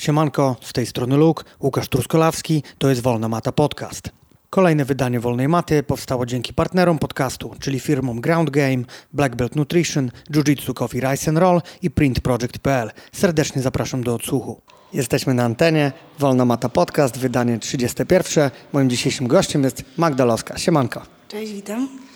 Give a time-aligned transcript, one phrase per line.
[0.00, 4.10] Siemanko, z tej strony Luke, Łukasz Truskolawski, to jest Wolna Mata Podcast.
[4.50, 10.10] Kolejne wydanie Wolnej Maty powstało dzięki partnerom podcastu, czyli firmom Ground Game, Black Belt Nutrition,
[10.30, 12.90] Jiu-Jitsu Coffee Rice and Roll i printproject.pl.
[13.12, 14.60] Serdecznie zapraszam do odsłuchu.
[14.92, 18.50] Jesteśmy na antenie, Wolna Mata Podcast, wydanie 31.
[18.72, 20.58] Moim dzisiejszym gościem jest Magda Loska.
[20.58, 21.02] Siemanko.
[21.28, 22.09] Cześć, witam.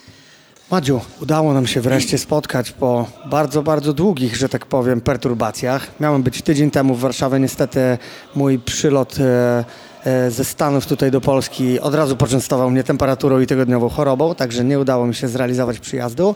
[0.70, 5.86] Madziu, udało nam się wreszcie spotkać po bardzo, bardzo długich, że tak powiem, perturbacjach.
[6.00, 7.98] Miałem być tydzień temu w Warszawie, niestety
[8.34, 9.64] mój przylot e,
[10.04, 14.64] e, ze Stanów tutaj do Polski od razu poczęstował mnie temperaturą i tygodniową chorobą, także
[14.64, 16.34] nie udało mi się zrealizować przyjazdu.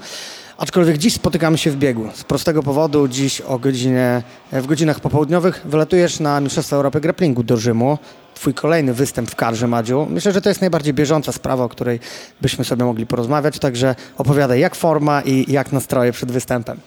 [0.59, 2.09] Aczkolwiek dziś spotykamy się w biegu.
[2.15, 4.23] Z prostego powodu dziś o godzinie,
[4.53, 7.99] w godzinach popołudniowych wylatujesz na Mistrzostwa Europy Grapplingu do Rzymu.
[8.35, 10.07] Twój kolejny występ w kadrze, Madziu.
[10.11, 12.01] Myślę, że to jest najbardziej bieżąca sprawa, o której
[12.41, 16.81] byśmy sobie mogli porozmawiać, także opowiadaj, jak forma i jak nastroje przed występem.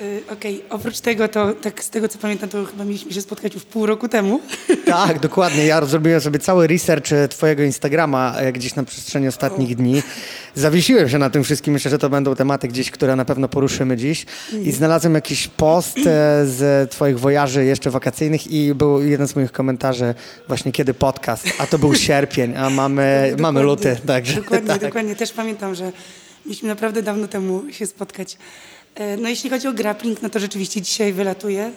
[0.00, 3.54] Yy, Okej, oprócz tego, to tak z tego co pamiętam, to chyba mieliśmy się spotkać
[3.54, 4.40] już pół roku temu.
[4.86, 5.66] Tak, dokładnie.
[5.66, 10.02] Ja zrobiłem sobie cały research e, twojego Instagrama e, gdzieś na przestrzeni ostatnich dni.
[10.54, 11.72] Zawiesiłem się na tym wszystkim.
[11.74, 14.26] Myślę, że to będą tematy gdzieś, które na pewno poruszymy dziś.
[14.62, 16.02] I znalazłem jakiś post e,
[16.46, 20.14] z twoich wojaży jeszcze wakacyjnych i był jeden z moich komentarzy
[20.48, 23.96] właśnie kiedy podcast, a to był sierpień, a mamy, mamy luty.
[24.06, 24.80] Także, Dokładnie, tak.
[24.80, 25.16] dokładnie.
[25.16, 25.92] Też pamiętam, że
[26.46, 28.38] mieliśmy naprawdę dawno temu się spotkać.
[28.96, 31.72] E, No jeśli chodzi o grappling, no to rzeczywiście dzisiaj wylatuję e,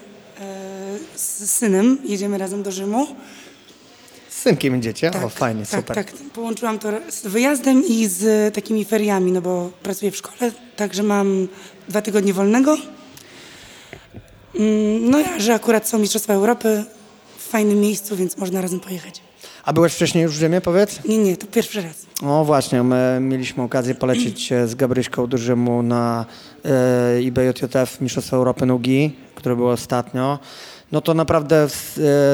[1.15, 1.97] z synem.
[2.03, 3.07] Jedziemy razem do Rzymu.
[4.29, 5.11] Z synkiem idziecie?
[5.25, 5.95] o, fajnie, tak, super.
[5.95, 11.03] Tak, Połączyłam to z wyjazdem i z takimi feriami, no bo pracuję w szkole, także
[11.03, 11.47] mam
[11.87, 12.77] dwa tygodnie wolnego.
[14.55, 16.83] Mm, No ja, że akurat są Mistrzostwa Europy
[17.37, 19.21] w fajnym miejscu, więc można razem pojechać.
[19.69, 20.99] A byłeś wcześniej już w Rzymie, powiedz?
[21.05, 22.05] Nie, nie, to pierwszy raz.
[22.23, 26.25] O właśnie, my mieliśmy okazję polecieć e, z Gabryśką do Rzymu na
[26.65, 30.39] e, IBJJF Mistrzostwa Europy Nugi, które było ostatnio.
[30.91, 31.67] No to naprawdę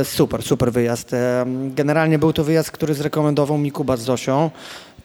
[0.01, 1.13] e, super, super wyjazd.
[1.13, 4.49] E, generalnie był to wyjazd, który zrekomendował mi Kuba z Zosią.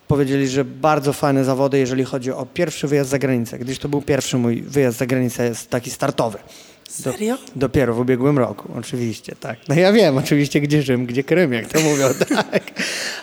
[0.09, 4.03] Powiedzieli, że bardzo fajne zawody, jeżeli chodzi o pierwszy wyjazd za granicę, gdyż to był
[4.03, 6.39] pierwszy mój wyjazd za granicę, jest taki startowy.
[6.99, 7.39] Do- Serio?
[7.57, 9.59] Dopiero w ubiegłym roku, oczywiście, tak.
[9.69, 12.63] No ja wiem, oczywiście, gdzie Rzym, gdzie Krym, jak to mówią, tak.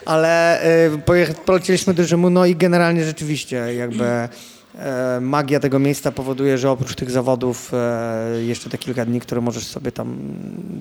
[0.06, 6.72] Ale y, do Rzymu, no i generalnie rzeczywiście jakby e, magia tego miejsca powoduje, że
[6.72, 10.18] oprócz tych zawodów e, jeszcze te kilka dni, które możesz sobie tam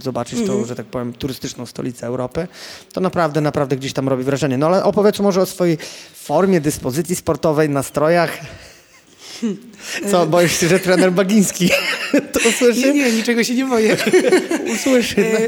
[0.03, 2.49] zobaczyć, tą, że tak powiem, turystyczną stolicę Europy,
[2.93, 4.59] to naprawdę, naprawdę gdzieś tam robi wrażenie.
[4.59, 5.79] No ale opowiedz może o swojej
[6.15, 8.39] formie, dyspozycji sportowej, nastrojach.
[10.11, 11.71] Co, boisz się, że trener Bagiński
[12.33, 12.81] to usłyszy?
[12.81, 13.97] Nie, nie, niczego się nie boję.
[14.75, 15.17] Usłyszy.
[15.17, 15.39] no.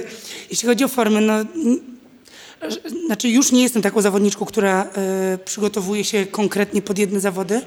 [0.50, 1.34] Jeśli chodzi o formę, no...
[3.06, 7.60] Znaczy już nie jestem taką zawodniczką, która e, przygotowuje się konkretnie pod jedne zawody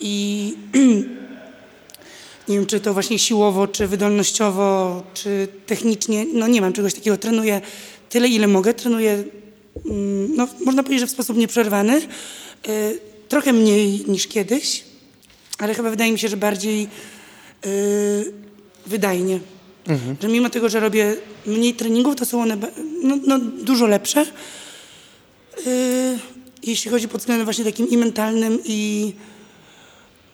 [0.00, 0.54] i
[2.48, 7.16] nie wiem, czy to właśnie siłowo, czy wydolnościowo, czy technicznie, no nie mam czegoś takiego.
[7.16, 7.60] Trenuję
[8.10, 8.74] tyle, ile mogę.
[8.74, 9.24] Trenuję,
[9.86, 12.00] mm, no można powiedzieć, że w sposób nieprzerwany.
[12.68, 12.92] E,
[13.28, 14.84] Trochę mniej niż kiedyś,
[15.58, 17.68] ale chyba wydaje mi się, że bardziej e,
[18.86, 19.40] wydajnie.
[20.22, 22.56] Że mimo tego, że robię mniej treningów, to są one
[23.02, 24.26] no, no, dużo lepsze.
[25.66, 26.18] Yy,
[26.62, 29.12] jeśli chodzi pod względem właśnie takim i mentalnym, i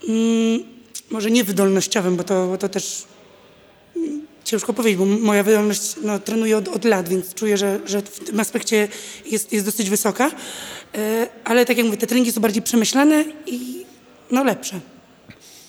[0.09, 0.65] mm,
[1.11, 3.05] może nie wydolnościowym, bo to, bo to też
[3.97, 8.03] mm, ciężko powiedzieć, bo moja wydolność no, trenuję od, od lat, więc czuję, że, że
[8.03, 8.89] w tym aspekcie
[9.27, 10.27] jest, jest dosyć wysoka.
[10.27, 11.01] Yy,
[11.45, 13.85] ale tak jak mówię, te treningi są bardziej przemyślane i
[14.31, 14.81] no, lepsze.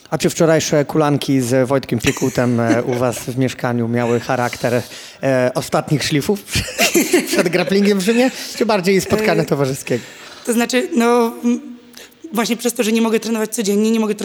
[0.10, 4.82] A czy wczorajsze kulanki z Wojtkiem Piekutem e, u was w mieszkaniu miały charakter
[5.24, 6.44] e, ostatnich szlifów
[7.28, 10.04] przed grapplingiem w Rzymie, czy bardziej spotkania towarzyskiego?
[10.46, 11.34] To znaczy, no
[12.34, 14.16] właśnie przez to, że nie mogę trenować codziennie, nie mogę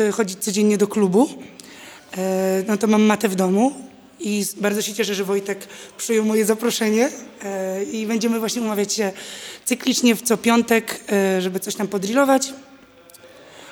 [0.00, 1.28] e, chodzić codziennie do klubu,
[2.18, 3.88] e, no to mam matę w domu
[4.20, 5.58] i bardzo się cieszę, że Wojtek
[5.98, 7.10] przyjął moje zaproszenie
[7.44, 9.12] e, i będziemy właśnie umawiać się
[9.64, 12.52] cyklicznie w co piątek, e, żeby coś tam podrillować.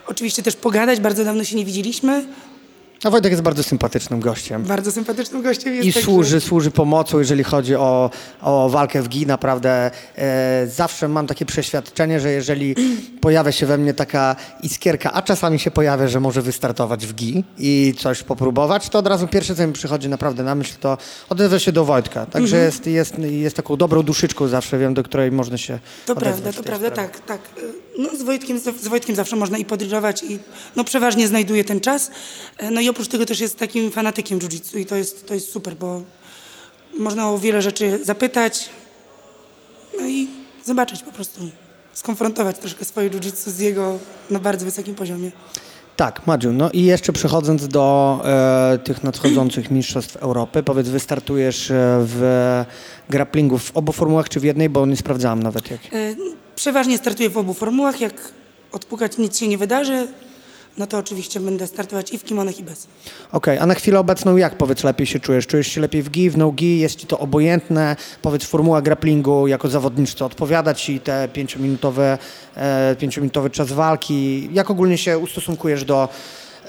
[0.07, 2.25] Oczywiście też pogadać, bardzo dawno się nie widzieliśmy.
[3.05, 4.63] A Wojtek jest bardzo sympatycznym gościem.
[4.63, 5.89] Bardzo sympatycznym gościem jest.
[5.89, 8.11] I służy, służy pomocą, jeżeli chodzi o,
[8.43, 9.27] o walkę w GI.
[9.27, 12.75] Naprawdę e, zawsze mam takie przeświadczenie, że jeżeli
[13.21, 17.45] pojawia się we mnie taka iskierka, a czasami się pojawia, że może wystartować w GI
[17.59, 20.99] i coś popróbować, to od razu pierwsze, co mi przychodzi naprawdę na myśl, to
[21.29, 22.27] odezwę się do Wojtka.
[22.27, 22.65] Także Mhm.
[22.67, 26.63] jest, jest, jest taką dobrą duszyczką zawsze, wiem, do której można się To prawda, to
[26.63, 27.09] prawda, sprawie.
[27.11, 27.41] tak, tak.
[27.99, 30.39] No z Wojtkiem, z Wojtkiem zawsze można i podrillować i
[30.77, 32.11] no przeważnie znajduję ten czas.
[32.59, 35.53] E, No i oprócz tego też jest takim fanatykiem jiu-jitsu i to jest, to jest
[35.53, 36.03] super, bo
[36.99, 38.69] można o wiele rzeczy zapytać
[40.01, 40.29] no i
[40.65, 41.41] zobaczyć po prostu,
[41.93, 43.99] skonfrontować troszkę swoje jiu-jitsu z jego
[44.31, 45.33] na bardzo wysokim poziomie.
[45.97, 51.75] Tak, Madziu, no i jeszcze przechodząc do e, tych nadchodzących mistrzostw Europy, powiedz, wystartujesz e,
[52.01, 52.65] w
[53.11, 55.81] grapplingu w obu formułach czy w jednej, bo nie sprawdzałam nawet jak.
[55.93, 56.15] E,
[56.57, 58.01] Przeważnie startuję w obu formułach.
[58.01, 58.15] Jak
[58.73, 60.09] odpukać nic się nie wydarzy,
[60.79, 62.87] no to oczywiście będę startować i w kimonach i bez.
[63.33, 65.47] Okej, a na chwilę obecną jak powiedz lepiej się czujesz?
[65.47, 66.79] Czujesz się lepiej w gi, w no-gi?
[66.79, 67.97] Jest ci to obojętne?
[68.23, 72.19] Powiedz, formuła grapplingu jako zawodniczce odpowiada ci te pięciominutowe,
[72.57, 74.49] e, pięciominutowy czas walki?
[74.53, 76.09] Jak ogólnie się ustosunkujesz do,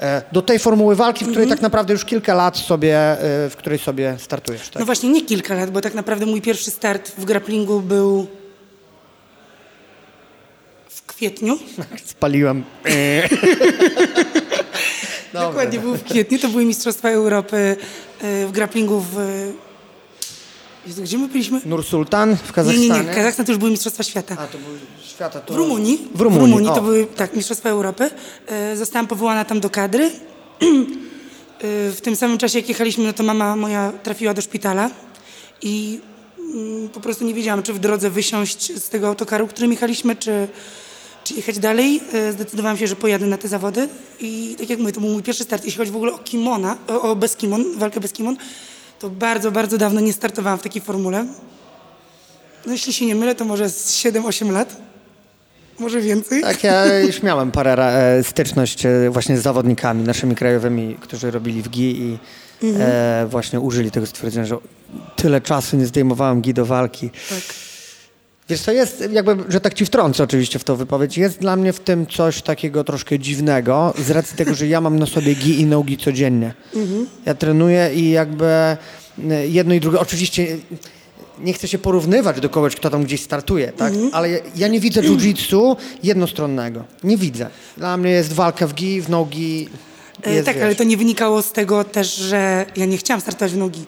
[0.00, 3.56] e, do tej formuły walki, w której tak naprawdę już kilka lat sobie, e, w
[3.56, 4.68] której sobie startujesz?
[4.68, 4.80] Tak?
[4.80, 8.26] No właśnie nie kilka lat, bo tak naprawdę mój pierwszy start w grapplingu był
[11.18, 11.58] kwietniu.
[12.04, 12.64] Spaliłem.
[15.32, 16.38] Dokładnie, był w kwietniu.
[16.38, 17.76] To były Mistrzostwa Europy
[18.20, 19.16] e, w grapplingu w...
[20.86, 21.60] Jezu, gdzie my byliśmy?
[21.64, 22.88] Nursultan w Nie, Kazachstanie?
[22.88, 23.14] nie, nie.
[23.14, 24.36] Kazachstan to już były Mistrzostwa Świata.
[24.38, 25.54] A, to były świata to...
[25.54, 26.08] W Rumunii.
[26.14, 26.74] W Rumunii, o.
[26.74, 28.10] to były tak, Mistrzostwa Europy.
[28.46, 30.10] E, Zostałam powołana tam do kadry.
[31.58, 34.90] E, W tym samym czasie, jak jechaliśmy, no to mama moja trafiła do szpitala
[35.62, 36.00] i
[36.54, 40.48] mm, po prostu nie wiedziałam, czy w drodze wysiąść z tego autokaru, którym jechaliśmy, czy,
[41.28, 42.00] czy jechać dalej.
[42.12, 43.88] E, Zdecydowałam się, że pojadę na te zawody
[44.20, 45.64] i tak jak mówię, to był mój pierwszy start.
[45.64, 48.36] Jeśli chodzi w ogóle o kimona, o, o bez kimon, walkę bez kimon,
[48.98, 51.26] to bardzo, bardzo dawno nie startowałam w takiej formule.
[52.66, 54.76] No jeśli się nie mylę, to może z 7-8 lat.
[55.78, 56.42] Może więcej.
[56.42, 57.74] Tak, ja już miałem parę
[58.18, 62.18] e, styczność e, właśnie z zawodnikami naszymi krajowymi, którzy robili w GI i
[62.78, 64.56] e, właśnie użyli tego stwierdzenia, że
[65.16, 67.10] tyle czasu nie zdejmowałem GI do walki.
[67.10, 67.67] Tak.
[68.48, 71.72] Wiesz, to jest jakby, że tak ci wtrącę oczywiście w tą wypowiedź, jest dla mnie
[71.72, 75.60] w tym coś takiego troszkę dziwnego, z racji tego, że ja mam na sobie gi
[75.60, 76.54] i nogi codziennie.
[77.26, 78.76] Ja trenuję i jakby e,
[79.48, 80.56] jedno i drugie, oczywiście
[81.40, 83.92] nie chcę się porównywać do kogoś, kto tam gdzieś startuje, tak?
[84.12, 86.84] Ale ja- ja nie widzę jiu-jitsu jednostronnego.
[87.04, 87.46] Nie widzę.
[87.76, 89.68] Dla mnie jest walka w gi, w nogi.
[90.24, 93.20] E, Jest, tak, wiesz, ale to nie wynikało z tego też, że ja nie chciałam
[93.20, 93.84] startować w nogi.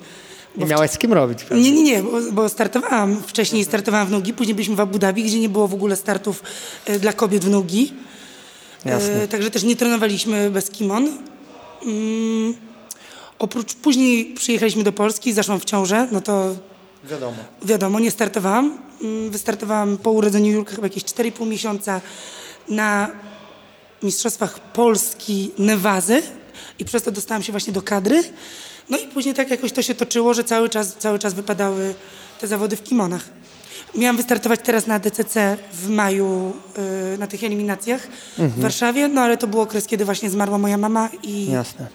[0.56, 1.44] Nie miałeś z kim robić.
[1.44, 1.62] pewnie.
[1.64, 3.23] Nie, nie, nie, bo, bo startowałam.
[3.26, 6.43] Wcześniej startowałam w nogi, później byliśmy w Abu Dhabi, gdzie nie było w ogóle startów
[6.87, 7.93] e, dla kobiet w nogi.
[8.85, 9.23] Jasne.
[9.23, 11.08] E, także też nie trenowaliśmy bez kimon.
[11.87, 12.55] Mm,
[13.38, 16.55] oprócz później przyjechaliśmy do Polski, zaszłam w ciążę, no to
[17.05, 17.37] Wiadomo.
[17.62, 18.79] wiadomo, nie startowałam.
[19.02, 22.00] Mm, Wystartowałam po urodzeniu Julka chyba jakieś 4,5 miesiąca
[22.69, 23.11] na
[24.02, 26.23] Mistrzostwach Polski Newazy
[26.79, 28.23] i przez to dostałam się właśnie do kadry.
[28.88, 31.94] No i później tak jakoś to się toczyło, że cały czas, cały czas wypadały
[32.40, 33.22] te zawody w kimonach.
[33.94, 36.52] Miałam wystartować teraz na DCC w maju
[37.14, 40.76] y, na tych eliminacjach w Warszawie, no ale to był okres, kiedy właśnie zmarła moja
[40.78, 41.86] mama i, Jasne.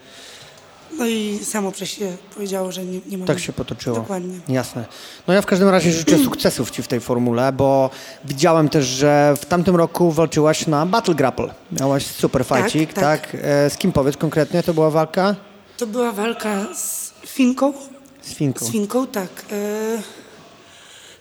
[0.97, 3.25] no i samo się powiedziało, że nie, nie.
[3.25, 3.95] Tak się potoczyło.
[3.95, 4.39] Dokładnie.
[4.47, 4.85] Jasne.
[5.27, 7.89] No ja w każdym razie życzę sukcesów Ci w tej formule, bo
[8.25, 11.53] widziałem też, że w tamtym roku walczyłaś na Battle Grapple.
[11.71, 13.31] Miałaś super Tak, fightik, tak?
[13.31, 13.41] tak.
[13.43, 14.63] E, z kim powiedz konkretnie?
[14.63, 15.35] To była walka?
[15.77, 17.73] To była walka z Finką.
[18.21, 18.65] Z Finką.
[18.65, 19.29] Z Finką, tak.
[19.51, 20.01] E,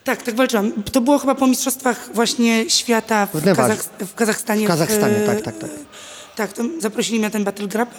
[0.04, 0.72] tak, tak walczyłam.
[0.92, 3.44] To było chyba po mistrzostwach właśnie świata w.
[3.44, 4.64] Kazach, w Kazachstanie.
[4.64, 5.70] W Kazachstanie, e, tak, tak, tak.
[6.36, 7.98] Tak, zaprosili mnie na ten Battle Grapple.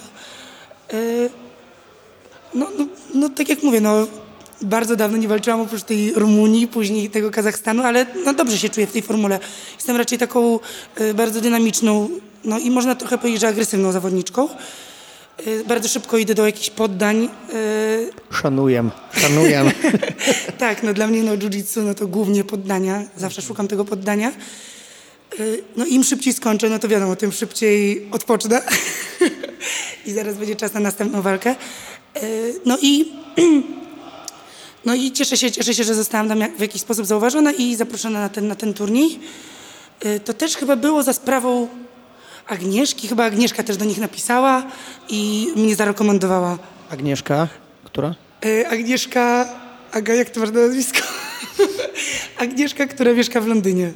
[0.94, 0.98] E,
[2.54, 4.08] no, no, no, tak jak mówię, no,
[4.62, 8.88] bardzo dawno nie walczyłam oprócz tej Rumunii, później tego Kazachstanu, ale no, dobrze się czuję
[8.88, 9.40] w tej formule.
[9.75, 10.60] Jestem raczej taką
[10.96, 12.10] e, bardzo dynamiczną,
[12.44, 14.50] no i można trochę powiedzieć, że agresywną zawodniczką.
[15.38, 17.30] E, bardzo szybko idę do jakichś poddań.
[17.54, 19.72] E, Szanuję, szanuję.
[20.58, 24.32] tak, no dla mnie no jiu-jitsu no to głównie poddania, zawsze szukam tego poddania.
[25.39, 28.62] Y, No im szybciej skończę, no to wiadomo, tym szybciej odpocznę
[30.06, 31.56] i zaraz będzie czas na następną walkę.
[32.65, 33.12] No i,
[34.86, 38.20] no i cieszę się, cieszę się, że zostałam tam w jakiś sposób zauważona i zaproszona
[38.20, 39.20] na ten, na ten turniej.
[40.25, 41.68] To też chyba było za sprawą
[42.48, 44.64] Agnieszki, chyba Agnieszka też do nich napisała
[45.10, 46.58] i mnie zarekomendowała.
[46.90, 47.48] Agnieszka,
[47.84, 48.16] która?
[48.46, 49.46] E, Agnieszka,
[49.92, 51.00] Aga, jak to masz na nazwisko?
[52.38, 53.94] Agnieszka, która mieszka w Londynie.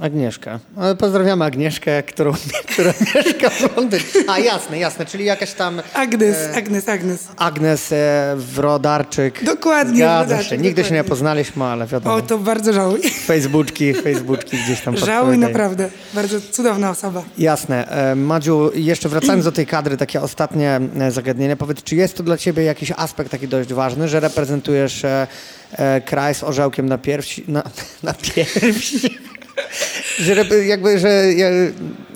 [0.00, 0.58] Agnieszka.
[0.76, 2.32] Ale pozdrawiamy Agnieszkę, którą,
[2.72, 4.02] która mieszka w Londynie.
[4.28, 7.28] A jasne, jasne, czyli jakaś tam Agnes, Agnes, Agnes.
[7.36, 9.44] Agnes e, Wrodarczyk.
[9.44, 10.58] Dokładnie, Zgadza Wrodarczyk, się.
[10.58, 11.08] Nigdy się nie dokładnie.
[11.08, 12.14] poznaliśmy, ale wiadomo.
[12.16, 13.00] O, to bardzo żałuj.
[13.26, 15.90] Facebooczki, Facebooczki gdzieś tam Żałuj naprawdę.
[16.14, 17.22] Bardzo cudowna osoba.
[17.38, 17.88] Jasne.
[17.88, 21.56] E, Madziu, jeszcze wracając do tej kadry, takie ostatnie e, zagadnienie.
[21.56, 25.26] Powiedz, czy jest to dla ciebie jakiś aspekt taki dość ważny, że reprezentujesz e,
[25.72, 27.62] e, kraj z orzełkiem na piersi, na,
[28.02, 29.18] na piersi,
[30.18, 31.22] że jakby, że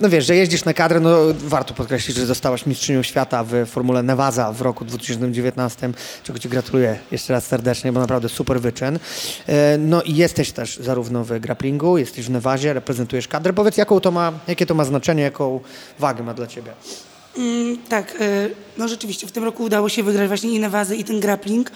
[0.01, 4.03] no wiesz, że jeździsz na kadrę, no warto podkreślić, że zostałaś mistrzynią świata w Formule
[4.03, 5.89] Nevada w roku 2019,
[6.23, 8.99] czego ci gratuluję jeszcze raz serdecznie, bo naprawdę super wyczyn.
[9.47, 13.53] E, no i jesteś też zarówno w grapplingu, jesteś w Nevazie, reprezentujesz kadrę.
[13.53, 15.59] Powiedz, jaką to ma, jakie to ma znaczenie, jaką
[15.99, 16.71] wagę ma dla ciebie?
[17.37, 21.03] Mm, tak, e, no rzeczywiście w tym roku udało się wygrać właśnie i Nevazy i
[21.03, 21.71] ten grappling.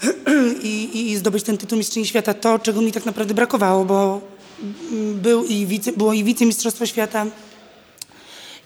[0.62, 4.20] I, i, zdobyć ten tytuł Mistrzyni Świata, to czego mi tak naprawdę brakowało, bo
[5.14, 7.26] był i wice, było i wicemistrzostwo świata,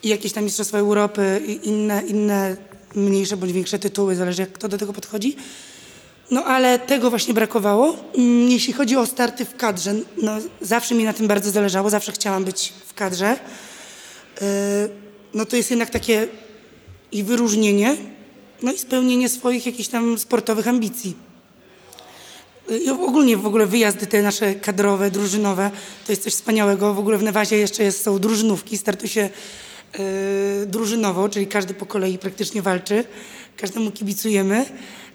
[0.03, 2.57] i jakieś tam mistrzostwa Europy, i inne, inne
[2.95, 5.35] mniejsze bądź większe tytuły, zależy jak kto do tego podchodzi.
[6.31, 7.97] No ale tego właśnie brakowało.
[8.17, 12.11] Mm, jeśli chodzi o starty w kadrze, no zawsze mi na tym bardzo zależało, zawsze
[12.11, 13.39] chciałam być w kadrze.
[14.41, 14.47] Yy,
[15.33, 16.27] no to jest jednak takie
[17.11, 17.97] i wyróżnienie,
[18.61, 21.24] no i spełnienie swoich jakichś tam sportowych ambicji.
[22.69, 25.71] I ogólnie w ogóle wyjazdy te nasze kadrowe, drużynowe,
[26.05, 26.93] to jest coś wspaniałego.
[26.93, 29.29] W ogóle w Nevazie jeszcze jest, są drużynówki, startuje się
[29.99, 33.03] yy, drużynowo, czyli każdy po kolei praktycznie walczy,
[33.57, 34.65] każdemu kibicujemy.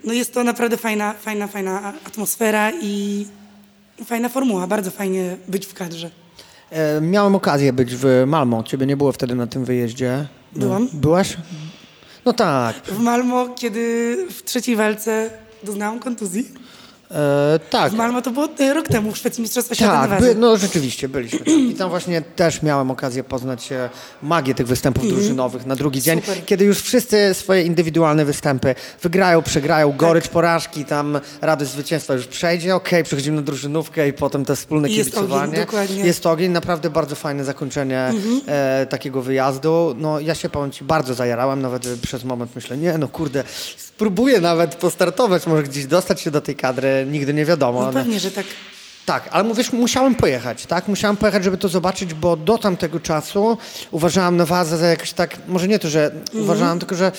[0.05, 3.27] No jest to naprawdę fajna, fajna, fajna atmosfera i
[4.07, 6.11] fajna formuła, bardzo fajnie być w kadrze.
[6.71, 10.27] E, miałem okazję być w Malmo, ciebie nie było wtedy na tym wyjeździe.
[10.53, 10.89] Byłam.
[10.93, 11.37] Byłaś?
[12.25, 12.77] No tak.
[12.77, 15.31] W Malmo, kiedy w trzeciej walce
[15.65, 16.49] doznałam kontuzji.
[17.11, 17.93] E, tak.
[17.93, 21.09] W Malmo to było e, rok temu w Szwecji Mistrzostwa Świata Tak, by, no rzeczywiście,
[21.09, 21.55] byliśmy tam.
[21.55, 23.91] I tam właśnie też miałem okazję poznać e,
[24.23, 25.17] magię tych występów mm.
[25.17, 26.45] drużynowych na drugi dzień, Super.
[26.45, 30.33] kiedy już wszyscy swoje indywidualne występy wygrają, przegrają, gorycz tak.
[30.33, 34.89] porażki, tam radość zwycięstwa już przejdzie, okej, okay, przechodzimy na drużynówkę i potem te wspólne
[34.89, 35.33] I kibicowanie.
[35.33, 36.05] Jest ogień, dokładnie.
[36.05, 38.41] Jest ogień, naprawdę bardzo fajne zakończenie mm-hmm.
[38.47, 39.95] e, takiego wyjazdu.
[39.99, 43.45] No ja się powiem Ci bardzo zajarałem, nawet przez moment myślę, nie no kurde,
[43.77, 47.83] spróbuję nawet postartować, może gdzieś dostać się do tej kadry, nigdy nie wiadomo.
[47.83, 48.47] No pewnie, że tak.
[49.07, 50.89] Tak, ale mówisz, musiałem pojechać, tak?
[50.89, 53.59] Musiałem pojechać, żeby to zobaczyć, bo do tamtego czasu
[53.91, 57.13] uważałam Nowazę za jakoś tak, może nie to, że mm uważałam, tylko że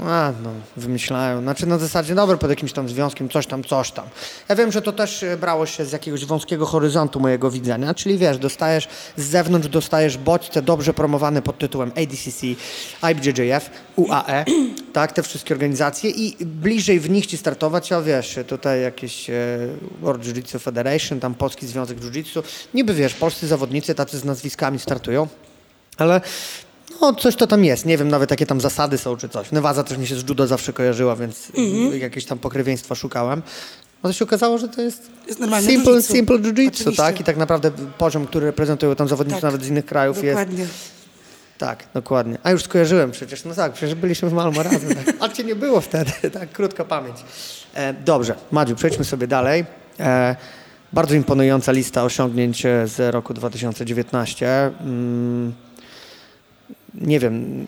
[0.00, 1.40] a, no, wymyślają.
[1.40, 4.06] Znaczy na zasadzie, dobra, pod jakimś tam związkiem, coś tam, coś tam.
[4.48, 8.18] Ja wiem, że to też e, brało się z jakiegoś wąskiego horyzontu mojego widzenia, czyli
[8.18, 12.46] wiesz, dostajesz z zewnątrz, dostajesz bodźce dobrze promowane pod tytułem ADCC,
[13.10, 14.44] IBJJF, UAE,
[14.92, 19.34] tak, te wszystkie organizacje i bliżej w nich ci startować, a wiesz, tutaj jakieś e,
[20.00, 22.42] World Jiu-Jitsu Federation, tam Polski Związek Jiu-Jitsu,
[22.74, 25.28] niby wiesz, polscy zawodnicy tacy z nazwiskami startują,
[25.96, 26.20] ale
[27.00, 27.86] no, coś to tam jest.
[27.86, 29.52] Nie wiem nawet, jakie tam zasady są czy coś.
[29.52, 32.00] Newaza też mi się z judo zawsze kojarzyła, więc mhm.
[32.00, 33.42] jakieś tam pokrewieństwa szukałem.
[34.02, 37.20] No to się okazało, że to jest, jest simple, jiu simple jiu-jitsu, tak?
[37.20, 39.42] I tak naprawdę poziom, który reprezentują tam zawodnicy tak.
[39.42, 40.58] nawet z innych krajów dokładnie.
[40.58, 40.72] jest...
[41.58, 42.38] Tak, dokładnie.
[42.42, 43.44] A już skojarzyłem przecież.
[43.44, 44.94] No tak, przecież byliśmy w Malmo razem.
[44.94, 45.14] Tak.
[45.20, 47.16] A cię nie było wtedy, tak, krótka pamięć.
[47.74, 49.64] E, dobrze, Madziu, przejdźmy sobie dalej.
[50.00, 50.36] E,
[50.92, 54.70] bardzo imponująca lista osiągnięć z roku 2019.
[54.80, 55.52] Mm
[56.94, 57.66] nie wiem,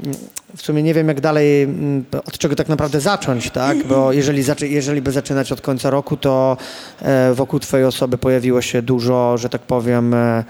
[0.56, 3.86] w sumie nie wiem jak dalej, mm, od czego tak naprawdę zacząć, tak?
[3.86, 6.56] Bo jeżeli, jeżeli by zaczynać od końca roku, to
[7.02, 10.44] e, wokół twojej osoby pojawiło się dużo, że tak powiem, e,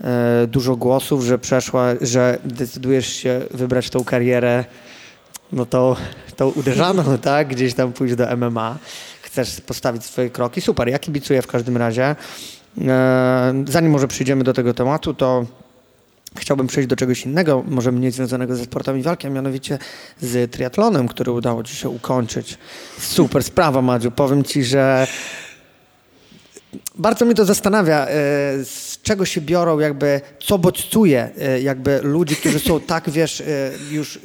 [0.00, 4.64] e, dużo głosów, że przeszła, że decydujesz się wybrać tą karierę,
[5.52, 5.96] no to,
[6.36, 7.48] to uderzaną, tak?
[7.48, 8.78] Gdzieś tam pójść do MMA.
[9.22, 10.60] Chcesz postawić swoje kroki.
[10.60, 12.16] Super, ja kibicuję w każdym razie.
[13.68, 15.46] Zanim może przyjdziemy do tego tematu, to
[16.36, 19.78] Chciałbym przejść do czegoś innego, może mniej związanego ze sportami walki, a mianowicie
[20.20, 22.58] z triatlonem, który udało Ci się ukończyć.
[22.98, 24.10] Super sprawa, Madziu.
[24.10, 25.06] Powiem Ci, że
[26.94, 28.08] bardzo mnie to zastanawia, e,
[28.64, 33.44] z czego się biorą, jakby, co bodźcuje e, jakby ludzi, którzy są tak, wiesz, e,
[33.90, 34.18] już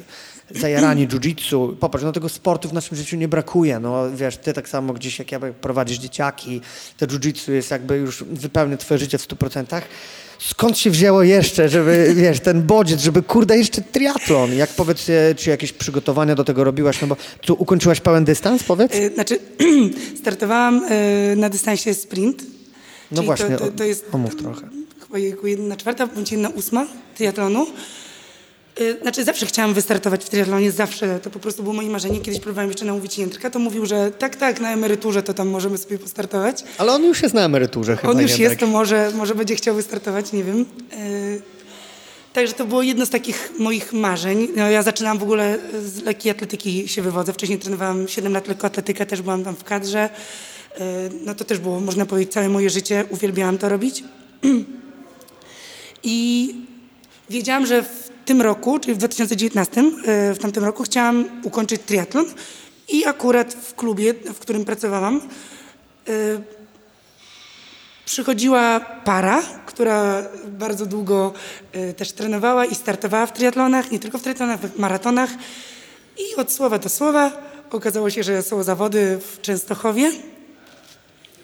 [0.50, 1.76] zajarani jiu-jitsu.
[1.76, 3.80] Popatrz, no tego sportu w naszym życiu nie brakuje.
[3.80, 6.60] No wiesz, ty tak samo gdzieś jak ja prowadzisz dzieciaki,
[6.96, 9.82] to jiu-jitsu jest jakby już wypełnia twoje życie w 100%
[10.38, 14.54] skąd się wzięło jeszcze, żeby, wiesz, ten bodziec, żeby, kurde, jeszcze triatlon?
[14.54, 17.00] Jak powiedz, czy jakieś przygotowania do tego robiłaś?
[17.00, 18.94] No bo tu ukończyłaś pełen dystans, powiedz?
[18.94, 19.38] Yy, znaczy,
[20.20, 20.86] startowałam
[21.30, 22.42] yy, na dystansie sprint.
[23.10, 24.68] No właśnie, to, to, to jest, omów trochę.
[25.00, 27.66] Chyba jedna czwarta, bądź jedna ósma triatlonu.
[28.80, 31.20] Y, znaczy zawsze chciałam wystartować w triatlonie, zawsze.
[31.20, 32.20] To po prostu było moje marzenie.
[32.20, 35.78] Kiedyś próbowałem jeszcze namówić jędrka, to mówił, że tak, tak, na emeryturze to tam możemy
[35.78, 36.64] sobie postartować.
[36.78, 38.12] Ale on już jest na emeryturze chyba.
[38.12, 40.60] On już jest, to może, może będzie chciał wystartować, nie wiem.
[40.92, 41.42] Y,
[42.32, 44.48] także to było jedno z takich moich marzeń.
[44.56, 47.32] No, ja zaczynałam w ogóle z lekkiej atletyki się wywodzę.
[47.32, 50.10] Wcześniej trenowałam 7 lat lekkoatletykę, też byłam tam w kadrze.
[50.10, 50.82] Y,
[51.24, 53.04] no to też było, można powiedzieć, całe moje życie.
[53.10, 54.04] Uwielbiałam to robić.
[56.02, 56.54] I
[57.30, 62.26] wiedziałam, że w tym roku, czyli w 2019, e, w tamtym roku chciałam ukończyć triatlon
[62.88, 65.20] i akurat w klubie, w którym pracowałam,
[66.08, 66.12] e,
[68.06, 71.32] przychodziła para, która bardzo długo
[71.74, 75.30] y, też trenowała i startowała w triatlonach, nie tylko w triatlonach, w maratonach.
[76.18, 77.32] I od słowa do słowa
[77.70, 80.12] okazało się, że są zawody w Częstochowie.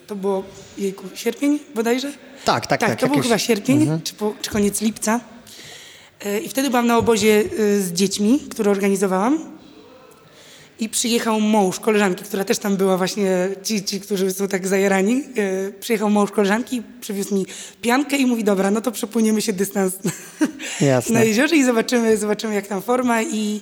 [0.07, 0.43] To było
[0.77, 2.11] jejku, sierpień bodajże?
[2.45, 2.99] Tak, tak, tak.
[2.99, 5.19] to był chyba sierpień, czy, po, czy koniec lipca.
[6.25, 9.53] E, I wtedy byłam na obozie y, z dziećmi, który organizowałam.
[10.79, 15.23] I przyjechał mąż koleżanki, która też tam była właśnie, ci, ci którzy są tak zajarani.
[15.35, 17.45] E, przyjechał mąż koleżanki, przywiózł mi
[17.81, 19.93] piankę i mówi, dobra, no to przepłyniemy się dystans
[20.81, 21.13] Jasne.
[21.19, 23.61] na jeziorze i zobaczymy, zobaczymy jak tam forma i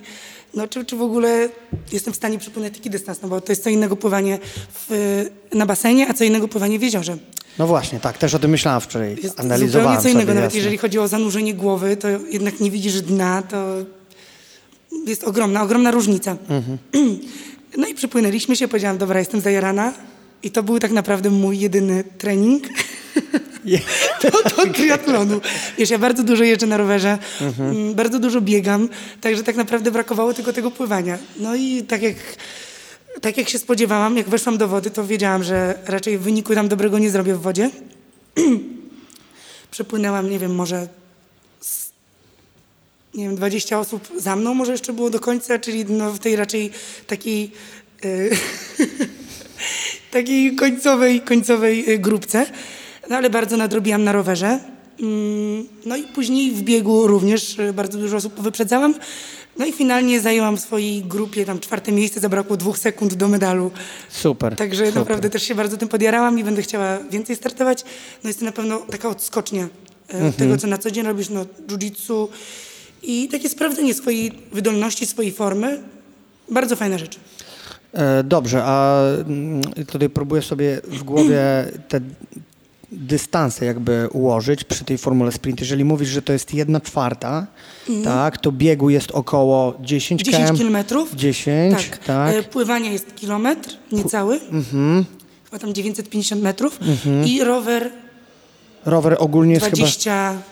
[0.54, 1.48] no, czy, czy w ogóle
[1.92, 4.38] jestem w stanie przepłynąć taki dystans, no bo to jest co innego pływanie
[4.74, 7.16] w, na basenie, a co innego pływanie w jeziorze.
[7.58, 9.16] No właśnie, tak, też o tym myślałam wczoraj.
[9.22, 10.58] Jest Analizowałem zupełnie co innego, nawet jasne.
[10.58, 13.76] jeżeli chodzi o zanurzenie głowy, to jednak nie widzisz dna, to
[15.06, 16.36] jest ogromna, ogromna różnica.
[16.48, 16.78] Mhm.
[17.76, 19.92] No i przypłynęliśmy się, powiedziałam, dobra, jestem zajarana
[20.42, 22.64] i to był tak naprawdę mój jedyny trening
[24.22, 25.40] do, do triatlonu.
[25.78, 27.70] Wiesz, ja bardzo dużo jeżdżę na rowerze, Mhm.
[27.70, 28.88] mm, bardzo dużo biegam,
[29.20, 31.18] także tak naprawdę brakowało tylko tego pływania.
[31.36, 32.16] No i tak jak,
[33.20, 36.98] tak jak się spodziewałam, jak weszłam do wody, to wiedziałam, że raczej wyniku tam dobrego
[36.98, 37.70] nie zrobię w wodzie.
[39.70, 40.88] Przepłynęłam, nie wiem, może
[41.60, 41.90] z,
[43.14, 46.36] nie wiem, 20 osób za mną może jeszcze było do końca, czyli no w tej
[46.36, 46.70] raczej
[47.06, 47.50] takiej
[48.04, 48.30] y,
[50.10, 52.46] takiej końcowej, końcowej y, grupce.
[53.12, 54.58] No ale bardzo nadrobiłam na rowerze.
[55.00, 58.94] Mm, No i później w biegu również y, bardzo dużo osób wyprzedzałam.
[59.58, 63.70] No i finalnie zajęłam w swojej grupie tam czwarte miejsce, zabrakło dwóch sekund do medalu.
[64.08, 64.56] Super.
[64.56, 65.00] Także super.
[65.00, 67.84] naprawdę też się bardzo tym podjarałam i będę chciała więcej startować.
[68.24, 69.68] No jest to na pewno taka odskocznia e,
[70.14, 70.32] Mhm.
[70.32, 72.28] tego, co na co dzień robisz, no jiu-jitsu
[73.02, 75.80] i takie sprawdzenie swojej wydolności, swojej formy.
[76.50, 77.18] Bardzo fajna rzecz.
[77.92, 81.38] E, Dobrze, a mm, tutaj próbuję sobie w głowie
[81.88, 82.00] te
[82.92, 85.60] dystanse jakby ułożyć przy tej formule sprint.
[85.60, 87.46] Jeżeli mówisz, że to jest jedna czwarta,
[88.04, 90.56] tak, to biegu jest około 10 10 km.
[90.56, 91.14] kilometrów.
[91.14, 91.98] 10, tak.
[91.98, 92.34] tak.
[92.34, 94.40] E, Pływania jest kilometr, niecały.
[94.50, 95.04] Mhm.
[95.44, 96.78] Chyba tam 950 metrów.
[97.26, 97.90] I rower
[98.84, 99.76] Rower ogólnie jest chyba...
[99.76, 100.42] 20,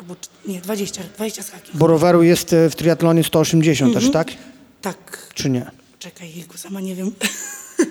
[0.00, 0.16] albo
[0.46, 1.70] nie, 20, 20 z hakiem.
[1.74, 4.04] Bo roweru jest e, w triatlonie 180 Mhm.
[4.04, 4.28] też, tak?
[4.82, 5.70] Tak, Czy nie?
[5.98, 7.10] czekaj, jejku, sama nie wiem.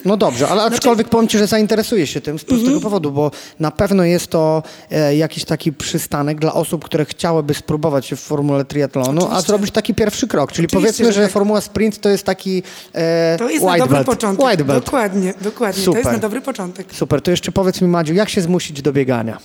[0.06, 2.82] No dobrze, ale aczkolwiek powiem Ci, że zainteresuję się tym z prostego Mhm.
[2.84, 8.06] powodu, bo na pewno jest to e, jakiś taki przystanek dla osób, które chciałyby spróbować
[8.06, 9.47] się w formule triatlonu, a Oczywiście.
[9.47, 10.52] zrobić taki pierwszy krok.
[10.52, 11.32] Czyli Oczywiście, powiedzmy, że tak.
[11.32, 14.06] formuła sprint to jest taki e, To jest na dobry belt.
[14.08, 14.45] początek.
[14.47, 14.86] White belt.
[14.86, 15.84] Dokładnie, dokładnie.
[15.84, 16.04] Super.
[16.04, 16.88] To jest na dobry początek.
[16.93, 19.38] Super, to jeszcze powiedz mi Madziu, jak się zmusić do biegania?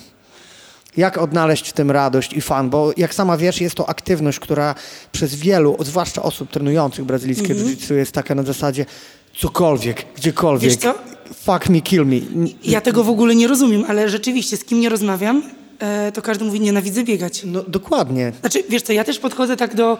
[0.96, 2.70] Jak odnaleźć w tym radość i fan?
[2.70, 4.74] Bo jak sama wiesz, jest to aktywność, która
[5.12, 7.68] przez wielu, zwłaszcza osób trenujących brazylijskie Mhm.
[7.68, 8.86] jiu-jitsu jest taka na zasadzie
[9.36, 10.70] cokolwiek, gdziekolwiek.
[10.70, 10.94] Wiesz co?
[11.44, 12.16] Fuck me, kill me.
[12.64, 15.42] Ja tego w ogóle nie rozumiem, ale rzeczywiście z kim nie rozmawiam,
[15.78, 17.42] e, to każdy mówi, nienawidzę biegać.
[17.44, 18.32] No dokładnie.
[18.40, 19.98] Znaczy, wiesz co, ja też podchodzę tak do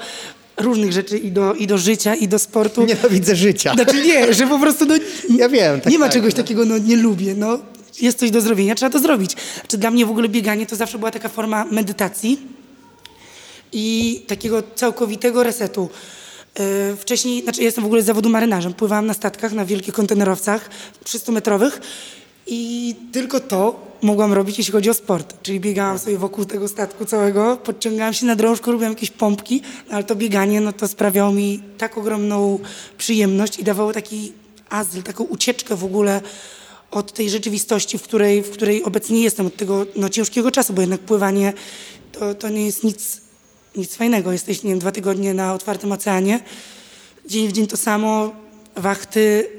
[0.57, 2.85] różnych rzeczy i do, i do życia, i do sportu.
[2.85, 3.75] Nienawidzę życia.
[3.75, 4.95] Znaczy nie, że po prostu no,
[5.39, 5.81] Ja wiem.
[5.81, 6.37] Tak, nie ma tak, czegoś no.
[6.37, 7.59] takiego, no nie lubię, no
[8.01, 9.37] jest coś do zrobienia, trzeba to zrobić.
[9.69, 12.39] Czy dla mnie w ogóle bieganie to zawsze była taka forma medytacji
[13.73, 15.89] i takiego całkowitego resetu.
[16.59, 20.71] Yy, Wcześniej, znaczy jestem w ogóle z zawodu marynarzem, pływałam na statkach, na wielkich kontenerowcach
[21.05, 21.81] 300-metrowych
[22.47, 25.35] i tylko to mogłam robić, jeśli chodzi o sport.
[25.43, 29.95] Czyli biegałam sobie wokół tego statku całego, podciągałam się na drążku, robiłam jakieś pompki, no
[29.95, 32.59] ale to bieganie, no to sprawiało mi tak ogromną
[32.99, 34.33] przyjemność i dawało taki
[34.69, 36.21] azyl, taką ucieczkę w ogóle
[36.91, 40.81] od tej rzeczywistości, w której, w której obecnie jestem, od tego no, ciężkiego czasu, bo
[40.81, 41.53] jednak pływanie
[42.13, 43.22] to, to nie jest nic,
[43.77, 44.33] nic fajnego.
[44.33, 46.41] Jesteś, nie wiem, dwa tygodnie na otwartym oceanie,
[47.27, 48.33] dzień w dzień to samo,
[48.77, 49.51] wachty,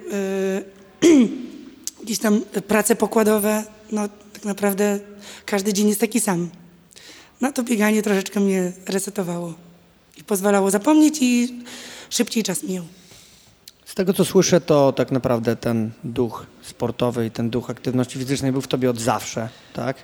[1.01, 1.27] yy,
[2.03, 4.99] gdzieś tam prace pokładowe, no tak naprawdę
[5.45, 6.49] każdy dzień jest taki sam.
[7.41, 9.53] No to bieganie troszeczkę mnie resetowało
[10.17, 11.63] i pozwalało zapomnieć i
[12.09, 12.85] szybciej czas mijał.
[13.85, 18.51] Z tego co słyszę, to tak naprawdę ten duch sportowy i ten duch aktywności fizycznej
[18.51, 19.97] był w tobie od zawsze, tak?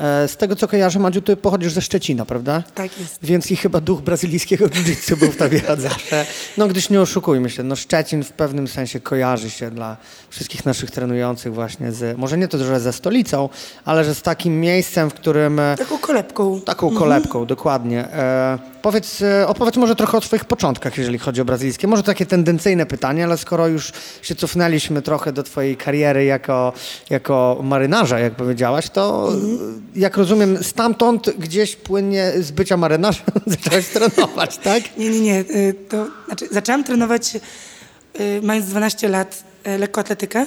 [0.00, 2.62] E, Z tego co kojarzę, Madziu, ty pochodzisz ze Szczecina, prawda?
[2.74, 3.18] Tak jest.
[3.22, 6.26] Więc i chyba duch brazylijskiego jiu-jitsu był w tobie od zawsze.
[6.56, 9.96] No gdyż nie oszukujmy się, no Szczecin w pewnym sensie kojarzy się dla
[10.30, 13.48] wszystkich naszych trenujących właśnie z, może nie to, że ze stolicą,
[13.84, 15.58] ale że z takim miejscem, w którym...
[15.60, 16.60] e, Taką kolebką.
[16.60, 18.04] Taką kolebką, dokładnie.
[18.04, 21.86] E, powiedz, e, opowiedz może trochę o swoich początkach, jeżeli chodzi o brazylijskie.
[21.88, 26.72] Może takie tendencyjne pytanie, ale skoro już się cofnęliśmy trochę do twojej kariery jako,
[27.10, 33.86] jako marynarza, jak powiedziałaś, to e, jak rozumiem, stamtąd gdzieś płynnie z bycia marynarzem zaczęłaś
[33.86, 34.96] trenować, tak?
[34.96, 35.40] Nie, nie, nie.
[35.40, 40.46] y, To, znaczy, zaczęłam trenować y, mając 12 lat y, lekkoatletykę.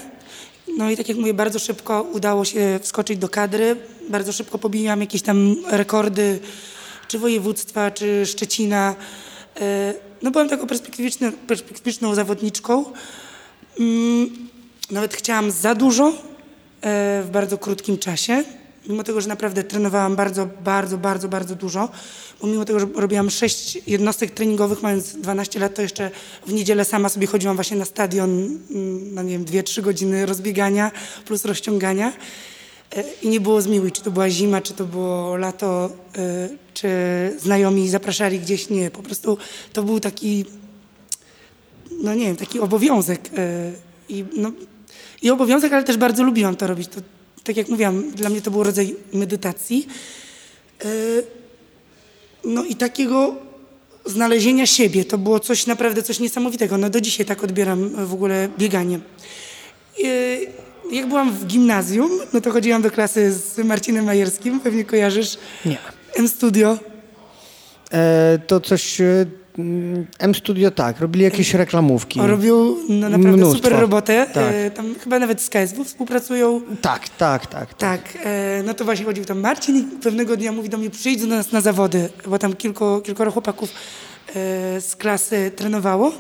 [0.78, 3.76] No i tak jak mówię, bardzo szybko udało się wskoczyć do kadry.
[4.10, 6.40] Bardzo szybko pobiłam jakieś tam rekordy,
[7.08, 8.96] czy województwa, czy Szczecina.
[10.22, 12.86] No byłam taką perspektywiczną, perspektywiczną zawodniczką.
[13.80, 14.30] Mm,
[14.92, 16.14] nawet chciałam za dużo
[17.24, 18.44] w bardzo krótkim czasie.
[18.88, 21.90] Mimo tego, że naprawdę trenowałam bardzo, bardzo, bardzo, bardzo dużo,
[22.42, 26.12] bo mimo tego, że robiłam sześć jednostek treningowych, mając 12 lat, to jeszcze
[26.48, 30.92] w niedzielę sama sobie chodziłam właśnie na stadion, mm, no nie wiem, 2-3 godziny rozbiegania
[31.26, 32.14] plus rozciągania.
[32.96, 36.90] E, I nie było zmiłuj, czy to była zima, czy to było lato, e, czy
[37.38, 38.70] znajomi zapraszali gdzieś.
[38.70, 39.38] Nie, po prostu
[39.74, 40.46] to był taki,
[42.02, 43.30] no nie wiem, taki obowiązek.
[43.38, 43.72] E,
[44.10, 44.52] I, no,
[45.22, 46.88] i obowiązek, ale też bardzo lubiłam to robić.
[46.88, 47.02] To,
[47.44, 49.88] tak jak mówiłam, dla mnie to był rodzaj medytacji.
[52.44, 53.36] No i takiego
[54.06, 55.06] znalezienia siebie.
[55.06, 56.78] To było coś naprawdę, coś niesamowitego.
[56.78, 59.00] No do dzisiaj tak odbieram w ogóle bieganie
[60.92, 65.38] jak byłam w gimnazjum, no to chodziłam do klasy z Marcinem Majerskim, pewnie kojarzysz?
[65.66, 65.78] Nie.
[66.16, 66.80] M-Studio.
[67.92, 69.02] E, to coś...
[70.20, 72.20] M-Studio tak, robili jakieś reklamówki.
[72.20, 73.56] O, robił no, naprawdę Mnóstwo.
[73.56, 74.28] super robotę.
[74.34, 74.54] Tak.
[74.54, 76.62] E, tam chyba nawet z KSW współpracują.
[76.82, 77.74] Tak, tak, tak.
[77.74, 80.90] Tak, tak e, no to właśnie chodził tam Marcin i pewnego dnia mówi do mnie,
[80.90, 84.34] przyjdź do nas na zawody, bo tam kilku, kilkoro chłopaków e,
[84.82, 86.12] z klasy trenowało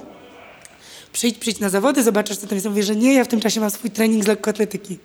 [1.13, 2.65] przyjdź, przyjdź na zawody, zobaczysz, co tam jest.
[2.65, 4.97] Ja mówię, że nie, ja w tym czasie mam swój trening z lekkoatletyki.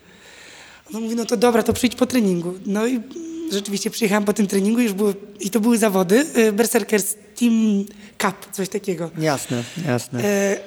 [0.95, 2.55] On mówi, no to dobra, to przyjdź po treningu.
[2.67, 3.01] No i
[3.53, 4.93] rzeczywiście przyjechałam po tym treningu już
[5.41, 7.85] i to były zawody, y, Berserkers Team
[8.19, 9.11] Cup, coś takiego.
[9.19, 10.25] Jasne, jasne.
[10.25, 10.59] E,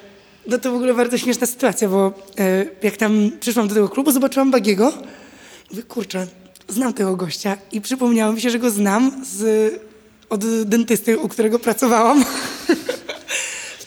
[0.48, 4.12] no to w ogóle bardzo śmieszna sytuacja, bo e, jak tam przyszłam do tego klubu,
[4.12, 4.94] zobaczyłam Bagiego.
[5.72, 6.28] Mówię, kurczę,
[6.70, 9.74] znam tego gościa i przypomniało mi się, że go znam z,
[10.30, 12.24] od dentysty, u którego pracowałam.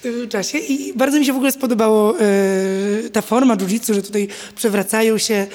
[0.05, 4.29] tym czasie i bardzo mi się w ogóle spodobało e, ta forma jiu-jitsu, że tutaj
[4.57, 5.47] przewracają się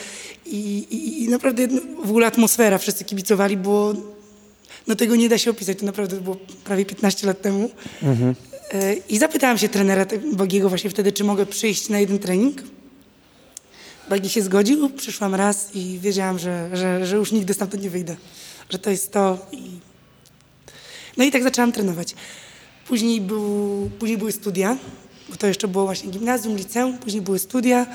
[0.46, 3.94] i, i, i naprawdę no, w ogóle atmosfera, wszyscy kibicowali, było,
[4.88, 7.70] no tego nie da się opisać, to naprawdę było prawie 15 lat temu.
[8.04, 8.36] Mhm.
[8.72, 12.64] E, I zapytałam się trenera Bagiego właśnie wtedy, czy mogę przyjść na jeden trening.
[14.10, 18.16] Bagi się zgodził, przyszłam raz i wiedziałam, że, że, że już nigdy stamtąd nie wyjdę,
[18.70, 19.38] że to jest to.
[19.52, 19.70] I...
[21.18, 22.16] No i tak zaczęłam trenować.
[22.90, 24.78] Później, był, później były studia,
[25.30, 27.86] bo to jeszcze było właśnie gimnazjum, liceum, później były studia.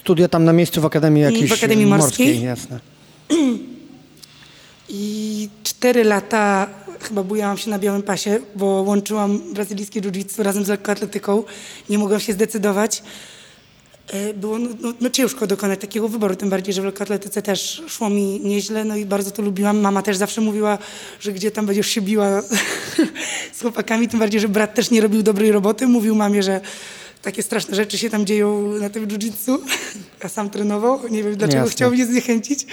[0.00, 2.26] Studia tam na miejscu w Akademii jakiejś W Akademii Morskiej.
[2.26, 2.80] morskiej jasne.
[4.88, 6.66] I cztery lata
[7.00, 11.42] chyba bujałam się na białym pasie, bo łączyłam brazylijskie jiu-jitsu razem z lekkoatletyką.
[11.90, 13.02] Nie mogłam się zdecydować.
[14.08, 17.82] E, było no, no, no, ciężko dokonać takiego wyboru, tym bardziej, że w lekkoatletyce też
[17.88, 19.80] szło mi nieźle, no i bardzo to lubiłam.
[19.80, 20.78] Mama też zawsze mówiła,
[21.20, 22.42] że gdzie tam będziesz się biła
[23.56, 25.86] z chłopakami, tym bardziej, że brat też nie robił dobrej roboty.
[25.86, 26.60] Mówił mamie, że
[27.22, 29.58] takie straszne rzeczy się tam dzieją na tym jiu-jitsu,
[30.24, 31.08] a sam trenował.
[31.08, 31.72] Nie wiem, dlaczego Jasne.
[31.72, 32.66] chciał mnie zniechęcić.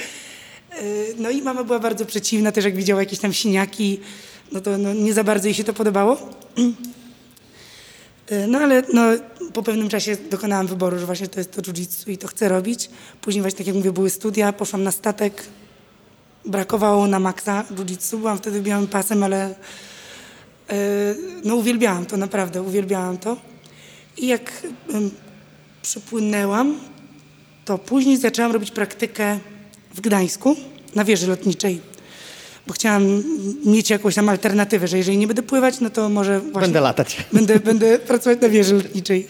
[0.71, 0.83] E,
[1.17, 3.99] no i mama była bardzo przeciwna, też jak widziała jakieś tam siniaki,
[4.51, 6.17] no to no, nie za bardzo jej się to podobało.
[8.27, 9.01] E, no ale no,
[9.53, 12.89] po pewnym czasie dokonałam wyboru, że właśnie to jest to jiu-jitsu i to chcę robić.
[13.21, 15.43] Później właśnie, tak jak mówię, były studia, poszłam na statek.
[16.45, 18.17] Brakowało na maksa jiu-jitsu.
[18.17, 19.55] Byłam wtedy białym pasem, ale
[20.69, 20.75] yy,
[21.43, 23.37] no uwielbiałam to, naprawdę, uwielbiałam to.
[24.17, 25.09] I jak yy,
[25.81, 26.79] przypłynęłam,
[27.65, 29.39] to później zaczęłam robić praktykę
[29.93, 30.55] w Gdańsku
[30.95, 31.94] na wieży lotniczej
[32.67, 33.23] bo chciałam
[33.65, 36.61] mieć jakąś tam alternatywę, że jeżeli nie będę pływać, no to może właśnie...
[36.61, 37.17] Będę latać.
[37.33, 39.27] Będę, będę pracować na wieży lotniczej.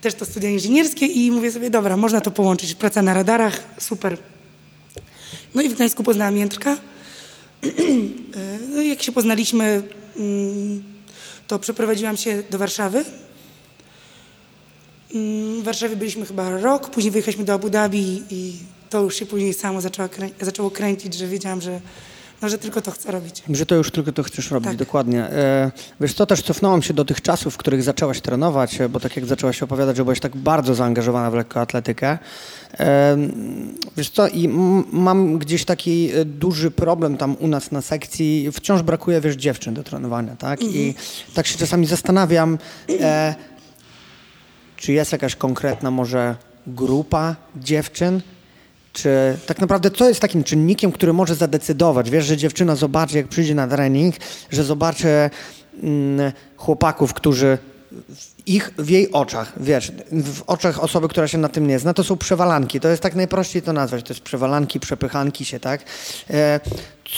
[0.00, 2.74] Też to studia inżynierskie i mówię sobie, dobra, można to połączyć.
[2.74, 4.18] Praca na radarach, super.
[5.54, 6.76] No i w Gdańsku poznałam Jędrka.
[8.74, 9.82] No i jak się poznaliśmy,
[10.16, 10.82] mm,
[11.48, 13.04] to przeprowadziłam się do Warszawy.
[15.14, 18.52] Mm, w Warszawie byliśmy chyba rok, później wyjechaliśmy do Abu Dhabi i
[18.90, 20.08] to już się później samo zaczęło,
[20.40, 21.80] zaczęło kręcić, że wiedziałam, że
[22.42, 23.42] no, że tylko to chcę robić.
[23.50, 24.76] Że to już tylko to chcesz robić, tak.
[24.76, 25.24] dokładnie.
[25.24, 29.16] E, wiesz co, też cofnąłem się do tych czasów, w których zaczęłaś trenować, bo tak
[29.16, 32.18] jak zaczęłaś opowiadać, że byłaś tak bardzo zaangażowana w lekkoatletykę.
[32.80, 33.16] E,
[33.96, 34.48] wiesz co, i
[34.92, 38.48] mam gdzieś taki e, duży problem tam u nas na sekcji.
[38.52, 40.62] Wciąż brakuje, wiesz, dziewczyn do trenowania, tak?
[40.62, 40.78] Mhm.
[40.78, 40.94] I
[41.34, 42.58] tak się czasami zastanawiam,
[43.00, 43.34] e,
[44.76, 48.20] czy jest jakaś konkretna może grupa dziewczyn,
[48.92, 52.10] czy tak naprawdę co jest takim czynnikiem, który może zadecydować?
[52.10, 54.14] Wiesz, że dziewczyna zobaczy, jak przyjdzie na trening,
[54.50, 55.30] że zobaczy
[55.82, 57.58] mm, chłopaków, którzy
[58.46, 62.04] ich, w jej oczach, wiesz, w oczach osoby, która się na tym nie zna, to
[62.04, 62.80] są przewalanki.
[62.80, 64.04] To jest tak najprościej to nazwać.
[64.04, 65.82] To jest przewalanki, przepychanki się, tak?
[66.30, 66.60] E,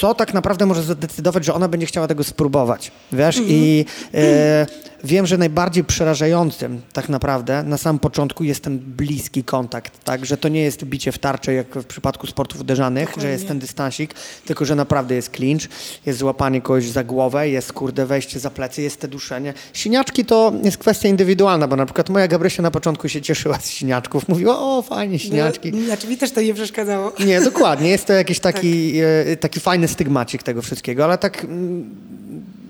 [0.01, 3.41] co tak naprawdę może zadecydować, że ona będzie chciała tego spróbować, wiesz?
[3.47, 3.85] I
[4.15, 4.67] e,
[5.05, 10.27] wiem, że najbardziej przerażającym tak naprawdę na samym początku jest ten bliski kontakt, tak?
[10.27, 13.59] Że to nie jest bicie w tarczę, jak w przypadku sportów uderzanych, że jest ten
[13.59, 15.69] dystansik, tylko że naprawdę jest clinch,
[16.07, 19.55] jest złapanie kogoś za głowę, jest kurde wejście za plecy, jest te duszenie.
[19.73, 23.71] Siniaczki to jest kwestia indywidualna, bo na przykład moja Gabrysia na początku się cieszyła z
[23.71, 25.73] siniaczków, mówiła, o fajnie, siniaczki.
[25.73, 27.13] No, znaczy mi też to nie przeszkadzało.
[27.27, 27.91] Nie, dokładnie.
[27.91, 28.99] Jest to jakiś taki,
[29.31, 31.91] e, taki fajny stygmacik tego wszystkiego, ale tak mm,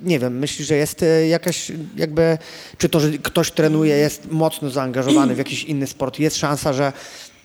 [0.03, 2.39] nie wiem, myślisz, że jest e, jakaś jakby,
[2.79, 6.93] czy to, że ktoś trenuje, jest mocno zaangażowany w jakiś inny sport, jest szansa, że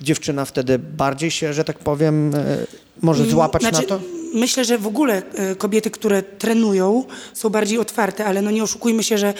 [0.02, 2.58] dziewczyna wtedy bardziej się, że tak powiem, e,
[3.02, 4.00] może złapać Znaczy, na to?
[4.34, 5.22] Myślę, że w ogóle
[5.58, 9.34] kobiety, które trenują, są bardziej otwarte, ale no nie oszukujmy się, że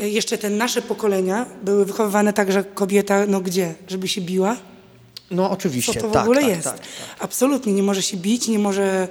[0.00, 4.56] jeszcze te nasze pokolenia były wychowywane tak, że kobieta, no gdzie, żeby się biła?
[5.30, 6.64] No oczywiście, Co to w tak, ogóle tak, jest?
[6.64, 6.86] tak, tak.
[7.18, 9.08] Absolutnie, nie może się bić, nie może,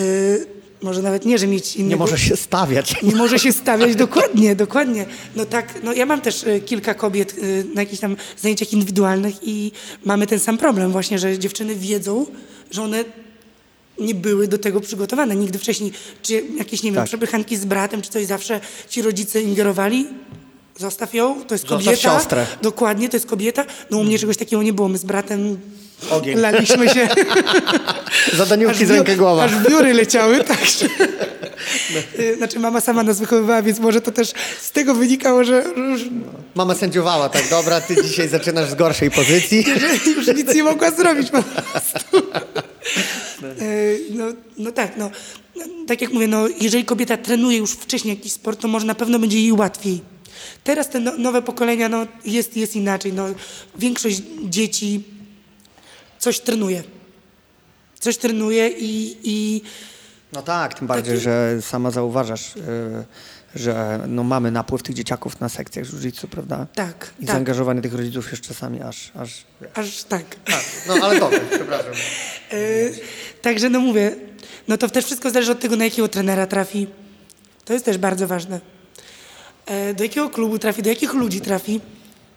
[0.00, 0.46] y,
[0.82, 1.90] może nawet nie, że mieć innego...
[1.90, 3.02] Nie może się stawiać.
[3.02, 5.06] Nie może się stawiać, dokładnie, dokładnie.
[5.36, 9.34] No tak, no ja mam też y, kilka kobiet y, na jakichś tam zajęciach indywidualnych
[9.42, 9.72] i
[10.04, 12.26] mamy ten sam problem właśnie, że dziewczyny wiedzą,
[12.70, 13.04] że one
[14.00, 15.92] nie były do tego przygotowane nigdy wcześniej.
[16.22, 17.06] Czy jakieś, nie wiem, Tak.
[17.06, 20.06] przepychanki z bratem, czy coś zawsze ci rodzice ingerowali?
[20.78, 22.02] Zostaw ją, to jest Zostaw kobieta.
[22.02, 22.46] siostrę.
[22.62, 23.64] Dokładnie, to jest kobieta.
[23.90, 25.58] No u mnie czegoś takiego nie było, my z bratem
[26.10, 26.38] Ogień.
[26.38, 27.08] laliśmy się.
[28.36, 29.44] Zadaniówki z rękę głowa.
[29.44, 30.86] Aż wióry leciały, także...
[32.18, 35.64] Y, Znaczy mama sama nas wychowywała, więc może to też z tego wynikało, że
[36.54, 39.64] Mama sędziowała, tak, dobra, ty dzisiaj zaczynasz z gorszej pozycji.
[40.16, 42.22] już nic nie mogła zrobić po prostu.
[43.62, 44.24] Y, No,
[44.58, 45.10] no tak, no.
[45.86, 49.18] Tak jak mówię, no, jeżeli kobieta trenuje już wcześniej jakiś sport, to może na pewno
[49.18, 50.00] będzie jej łatwiej.
[50.64, 53.12] Teraz te no, nowe pokolenia, no, jest, jest inaczej.
[53.12, 53.26] No,
[53.78, 55.02] większość dzieci
[56.18, 56.82] coś trenuje.
[58.00, 59.62] Coś trenuje i, i
[60.32, 62.60] No tak, tym bardziej, Taki- że sama zauważasz, y,
[63.54, 66.66] że no mamy napływ tych dzieciaków na sekcjach jiu-jitsu, prawda?
[66.74, 67.32] tak, I tak.
[67.34, 69.12] zaangażowanie tych rodziców jest czasami aż...
[69.14, 70.24] aż Aż tak.
[70.88, 71.92] no ale dobrze, przepraszam.
[72.52, 72.94] Y,
[73.42, 74.16] Także no mówię,
[74.68, 76.86] no to też wszystko zależy od tego, na jakiego trenera trafi.
[77.64, 78.60] To jest też bardzo ważne.
[79.66, 81.80] E, Do jakiego klubu trafi, do jakich ludzi trafi.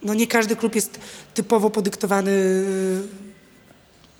[0.02, 1.00] No nie każdy klub jest
[1.34, 3.02] typowo podyktowany y,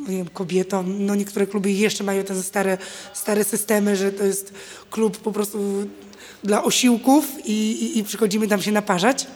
[0.08, 0.82] nie wiem, kobietą.
[0.82, 2.78] No niektóre kluby jeszcze mają te stare,
[3.14, 4.52] stare systemy, że to jest
[4.90, 5.86] klub po prostu
[6.44, 9.26] dla osiłków i, i, i przychodzimy tam się naparzać.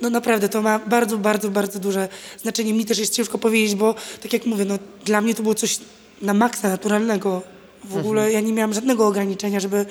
[0.00, 2.08] No naprawdę, to ma bardzo, bardzo, bardzo duże
[2.42, 2.72] znaczenie.
[2.72, 5.78] Mi też jest ciężko powiedzieć, bo tak jak mówię, no dla mnie to było coś
[6.22, 7.42] na maksa naturalnego.
[7.84, 9.86] W ogóle ja nie miałam żadnego ograniczenia, żeby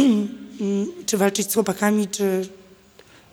[1.06, 2.48] czy walczyć z chłopakami, czy...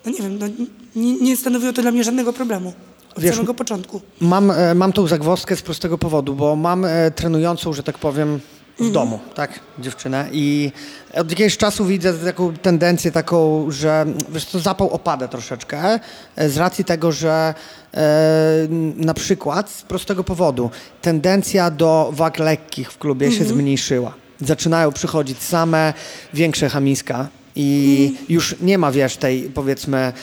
[0.05, 0.47] No nie wiem, no,
[0.95, 2.73] nie, nie stanowiło to dla mnie żadnego problemu.
[3.15, 4.01] Od Wiesz, samego początku.
[4.21, 8.39] Mam, e, mam tą zagwozdkę z prostego powodu, bo mam e, trenującą, że tak powiem,
[8.81, 8.93] w Mhm.
[8.93, 10.71] domu, tak, dziewczynę i
[11.13, 15.99] od jakiegoś czasu widzę taką tendencję taką, że wiesz co, zapał opada troszeczkę
[16.35, 17.53] e, z racji tego, że
[17.93, 18.01] e,
[18.95, 20.69] na przykład z prostego powodu
[21.01, 23.43] tendencja do wag lekkich w klubie Mhm.
[23.43, 24.13] się zmniejszyła.
[24.41, 25.93] Zaczynają przychodzić same
[26.33, 28.25] większe chamiska i Mhm.
[28.29, 30.13] już nie ma, wiesz, tej powiedzmy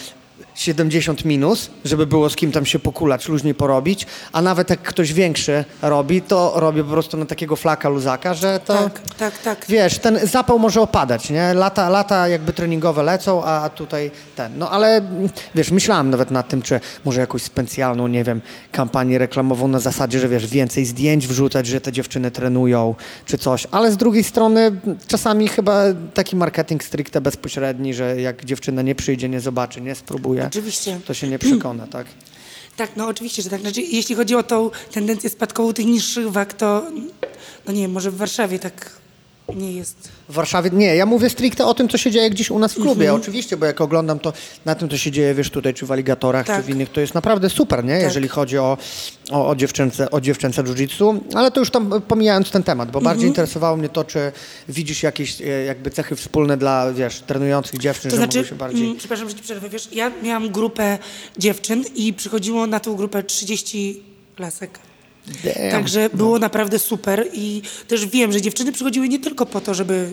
[0.59, 5.12] 70 minus, żeby było z kim tam się pokulać, luźniej porobić, a nawet jak ktoś
[5.12, 8.75] większy robi, to robi po prostu na takiego flaka luzaka, że to...
[8.75, 9.64] Tak, tak, tak.
[9.68, 11.55] Wiesz, ten zapał może opadać, nie?
[11.55, 14.59] Lata, lata jakby treningowe lecą, a tutaj ten.
[14.59, 15.01] No ale
[15.55, 18.40] wiesz, myślałem nawet nad tym, czy może jakąś specjalną, nie wiem,
[18.73, 22.94] kampanię reklamową na zasadzie, że wiesz, więcej zdjęć wrzucać, że te dziewczyny trenują,
[23.27, 23.66] czy coś.
[23.71, 25.83] Ale z drugiej strony czasami chyba
[26.14, 31.01] taki marketing stricte bezpośredni, że jak dziewczyna nie przyjdzie, nie zobaczy, nie spróbuje, Oczywiście.
[31.07, 32.07] to się nie przekona, tak?
[32.77, 33.61] Tak, no oczywiście, że tak.
[33.61, 36.87] Znaczy, jeśli chodzi o tą tendencję spadkową tych niższych wag, to
[37.67, 38.98] no nie wiem, może w Warszawie tak
[39.57, 40.09] nie jest.
[40.29, 42.77] W Warszawie nie, ja mówię stricte o tym, co się dzieje gdzieś u nas w
[42.77, 43.05] klubie.
[43.05, 43.21] Mhm.
[43.21, 44.33] Oczywiście, bo jak oglądam to
[44.65, 46.57] na tym, co się dzieje, wiesz, tutaj, czy w aligatorach, Tak.
[46.57, 47.95] czy w innych, to jest naprawdę super, nie?
[47.95, 48.79] Jeżeli chodzi o,
[49.31, 51.21] o, o dziewczęce, o dziewczęce jiu-jitsu.
[51.35, 53.05] Ale to już tam e, pomijając ten temat, bo Mhm.
[53.15, 54.33] bardziej interesowało mnie to, czy
[54.69, 58.85] widzisz jakieś e, jakby cechy wspólne dla, wiesz, trenujących dziewczyn, To że znaczy, się bardziej...
[58.85, 60.99] mm, przepraszam, że ci przerwę, wiesz, ja miałam grupę
[61.39, 64.03] dziewczyn i przychodziło na tą grupę 30
[64.39, 64.79] lasek.
[65.45, 65.71] Damn.
[65.71, 70.11] Także było naprawdę super i też wiem, że dziewczyny przychodziły nie tylko po to, żeby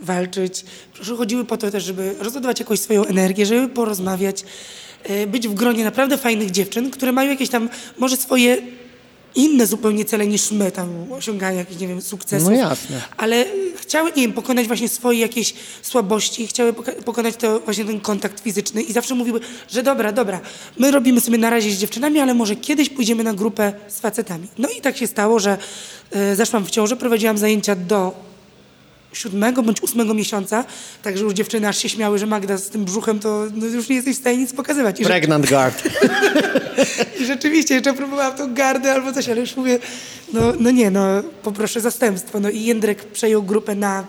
[0.00, 0.64] walczyć,
[1.00, 4.44] przychodziły po to też, żeby rozładować jakąś swoją energię, żeby porozmawiać,
[5.02, 8.58] e, być w gronie naprawdę fajnych dziewczyn, które mają jakieś tam może swoje
[9.34, 12.48] inne zupełnie cele niż my, tam osiąganie jakichś, nie wiem, sukcesów.
[12.48, 13.00] No jasne.
[13.16, 13.44] Ale
[13.76, 16.72] chciały, nie wiem, pokonać właśnie swoje jakieś słabości, chciały
[17.04, 20.40] pokonać to właśnie ten kontakt fizyczny i zawsze mówiły, że dobra, dobra,
[20.78, 24.48] my robimy sobie na razie z dziewczynami, ale może kiedyś pójdziemy na grupę z facetami.
[24.58, 25.58] No i tak się stało, że
[26.16, 28.33] y, zaszłam w ciążę, prowadziłam zajęcia do
[29.14, 30.64] siódmego bądź ósmego miesiąca,
[31.02, 33.96] także już dziewczyny aż się śmiały, że Magda z tym brzuchem to no, już nie
[33.96, 35.00] jesteś w stanie nic pokazywać.
[35.00, 35.82] I, Pregnant guard.
[37.20, 39.78] I rzeczywiście jeszcze próbowałam tą gardę albo coś, ale już mówię,
[40.32, 41.06] no, no nie, no
[41.42, 42.40] poproszę zastępstwo.
[42.40, 44.04] No i Jędrek przejął grupę na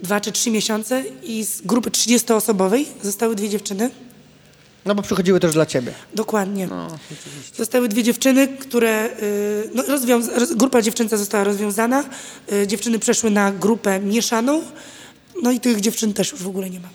[0.00, 3.90] dwa czy trzy miesiące i z grupy 30-osobowej zostały dwie dziewczyny.
[4.86, 5.92] No bo przychodziły też dla ciebie.
[6.14, 6.68] Dokładnie.
[7.56, 9.08] Zostały dwie dziewczyny, które.
[9.22, 12.04] y, No, rozwiąza- roz, grupa dziewczęca została rozwiązana.
[12.52, 14.62] y, Dziewczyny przeszły na grupę mieszaną.
[15.42, 16.88] No i tych dziewczyn też już w ogóle nie ma.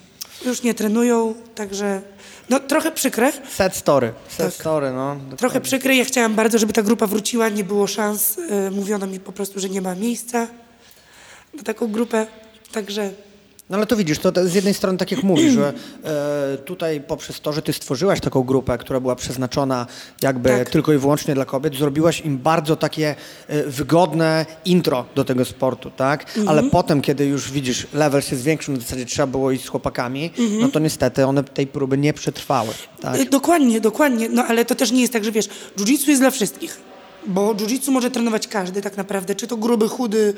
[0.46, 2.02] Już nie trenują, także.
[2.50, 3.32] No trochę przykre.
[3.56, 4.14] Set story.
[4.30, 4.54] Set Tak.
[4.54, 5.16] story, no.
[5.38, 5.96] Trochę przykre.
[5.96, 7.50] Ja chciałam bardzo, żeby ta grupa wróciła.
[7.50, 8.38] Nie było szans.
[8.38, 10.48] y, Mówiono mi po prostu, że nie ma miejsca
[11.54, 12.28] na taką grupę.
[12.72, 13.12] Także.
[13.70, 17.42] No ale to widzisz, to, z jednej strony tak jak mówisz, że e, tutaj poprzez
[17.42, 19.88] to, że ty stworzyłaś taką grupę, która była przeznaczona
[20.22, 20.70] jakby Tak.
[20.70, 23.16] tylko i wyłącznie dla kobiet, zrobiłaś im bardzo takie
[23.48, 26.22] e, wygodne intro do tego sportu, tak?
[26.28, 26.48] Mhm.
[26.48, 30.32] Ale potem, kiedy już widzisz, level się zwiększył, w zasadzie trzeba było iść z chłopakami,
[30.40, 30.62] Mhm.
[30.62, 32.70] no to niestety one tej próby nie przetrwały,
[33.02, 33.16] tak?
[33.20, 34.30] Y, Dokładnie, dokładnie.
[34.30, 36.78] No ale to też nie jest tak, że wiesz, jiu-jitsu jest dla wszystkich.
[37.28, 39.36] Bo jiu-jitsu może trenować każdy tak naprawdę.
[39.36, 40.34] Czy to gruby, chudy,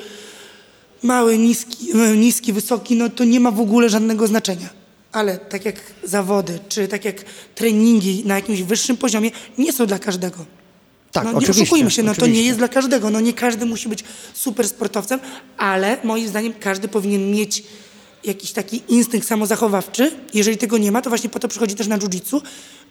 [1.03, 4.69] mały, niski, e, niski, wysoki, no to nie ma w ogóle żadnego znaczenia.
[5.11, 7.23] Ale tak jak zawody, czy tak jak
[7.55, 10.45] treningi na jakimś wyższym poziomie nie są dla każdego.
[11.11, 12.45] Tak, no, nie oczywiście, oszukujmy się, no to nie oczywiście.
[12.45, 13.09] jest dla każdego.
[13.09, 15.19] No nie każdy musi być super sportowcem,
[15.57, 17.63] ale moim zdaniem każdy powinien mieć
[18.23, 20.11] jakiś taki instynkt samozachowawczy.
[20.33, 22.41] Jeżeli tego nie ma, to właśnie po to przychodzi też na jiu-jitsu,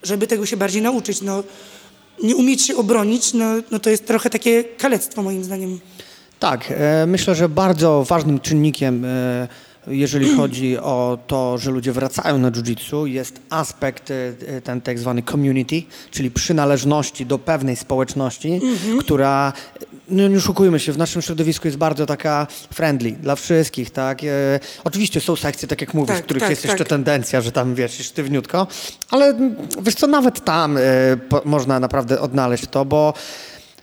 [0.03, 1.21] żeby tego się bardziej nauczyć.
[1.21, 1.43] No,
[2.23, 5.81] nie umieć się obronić, no, no to jest trochę takie kalectwo moim zdaniem.
[6.41, 9.49] Tak, e, myślę, że bardzo ważnym czynnikiem, e,
[9.87, 15.23] jeżeli chodzi o to, że ludzie wracają na jiu-jitsu, jest aspekt e, ten tak zwany
[15.23, 18.61] community, czyli przynależności do pewnej społeczności,
[19.01, 19.53] która,
[20.09, 24.25] no nie oszukujmy się, w naszym środowisku jest bardzo taka friendly dla wszystkich, tak?
[24.25, 26.71] E, oczywiście są sekcje, tak jak mówisz, Tak, w których tak, jest tak.
[26.71, 28.67] jeszcze tendencja, że tam wiesz, sztywniutko,
[29.11, 30.81] ale mm, wiesz co, nawet tam e,
[31.29, 33.15] po, można naprawdę odnaleźć to, bo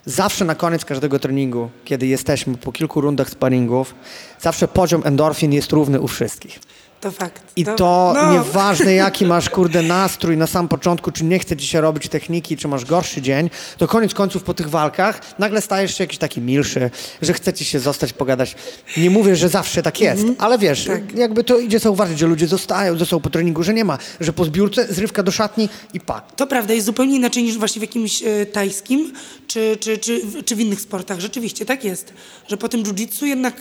[0.08, 3.96] Zawsze na koniec każdego treningu, kiedy jesteśmy po kilku rundach sparingów,
[4.39, 6.60] zawsze poziom endorfin jest równy u wszystkich.
[7.08, 7.43] To fakt.
[7.56, 11.67] I to no, nieważne jaki masz kurde nastrój na sam początku, czy nie chce ci
[11.67, 15.98] się robić techniki, czy masz gorszy dzień, to koniec końców po tych walkach nagle stajesz
[15.98, 16.91] się jakiś taki milszy,
[17.22, 18.56] że chce ci się zostać, pogadać.
[18.98, 21.15] Nie mówię, że zawsze tak jest, ale wiesz, Tak.
[21.15, 24.46] jakby to idzie zauważyć, że ludzie zostają, zostają po treningu, że nie ma, że po
[24.46, 26.36] zbiórce zrywka do szatni i pak.
[26.36, 29.13] To prawda, jest zupełnie inaczej niż właśnie w jakimś e, tajskim
[29.48, 31.20] czy, czy, czy, czy w innych sportach.
[31.20, 32.13] Rzeczywiście tak jest,
[32.48, 33.56] że po tym jiu-jitsu jednak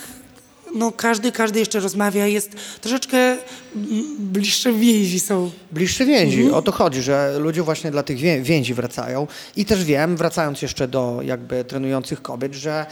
[0.74, 2.50] no, każdy, każdy jeszcze rozmawia, jest
[2.80, 3.38] troszeczkę mm,
[4.18, 5.50] bliższe więzi są.
[5.72, 6.50] Bliższe więzi.
[6.50, 9.26] O to chodzi, że ludzie właśnie dla tych wię- więzi wracają.
[9.56, 12.86] I też wiem, wracając jeszcze do jakby trenujących kobiet, że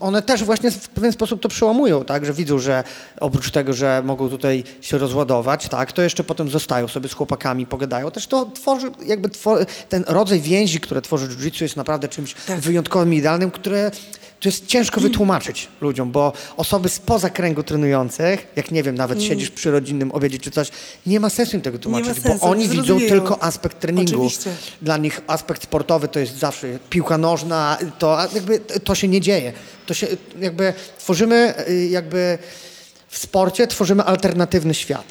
[0.00, 2.84] one też właśnie w pewien sposób to przełamują, tak, że widzą, że
[3.20, 7.66] oprócz tego, że mogą tutaj się rozładować, tak, to jeszcze potem zostają sobie z chłopakami,
[7.66, 8.10] pogadają.
[8.10, 12.60] Też to tworzy, jakby twor- ten rodzaj więzi, które tworzy jiu-jitsu jest naprawdę czymś Tak.
[12.60, 13.90] wyjątkowym, idealnym, które
[14.40, 19.50] to jest ciężko wytłumaczyć ludziom, bo osoby spoza kręgu trenujących, jak nie wiem, nawet siedzisz
[19.50, 20.70] przy rodzinnym obiedzie czy coś,
[21.06, 24.10] nie ma sensu im tego tłumaczyć, sensu, bo oni widzą tylko aspekt treningu.
[24.26, 24.50] Oczywiście.
[24.82, 29.52] Dla nich aspekt sportowy to jest zawsze piłka nożna, to jakby to się nie dzieje.
[29.86, 30.06] To się
[30.40, 32.38] jakby tworzymy y, jakby
[33.08, 35.06] w sporcie tworzymy alternatywny świat.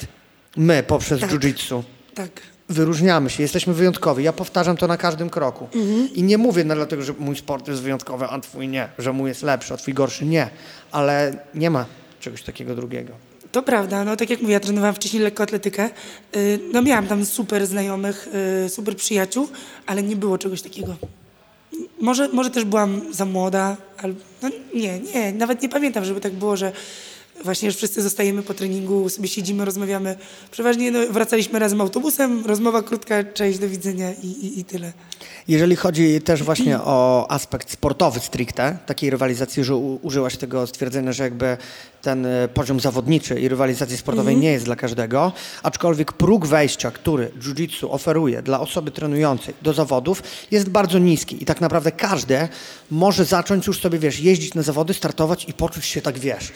[0.56, 1.30] My poprzez Tak.
[1.30, 1.82] jiu-jitsu
[2.14, 2.30] Tak.
[2.70, 4.24] Wyróżniamy się, jesteśmy wyjątkowi.
[4.24, 5.68] Ja powtarzam to na każdym kroku.
[6.14, 9.28] I nie mówię no, dlatego, że mój sport jest wyjątkowy, a twój nie, że mój
[9.28, 10.50] jest lepszy, a twój gorszy nie.
[10.92, 11.86] Ale nie ma
[12.20, 13.12] czegoś takiego drugiego.
[13.52, 15.90] To prawda, no tak jak mówię, ja trenowałam wcześniej lekkoatletykę.
[16.36, 18.28] Y, No miałam tam super znajomych,
[18.66, 19.48] y, super przyjaciół,
[19.86, 20.96] ale nie było czegoś takiego.
[22.00, 26.32] Może, może też byłam za młoda, ale no nie, nie, nawet nie pamiętam, żeby tak
[26.32, 26.72] było, że
[27.44, 30.16] właśnie już wszyscy zostajemy po treningu, sobie siedzimy, rozmawiamy.
[30.50, 34.92] Przeważnie no, wracaliśmy razem autobusem, rozmowa krótka, cześć, do widzenia i, i, i tyle.
[35.48, 41.22] Jeżeli chodzi też właśnie o aspekt sportowy stricte, takiej rywalizacji, że użyłaś tego stwierdzenia, że
[41.22, 41.56] jakby
[42.02, 47.30] ten e, poziom zawodniczy i rywalizacji sportowej nie jest dla każdego, aczkolwiek próg wejścia, który
[47.40, 52.48] jiu-jitsu oferuje dla osoby trenującej do zawodów jest bardzo niski i tak naprawdę każdy
[52.90, 56.52] może zacząć już sobie, wiesz, jeździć na zawody, startować i poczuć się tak, wiesz,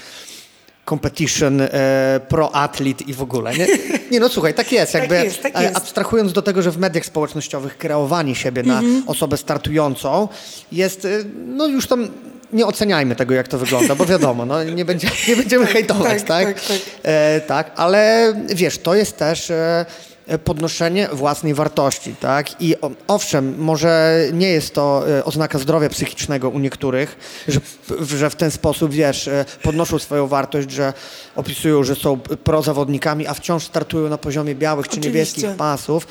[0.88, 3.54] competition, e, pro athlete i w ogóle.
[3.54, 3.66] Nie,
[4.10, 4.92] nie no słuchaj, tak jest.
[4.92, 5.76] Tak Jakby, jest, tak jest.
[5.76, 9.02] Abstrahując do tego, że w mediach społecznościowych kreowanie siebie na Mhm.
[9.06, 10.28] osobę startującą
[10.72, 11.08] jest, e,
[11.46, 12.08] no już tam
[12.52, 16.26] nie oceniajmy tego, jak to wygląda, bo wiadomo, no, nie, będzie, nie będziemy hejtować, tak,
[16.26, 16.54] tak?
[16.54, 16.78] tak, tak.
[17.02, 19.87] E, tak, ale wiesz, to jest też e,
[20.44, 22.62] podnoszenie własnej wartości, tak?
[22.62, 22.75] I
[23.08, 27.16] owszem, może nie jest to e, oznaka zdrowia psychicznego u niektórych,
[27.48, 27.60] że,
[28.16, 30.92] że w ten sposób, wiesz, e, podnoszą swoją wartość, że
[31.37, 35.08] opisują, że są prozawodnikami, a wciąż startują na poziomie białych czy Oczywiście.
[35.18, 36.06] niebieskich pasów.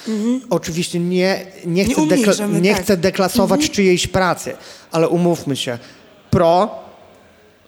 [0.50, 2.84] Oczywiście nie, nie, chcę, Nie dekla- nie tak.
[2.84, 4.56] chcę deklasować czyjejś pracy,
[4.92, 5.78] ale umówmy się,
[6.30, 6.83] pro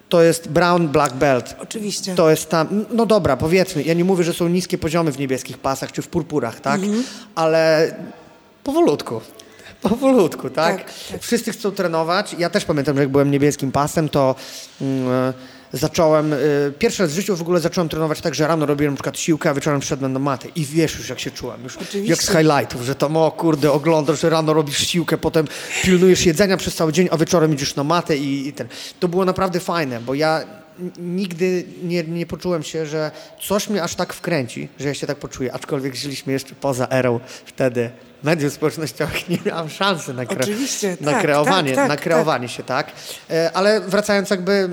[0.09, 1.55] to jest brown black belt.
[1.59, 2.15] Oczywiście.
[2.15, 5.57] To jest tam, no dobra, powiedzmy, ja nie mówię, że są niskie poziomy w niebieskich
[5.57, 6.83] pasach czy w purpurach, tak?
[6.83, 7.03] Mhm.
[7.35, 7.93] Ale
[8.63, 9.21] powolutku.
[9.89, 10.77] Powolutku, tak?
[10.77, 11.21] Tak, tak.
[11.21, 12.35] Wszyscy chcą trenować.
[12.39, 14.35] Ja też pamiętam, że jak byłem niebieskim pasem, to
[14.81, 15.33] e,
[15.73, 16.37] zacząłem, e,
[16.79, 19.49] pierwszy raz w życiu w ogóle zacząłem trenować tak, że rano robiłem na przykład siłkę,
[19.49, 20.47] a wieczorem szedłem na matę.
[20.55, 21.63] I wiesz już, jak się czułem.
[21.63, 22.09] Już Oczywiście.
[22.09, 25.47] jak z highlightów, że tam, o kurde, oglądasz, że rano robisz siłkę, potem
[25.83, 28.67] pilnujesz jedzenia przez cały dzień, a wieczorem idziesz na matę i, i ten.
[28.99, 30.43] To było naprawdę fajne, bo ja
[30.97, 33.11] nigdy nie, nie poczułem się, że
[33.41, 37.19] coś mnie aż tak wkręci, że ja się tak poczuję, aczkolwiek żyliśmy jeszcze poza erą
[37.45, 37.89] wtedy
[38.23, 42.49] mediów społecznościowych, nie miałam szansy na, kre- Oczywiście, na tak, kreowanie, tak, tak, na kreowanie
[42.49, 42.91] się, tak?
[43.29, 44.69] E, Ale wracając jakby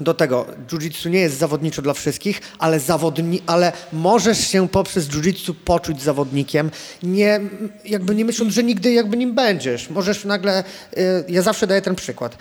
[0.00, 5.54] do tego, jiu-jitsu nie jest zawodniczo dla wszystkich, ale, zawodni- ale możesz się poprzez jiu-jitsu
[5.64, 6.70] poczuć zawodnikiem,
[7.02, 7.40] nie,
[7.84, 9.90] jakby nie myśląc, że nigdy jakby nim będziesz.
[9.90, 10.64] Możesz nagle,
[10.98, 12.36] y, ja zawsze daję ten przykład.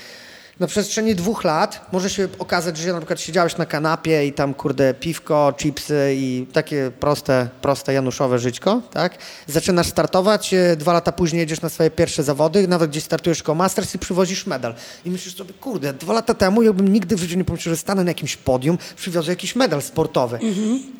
[0.59, 4.53] Na przestrzeni dwóch lat może się okazać, że na przykład siedziałeś na kanapie i tam
[4.53, 9.17] kurde piwko, chipsy i takie proste, proste januszowe żyćko, tak?
[9.47, 13.55] Zaczynasz startować, y, dwa lata później jedziesz na swoje pierwsze zawody, nawet gdzieś startujesz jako
[13.55, 14.73] Masters i przywozisz medal.
[15.05, 18.03] I myślisz sobie, kurde, dwa lata temu jakbym nigdy w życiu nie pomyślał, że stanę
[18.03, 20.39] na jakimś podium, przywiozę jakiś medal sportowy.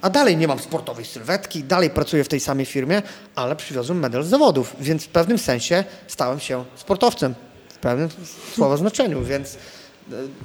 [0.01, 3.01] A dalej nie mam sportowej sylwetki, dalej pracuję w tej samej firmie,
[3.35, 7.35] ale przywiozłem medal z zawodów, więc w pewnym sensie stałem się sportowcem
[7.85, 8.09] pewnym
[8.55, 9.57] słowa znaczeniu, więc e,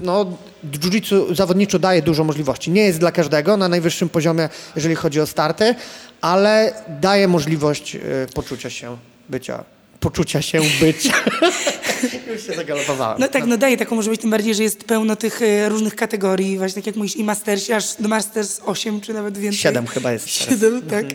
[0.00, 0.26] no,
[0.70, 2.70] jiu-jitsu zawodniczo daje dużo możliwości.
[2.70, 5.74] Nie jest dla każdego na najwyższym poziomie, jeżeli chodzi o starty,
[6.20, 8.00] ale daje możliwość e,
[8.34, 8.96] poczucia się
[9.28, 9.64] bycia,
[10.00, 11.12] poczucia się bycia.
[12.32, 13.20] Już się zagalopowałem.
[13.20, 16.58] No tak, no daje taką możliwość, tym bardziej, że jest pełno tych e, różnych kategorii,
[16.58, 19.60] właśnie tak jak mówisz, i Mastersi, aż do Masters 8 czy nawet więcej.
[19.60, 20.48] Siedem chyba jest teraz.
[20.48, 21.06] Siedem, tak.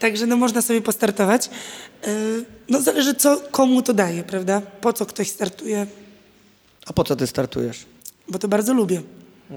[0.00, 1.46] Także no można sobie postartować.
[2.04, 2.08] E,
[2.68, 4.62] No zależy co komu to daje, prawda?
[4.80, 5.86] Po co ktoś startuje,
[6.86, 7.86] A po co ty startujesz?
[8.28, 9.02] bo to bardzo lubię.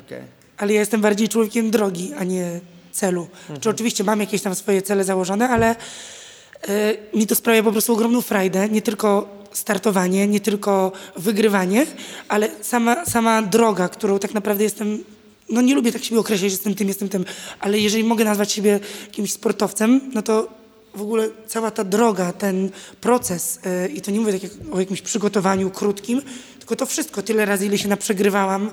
[0.05, 0.21] Okej.
[0.57, 2.59] Ale ja jestem bardziej człowiekiem drogi, a nie
[2.91, 3.27] celu.
[3.61, 5.75] Czy oczywiście mam jakieś tam swoje cele założone, ale
[6.67, 8.69] e, mi to sprawia po prostu ogromną frajdę.
[8.69, 11.85] Nie tylko startowanie, nie tylko wygrywanie,
[12.27, 15.03] ale sama, sama droga, którą tak naprawdę jestem.
[15.49, 17.25] No nie lubię tak siebie określać, że jestem tym, jestem tym,
[17.59, 20.47] ale jeżeli mogę nazwać siebie jakimś sportowcem, no to
[20.95, 22.69] w ogóle cała ta droga, ten
[23.01, 26.21] proces e, i to nie mówię tak jak o jakimś przygotowaniu krótkim,
[26.59, 28.71] tylko to wszystko, tyle razy, ile się naprzegrywałam,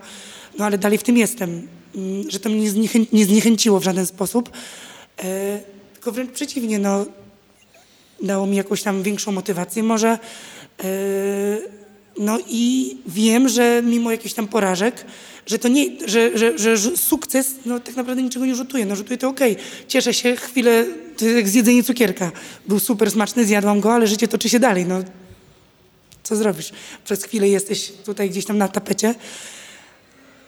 [0.58, 3.84] no ale dalej w tym jestem, Mm, że to mnie nie, zniechę- nie zniechęciło w
[3.84, 4.50] żaden sposób,
[5.18, 5.60] e,
[5.92, 7.06] tylko wręcz przeciwnie, no
[8.22, 10.18] dało mi jakąś tam większą motywację może.
[10.78, 11.82] Yy,
[12.18, 15.04] No i wiem, że mimo jakichś tam porażek,
[15.46, 18.86] że to nie, że, że, że, sukces no, tak naprawdę niczego nie rzutuje.
[18.86, 19.56] No rzutuje to okej.
[19.88, 20.84] Cieszę się chwilę,
[21.16, 22.32] to jak zjedzenie cukierka.
[22.68, 24.86] Był super smaczny, zjadłam go, ale życie toczy się dalej.
[24.86, 25.02] No,
[26.22, 26.72] co zrobisz?
[27.04, 29.14] Przez chwilę jesteś tutaj gdzieś tam na tapecie,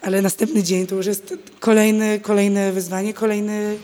[0.02, 3.76] ale następny dzień to już jest kolejny, kolejne wyzwanie, kolejny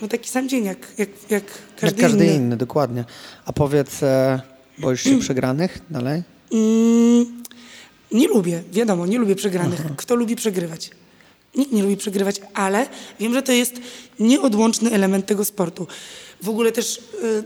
[0.00, 1.44] no taki sam dzień jak, jak, jak
[1.80, 2.34] każdy, Jak każdy inny.
[2.34, 2.56] inny.
[2.56, 3.04] dokładnie.
[3.46, 4.40] A powiedz, e,
[4.78, 6.22] boisz się przegranych dalej?
[6.52, 7.42] Mm,
[8.12, 9.80] nie lubię, wiadomo, nie lubię przegranych.
[9.96, 10.90] Kto lubi przegrywać?
[11.54, 12.86] Nikt nie lubi przegrywać, ale
[13.20, 13.74] wiem, że to jest
[14.20, 15.86] nieodłączny element tego sportu.
[16.42, 17.44] W ogóle też y,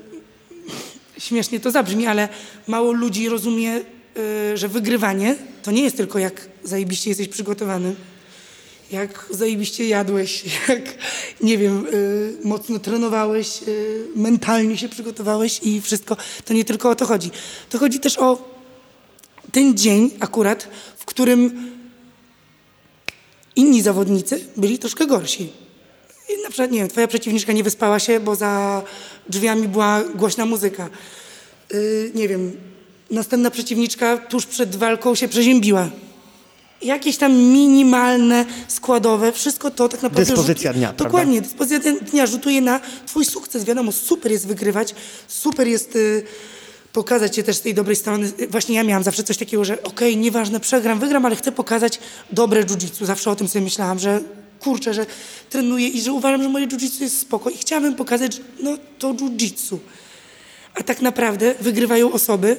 [1.19, 2.29] śmiesznie to zabrzmi, ale
[2.67, 7.95] mało ludzi rozumie, y, że wygrywanie to nie jest tylko jak zajebiście jesteś przygotowany,
[8.93, 10.83] jak zajebiście jadłeś, jak,
[11.41, 16.17] nie wiem, y, mocno trenowałeś, y, mentalnie się przygotowałeś i wszystko.
[16.45, 17.31] To nie tylko o to chodzi.
[17.71, 18.53] To chodzi też o
[19.53, 21.73] ten dzień akurat, w którym
[23.57, 25.53] inni zawodnicy byli troszkę gorsi.
[26.29, 28.83] I na przykład, nie wiem, twoja przeciwniczka nie wyspała się, bo za
[29.29, 30.89] drzwiami była głośna muzyka.
[31.73, 32.57] Yy, nie wiem,
[33.11, 35.91] następna przeciwniczka tuż przed walką się przeziębiła.
[36.83, 40.35] Jakieś tam minimalne, składowe, wszystko to tak naprawdę...
[40.35, 41.05] Dyspozycja dnia, prawda?
[41.05, 43.65] Dokładnie, dyspozycja dnia rzutuje na twój sukces.
[43.65, 44.95] Wiadomo, super jest wygrywać,
[45.29, 46.23] super jest y,
[46.93, 48.33] pokazać się też z tej dobrej strony.
[48.41, 51.99] Y, Właśnie ja miałam zawsze coś takiego, że okej, nieważne, przegram, wygram, ale chcę pokazać
[52.33, 53.07] dobre jiu-jitsu.
[53.07, 54.21] Zawsze o tym sobie myślałam, że
[54.61, 55.07] kurczę, że
[55.51, 59.77] trenuję i że uważam, że moje jiu-jitsu jest spoko i chciałabym pokazać, no to jiu-jitsu.
[60.75, 62.57] A tak naprawdę wygrywają osoby,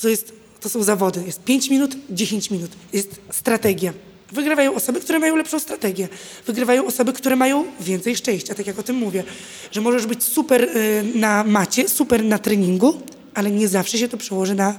[0.00, 0.32] to, jest,
[0.62, 1.22] to są zawody.
[1.26, 2.70] Jest 5 minut, 10 minut.
[2.92, 3.92] Jest strategia.
[4.32, 6.08] Wygrywają osoby, które mają lepszą strategię.
[6.46, 9.24] Wygrywają osoby, które mają więcej szczęścia, tak jak o tym mówię.
[9.72, 13.00] Że możesz być super y, na macie, super na treningu,
[13.34, 14.78] ale nie zawsze się to przełoży na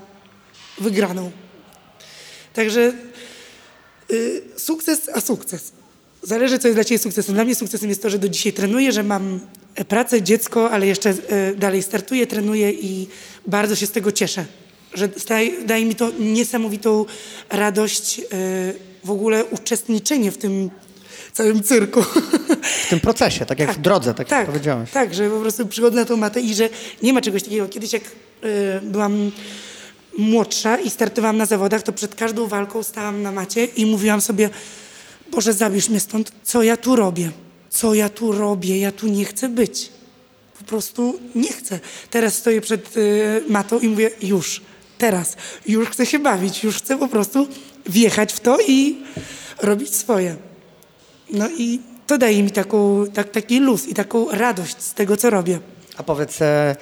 [0.79, 1.31] wygraną.
[2.53, 2.93] Także
[4.11, 5.71] y, sukces, a sukces.
[6.23, 7.35] Zależy, co jest dla Ciebie sukcesem.
[7.35, 9.39] Dla mnie sukcesem jest to, że do dzisiaj trenuję, że mam
[9.87, 13.07] pracę, dziecko, ale jeszcze y, dalej startuję, trenuję i
[13.47, 14.45] bardzo się z tego cieszę.
[14.93, 17.05] Że daje, daje mi to niesamowitą
[17.49, 18.23] radość, y,
[19.03, 20.69] w ogóle uczestniczenie w tym
[21.33, 22.03] całym cyrku.
[22.85, 24.91] W tym procesie, tak jak tak, w drodze, tak, tak jak powiedziałeś.
[24.91, 26.69] Tak, że po prostu przychodzę na tą matę i że
[27.03, 27.67] nie ma czegoś takiego.
[27.67, 29.31] Kiedyś jak y, byłam
[30.17, 34.49] młodsza i startowałam na zawodach, to przed każdą walką stałam na macie i mówiłam sobie,
[35.31, 37.31] Boże, zabierz mnie stąd, co ja tu robię?
[37.69, 38.79] Co ja tu robię?
[38.79, 39.89] Ja tu nie chcę być.
[40.59, 41.79] Po prostu nie chcę.
[42.09, 44.61] Teraz stoję przed y, matą i mówię, już,
[45.03, 45.35] teraz,
[45.65, 47.47] już chcę się bawić, już chcę po prostu
[47.85, 48.97] wjechać w to i
[49.61, 50.35] robić swoje.
[51.33, 55.29] No i to daje mi taką, tak, taki luz i taką radość z tego, co
[55.29, 55.59] robię.
[55.97, 56.75] A powiedz, e,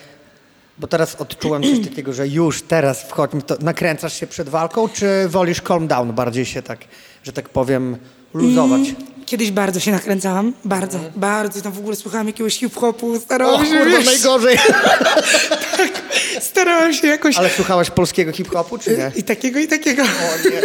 [0.78, 5.28] bo teraz odczułem coś takiego, że już teraz wchodź, to nakręcasz się przed walką, czy
[5.30, 6.80] wolisz calm down, bardziej się tak,
[7.24, 7.98] że tak powiem,
[8.34, 8.82] luzować?
[8.82, 8.96] Mm,
[9.26, 11.12] kiedyś bardzo się nakręcałam, bardzo, mm.
[11.16, 11.62] bardzo.
[11.62, 14.58] Tam w ogóle słuchałam jakiegoś hip-hopu, starałam o, się, wiesz, najgorzej.
[15.78, 16.01] tak,
[16.40, 17.38] starałam się jakoś...
[17.38, 19.12] Ale słuchałaś polskiego hip-hopu, czy nie?
[19.16, 20.04] I takiego, i takiego.
[20.04, 20.62] O nie.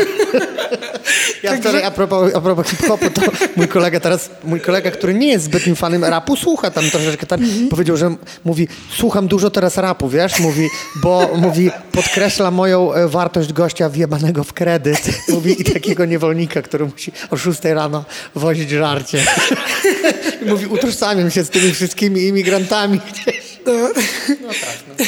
[1.42, 1.62] Ja Także...
[1.62, 3.22] wczoraj, a propos, a propos hip-hopu, to
[3.56, 7.40] mój kolega teraz, mój kolega, który nie jest zbytnim fanem rapu, słucha tam troszeczkę, tak,
[7.40, 7.68] mm -hmm.
[7.68, 8.14] powiedział, że
[8.44, 10.68] mówi, słucham dużo teraz rapu, wiesz, mówi,
[11.02, 16.84] bo mówi, podkreśla moją e, wartość gościa wjebanego w kredyt, mówi, i takiego niewolnika, który
[16.84, 18.04] musi o 6 rano
[18.34, 19.24] wozić żarcie.
[20.42, 23.58] I mówi, utożsamiam się z tymi wszystkimi imigrantami gdzieś.
[23.66, 25.04] No, no tak, no.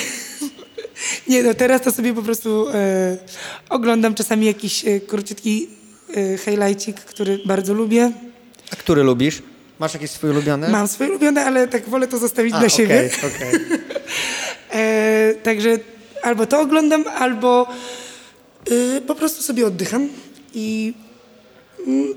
[1.28, 3.18] Nie, no teraz to sobie po prostu e,
[3.68, 5.68] oglądam czasami jakiś e, króciutki
[6.16, 8.12] e, highlightcik, który bardzo lubię.
[8.72, 9.42] A który lubisz?
[9.78, 10.68] Masz jakieś swoje ulubione?
[10.68, 13.11] Mam swoje ulubione, ale tak wolę to zostawić A, dla okay, siebie.
[13.18, 13.78] Okay.
[14.80, 15.78] e, także
[16.22, 17.66] albo to oglądam, albo
[18.70, 20.09] y, po prostu sobie oddycham
[20.55, 20.94] i
[21.86, 22.14] mm,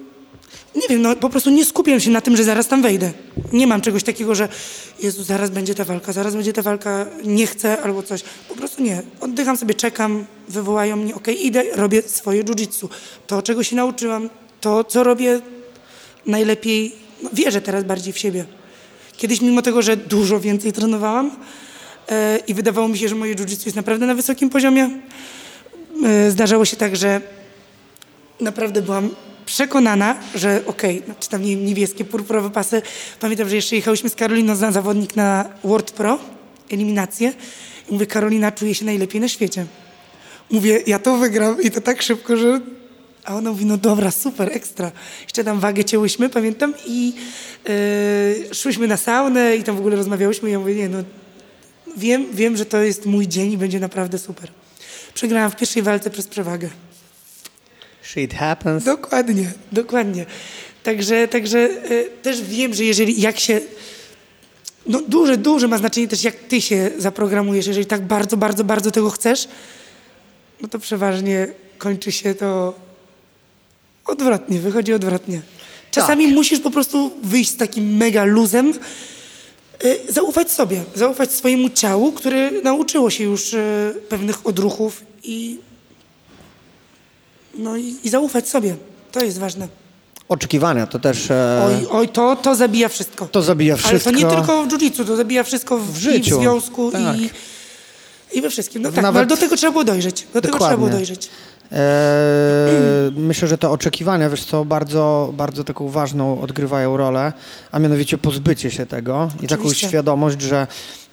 [0.76, 3.12] nie wiem, no po prostu nie skupiam się na tym, że zaraz tam wejdę.
[3.54, 4.50] Nie mam czegoś takiego, że
[5.00, 8.24] Jezu, zaraz będzie ta walka, zaraz będzie ta walka, nie chcę albo coś.
[8.50, 9.02] Po prostu nie.
[9.20, 12.88] Oddycham sobie, czekam, wywołają mnie, okej, okay, idę, robię swoje jiu-jitsu.
[13.28, 14.30] To, czego się nauczyłam,
[14.62, 15.42] to, co robię
[16.26, 18.46] najlepiej, no, wierzę teraz bardziej w siebie.
[19.18, 21.32] Kiedyś mimo tego, że dużo więcej trenowałam
[22.10, 24.90] e, i wydawało mi się, że moje jiu-jitsu jest naprawdę na wysokim poziomie,
[26.04, 27.22] e, zdarzało się tak, że
[28.40, 29.10] naprawdę byłam
[29.46, 32.82] przekonana, że okej, okay, czy tam niebieskie, purpurowe pasy.
[33.20, 36.20] Pamiętam, że jeszcze jechałyśmy z Karoliną na zawodnik na World Pro,
[36.72, 37.34] eliminację.
[37.90, 39.66] I mówię, Karolina czuje się najlepiej na świecie.
[40.50, 42.62] Mówię, ja to wygram i to tak szybko, że...
[43.24, 44.92] A ona mówi, no dobra, super, ekstra.
[45.24, 47.14] Jeszcze tam wagę cięłyśmy, pamiętam, i
[47.68, 51.04] yy, szłyśmy na saunę i tam w ogóle rozmawiałyśmy i ja mówię, nie no,
[51.98, 54.52] wiem, wiem, że to jest mój dzień i będzie naprawdę super.
[55.14, 56.70] Przegrałam w pierwszej walce przez przewagę.
[58.04, 58.84] Shit happens.
[58.84, 60.26] Dokładnie, dokładnie.
[60.84, 61.58] Także, także
[61.92, 63.62] y, też wiem, że jeżeli jak się.
[64.86, 67.68] No duże, duże ma znaczenie też, jak ty się zaprogramujesz.
[67.68, 69.48] Jeżeli tak bardzo, bardzo, bardzo tego chcesz,
[70.62, 71.48] no to przeważnie
[71.78, 72.74] kończy się to
[74.06, 75.42] odwrotnie, wychodzi odwrotnie.
[75.92, 76.34] Czasami tak.
[76.34, 78.74] musisz po prostu wyjść z takim mega luzem,
[79.86, 85.60] y, zaufać sobie, zaufać swojemu ciału, które nauczyło się już y, pewnych odruchów i
[87.58, 88.76] no i, i zaufać sobie.
[89.12, 89.68] To jest ważne.
[90.30, 91.32] Oczekiwania to też.
[91.32, 91.64] E...
[91.66, 93.26] Oj, oj, to, to zabija wszystko.
[93.26, 94.10] To zabija wszystko.
[94.10, 96.38] Ale to nie tylko w jiu-jitsu, to zabija wszystko w, w życiu.
[96.38, 97.18] w związku tak.
[97.18, 97.30] i,
[98.38, 98.82] i we wszystkim.
[98.82, 99.18] No tak, Nawet...
[99.20, 100.28] ale do tego trzeba było dojrzeć.
[100.34, 101.30] Do tego trzeba było dojrzeć.
[101.72, 107.34] Eee, myślę, że te oczekiwania, wiesz co, bardzo, bardzo taką ważną odgrywają rolę,
[107.72, 109.46] a mianowicie pozbycie się tego Oczywiście.
[109.46, 110.68] i taką świadomość, że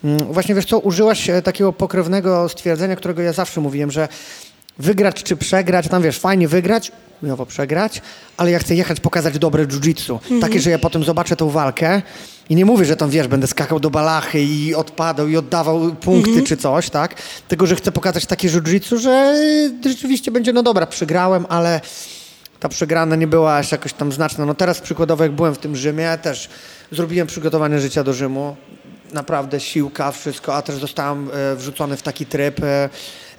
[0.04, 4.08] mm, właśnie wiesz co, użyłaś e, takiego pokrewnego stwierdzenia, którego ja zawsze mówiłem, że
[4.78, 8.02] wygrać czy przegrać, tam wiesz, fajnie wygrać, chujowo przegrać,
[8.36, 10.12] ale ja chcę jechać pokazać dobre jiu-jitsu.
[10.12, 10.40] Mhm.
[10.40, 12.02] Takie, że ja potem zobaczę tą walkę
[12.50, 16.30] i nie mówię, że tam, wiesz, będę skakał do balachy i odpadał i oddawał punkty
[16.30, 16.46] mhm.
[16.46, 17.14] czy coś, tak?
[17.48, 19.34] Tylko, że chcę pokazać takie jiu-jitsu, że
[19.84, 21.80] rzeczywiście będzie, no dobra, przegrałem, ale
[22.60, 24.46] ta przegrana nie była aż jakoś tam znaczna.
[24.46, 26.48] No teraz przykładowo, jak byłem w tym Rzymie, też
[26.92, 28.56] zrobiłem przygotowanie życia do Rzymu.
[29.12, 32.88] Naprawdę siłka, wszystko, a też zostałem e, wrzucony w taki tryb, e,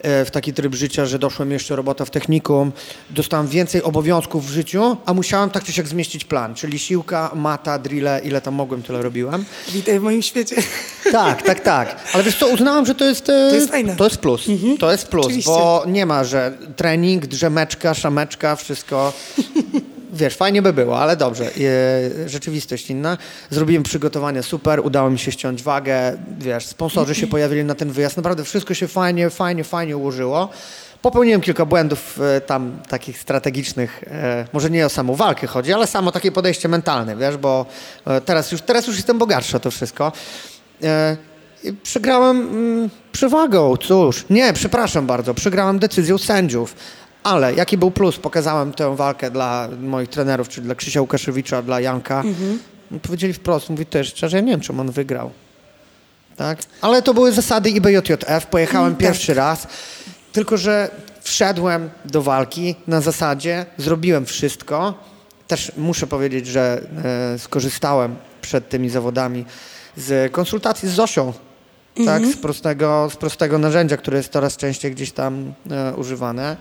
[0.03, 2.71] w taki tryb życia, że doszłem jeszcze robota w technikum,
[3.09, 7.79] dostałem więcej obowiązków w życiu, a musiałem tak czy siak zmieścić plan, czyli siłka, mata,
[7.79, 9.45] drille, ile tam mogłem, tyle robiłem.
[9.69, 10.55] Witaj w moim świecie.
[11.11, 11.95] Tak, tak, tak.
[12.13, 13.29] Ale wiesz co, uznałem, że to jest...
[13.29, 13.95] e, To jest fajne.
[13.95, 14.45] To jest plus.
[14.79, 15.51] To jest plus, Oczywiście.
[15.51, 19.13] bo nie ma, że trening, drzemeczka, szameczka, wszystko...
[20.13, 21.45] Wiesz, fajnie by było, ale dobrze.
[21.45, 23.17] E, rzeczywistość inna.
[23.49, 28.17] Zrobiłem przygotowania super, udało mi się ściąć wagę, wiesz, sponsorzy się pojawili na ten wyjazd.
[28.17, 30.49] Naprawdę wszystko się fajnie, fajnie, fajnie ułożyło.
[31.01, 35.87] Popełniłem kilka błędów e, tam takich strategicznych, e, może nie o samą walkę chodzi, ale
[35.87, 37.65] samo takie podejście mentalne, wiesz, bo
[38.25, 40.11] teraz już, teraz już jestem bogatszy o to wszystko.
[41.63, 44.25] I Przegrałem mm, przewagą, cóż.
[44.29, 46.75] Nie, przepraszam bardzo, przegrałem decyzją sędziów.
[47.23, 48.17] Ale jaki był plus?
[48.17, 52.23] Pokazałem tę walkę dla moich trenerów, czyli dla Krzysia Łukaszewicza, dla Janka.
[52.91, 55.31] I Powiedzieli wprost, mówi też, szczerze, ja nie wiem, czym on wygrał.
[56.35, 56.59] Tak?
[56.81, 59.67] Ale to były zasady IBJJF, pojechałem pierwszy raz,
[60.33, 60.91] tylko że
[61.21, 64.93] wszedłem do walki na zasadzie, zrobiłem wszystko.
[65.47, 66.81] Też muszę powiedzieć, że
[67.33, 69.45] e, skorzystałem przed tymi zawodami
[69.97, 71.33] z konsultacji z Zosią,
[72.05, 72.25] tak?
[72.25, 76.57] z, prostego, z prostego narzędzia, które jest coraz częściej gdzieś tam e, używane.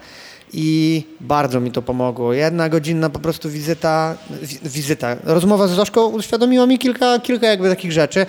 [0.52, 2.32] I bardzo mi to pomogło.
[2.32, 5.16] Jedna godzinna po prostu wizyta, wi- wizyta.
[5.24, 8.26] Rozmowa z Zoszką uświadomiła mi kilka, kilka jakby takich rzeczy.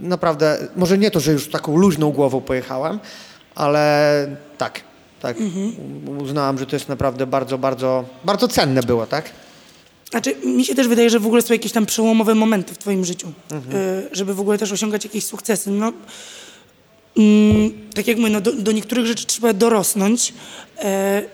[0.00, 2.98] Naprawdę, może nie to, że już taką luźną głową pojechałem,
[3.54, 4.26] ale
[4.58, 4.80] tak,
[5.20, 5.36] tak.
[6.06, 9.30] U- Uznałam, że to jest naprawdę bardzo, bardzo, bardzo cenne było, tak?
[10.10, 13.04] Znaczy, mi się też wydaje, że w ogóle są jakieś tam przełomowe momenty w twoim
[13.04, 15.70] życiu, y, żeby w ogóle też osiągać jakieś sukcesy.
[15.70, 15.92] No,
[17.16, 20.34] mm, tak jak mówię, no, do, do niektórych rzeczy trzeba dorosnąć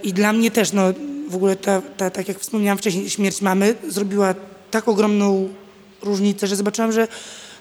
[0.03, 0.93] i dla mnie też, no,
[1.28, 4.34] w ogóle ta, ta, tak jak wspomniałam wcześniej, śmierć mamy zrobiła
[4.70, 5.49] tak ogromną
[6.03, 7.09] różnicę, że zobaczyłam, że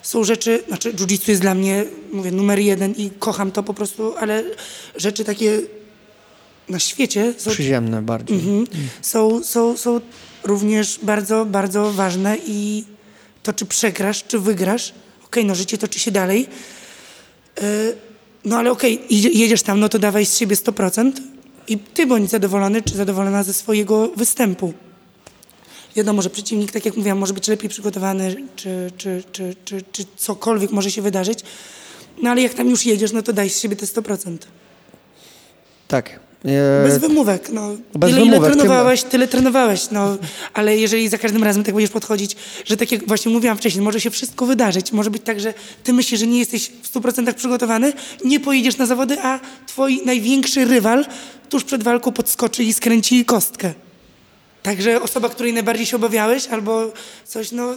[0.02, 4.14] są rzeczy, znaczy jiu-jitsu jest dla mnie, mówię, numer jeden i kocham to po prostu,
[4.18, 4.44] ale
[4.96, 5.62] rzeczy takie
[6.70, 8.38] na świecie są Przyziemne bardziej.
[8.38, 8.66] Mhm.
[9.02, 10.02] są, są, są
[10.44, 12.84] również bardzo, bardzo ważne i
[13.44, 14.94] to, czy przegrasz, czy wygrasz,
[15.26, 16.48] okej, no życie toczy się dalej,
[17.62, 17.96] Yy,
[18.46, 21.12] no ale okej, idzie- jedziesz tam, no to dawaj z siebie 100%
[21.70, 24.74] i ty bądź zadowolony, czy zadowolona ze swojego występu.
[25.96, 30.06] Wiadomo, że przeciwnik, tak jak mówiłam, może być lepiej przygotowany, czy, czy, czy, czy, czy
[30.18, 31.40] cokolwiek może się wydarzyć,
[32.22, 34.38] no ale jak tam już jedziesz, no to daj z siebie te 100%.
[35.88, 36.29] Tak.
[36.84, 37.70] Bez E, wymówek, no.
[37.96, 40.18] Bez Ile, ile wymówek, tym- trenowałeś, tyle trenowałeś, no.
[40.54, 42.36] Ale jeżeli za każdym razem tak będziesz podchodzić,
[42.66, 44.92] że tak jak właśnie mówiłam wcześniej, może się wszystko wydarzyć.
[44.92, 47.94] Może być tak, że ty myślisz, że nie jesteś w 100% przygotowany,
[48.26, 51.06] nie pojedziesz na zawody, a twój największy rywal
[51.50, 53.74] tuż przed walką podskoczy i skręci kostkę.
[54.64, 56.92] Także osoba, której najbardziej się obawiałeś albo
[57.26, 57.76] coś, no,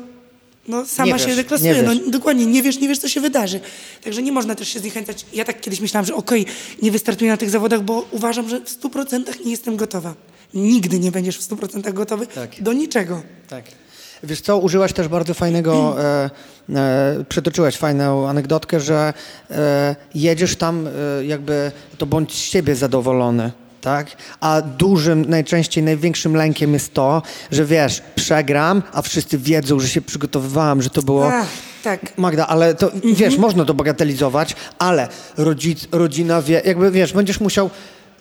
[0.69, 1.83] no sama się deklasuje.
[1.83, 3.61] No, dokładnie, nie wiesz, nie wiesz, co się wydarzy.
[4.05, 5.27] Także nie można też się zniechęcać.
[5.33, 6.47] Ja tak kiedyś myślałam, że okej,
[6.83, 10.15] nie wystartuję na tych zawodach, bo uważam, że w 100% nie jestem gotowa.
[10.55, 12.63] Nigdy nie będziesz w 100% gotowy Tak.
[12.63, 13.23] do niczego.
[13.49, 13.65] Tak.
[14.23, 16.31] Wiesz co, użyłaś też bardzo fajnego, e,
[16.75, 19.15] e, przytoczyłaś fajną anegdotkę, że
[19.51, 23.53] e, jedziesz tam e, jakby, to bądź z siebie zadowolony,
[23.83, 24.07] tak?
[24.41, 30.01] A dużym, najczęściej największym lękiem jest to, że wiesz, przegram, a wszyscy wiedzą, że się
[30.01, 31.33] przygotowywałam, że to było...
[31.33, 31.47] Ach,
[31.83, 32.18] tak.
[32.18, 37.70] Magda, ale to wiesz, można to bagatelizować, ale rodzic, rodzina wie, jakby wiesz, będziesz musiał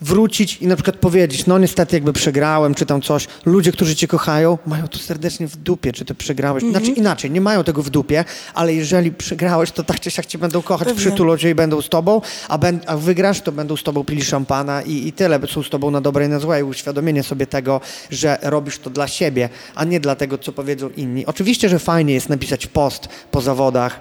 [0.02, 3.28] wrócić i na przykład powiedzieć, no niestety jakby przegrałem, czy tam coś.
[3.46, 6.64] Ludzie, którzy cię kochają, mają to serdecznie w dupie, czy ty przegrałeś.
[6.64, 10.38] Znaczy inaczej, nie mają tego w dupie, ale jeżeli przegrałeś, to tak czy siak cię
[10.38, 11.02] będą kochać, Pewnie.
[11.02, 14.24] przytulą cię i będą z tobą, a, ben, a wygrasz, to będą z tobą pili
[14.24, 17.48] szampana i, i tyle, są z tobą na dobre i na złe i uświadomienie sobie
[17.48, 17.82] tego,
[18.12, 21.26] że robisz to dla siebie, a nie dla tego, co powiedzą inni.
[21.26, 24.00] Oczywiście, że fajnie jest napisać post po zawodach,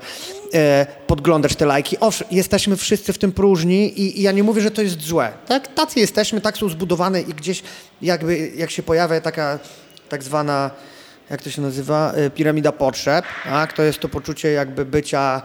[1.07, 1.97] podglądać te lajki.
[2.01, 5.33] Owszem, jesteśmy wszyscy w tym próżni i, i ja nie mówię, że to jest złe.
[5.47, 7.63] Tak, tacy jesteśmy, tak są zbudowane i gdzieś
[8.03, 9.59] jakby, jak się pojawia taka
[10.09, 10.71] tak zwana,
[11.31, 13.73] jak to się nazywa, e, piramida potrzeb, tak?
[13.73, 15.43] to jest to poczucie jakby bycia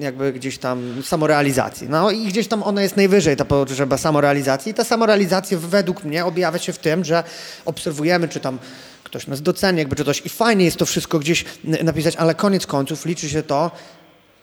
[0.00, 1.88] jakby gdzieś tam samorealizacji.
[1.88, 4.72] No i gdzieś tam ona jest najwyżej, ta potrzeba samorealizacji.
[4.72, 7.24] I ta samorealizacja według mnie objawia się w tym, że
[7.64, 8.58] obserwujemy, czy tam
[9.04, 10.26] ktoś nas doceni, jakby czy coś.
[10.26, 13.70] I fajnie jest to wszystko gdzieś napisać, ale koniec końców liczy się to,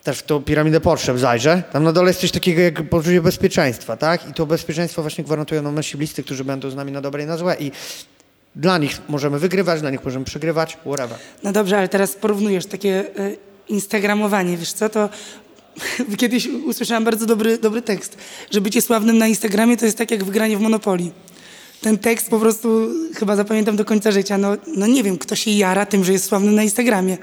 [0.04, 1.64] też w tą piramidę potrzeb zajrzę.
[1.72, 4.30] Tam na dole jest coś takiego jak poczucie bezpieczeństwa, tak?
[4.30, 7.26] I to bezpieczeństwo właśnie gwarantują nam nasi bliscy, którzy będą z nami na dobre i
[7.26, 7.56] na złe.
[7.60, 7.72] I
[8.56, 11.18] dla nich możemy wygrywać, dla nich możemy przegrywać, whatever.
[11.44, 13.36] No dobrze, ale teraz porównujesz takie e,
[13.68, 15.10] instagramowanie, wiesz co, to
[16.18, 18.18] kiedyś usłyszałam bardzo dobry, dobry tekst,
[18.52, 21.12] że bycie sławnym na Instagramie to jest tak jak wygranie w Monopolii.
[21.82, 24.38] Ten tekst po prostu chyba zapamiętam do końca życia.
[24.38, 27.18] No, no nie wiem, kto się jara tym, że jest sławny na Instagramie.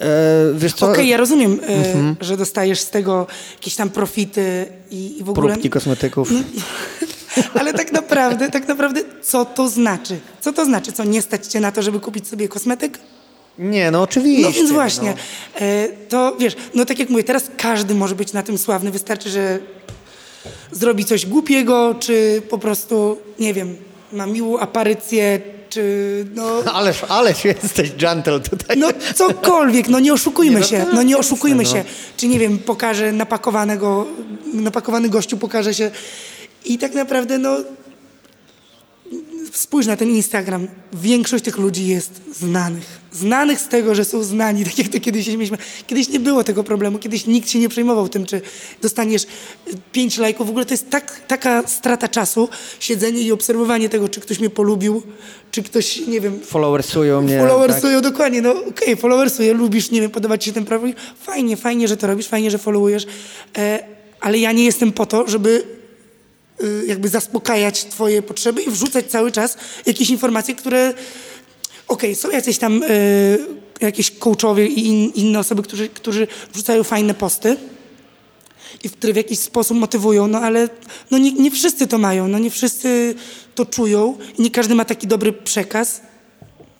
[0.00, 0.82] E, wiesz?
[0.82, 5.48] Okej, ja rozumiem, e, że dostajesz z tego jakieś tam profity i, i w ogóle...
[5.52, 6.30] Próbki kosmetyków.
[7.60, 10.18] Ale tak naprawdę, tak naprawdę, co to znaczy?
[10.40, 10.92] Co to znaczy?
[10.92, 12.98] Co, nie stać cię na to, żeby kupić sobie kosmetyk?
[13.58, 14.46] Nie, no oczywiście.
[14.46, 15.14] No więc właśnie,
[15.60, 19.30] e, to wiesz, no tak jak mówię, teraz każdy może być na tym sławny, wystarczy,
[19.30, 19.58] że
[20.72, 23.76] zrobi coś głupiego, czy po prostu, nie wiem,
[24.12, 26.62] ma miłą aparycję, czy no...
[26.64, 28.76] No, ależ, ależ jesteś gentle tutaj.
[28.76, 31.68] No cokolwiek, no nie oszukujmy Nie, no się, tak, no nie oszukujmy no.
[31.68, 31.84] się.
[32.16, 34.06] Czy nie wiem, pokaże napakowanego,
[34.54, 35.90] napakowany gościu pokaże się
[36.64, 37.56] i tak naprawdę no
[39.52, 40.68] spójrz na ten Instagram.
[40.92, 43.00] Większość tych ludzi jest znanych.
[43.12, 45.58] Znanych z tego, że są znani, tak jak to kiedyś się śmieliśmy.
[45.86, 48.40] Kiedyś nie było tego problemu, kiedyś nikt się nie przejmował tym, czy
[48.82, 49.26] dostaniesz y,
[49.92, 50.46] pięć lajków.
[50.46, 52.48] W ogóle to jest tak, taka strata czasu,
[52.80, 55.02] siedzenie i obserwowanie tego, czy ktoś mnie polubił,
[55.50, 57.38] czy ktoś, nie wiem, Followersują mnie.
[57.38, 61.88] Followersują, dokładnie, no okej, followersuję, lubisz, nie wiem, podoba ci się ten profil, fajnie, fajnie,
[61.88, 63.06] że to robisz, fajnie, że followujesz,
[63.58, 63.84] e,
[64.20, 65.79] ale ja nie jestem po to, żeby
[66.86, 69.56] jakby zaspokajać twoje potrzeby i wrzucać cały czas
[69.86, 70.94] jakieś informacje, które,
[71.88, 73.38] okej, są jacyś tam y,
[73.80, 77.56] jakieś coachowie i in, inne osoby, którzy, którzy wrzucają fajne posty,
[78.84, 80.68] i które w jakiś sposób motywują, no ale
[81.10, 83.14] no nie, nie wszyscy to mają, no nie wszyscy
[83.54, 86.00] to czują i nie każdy ma taki dobry przekaz.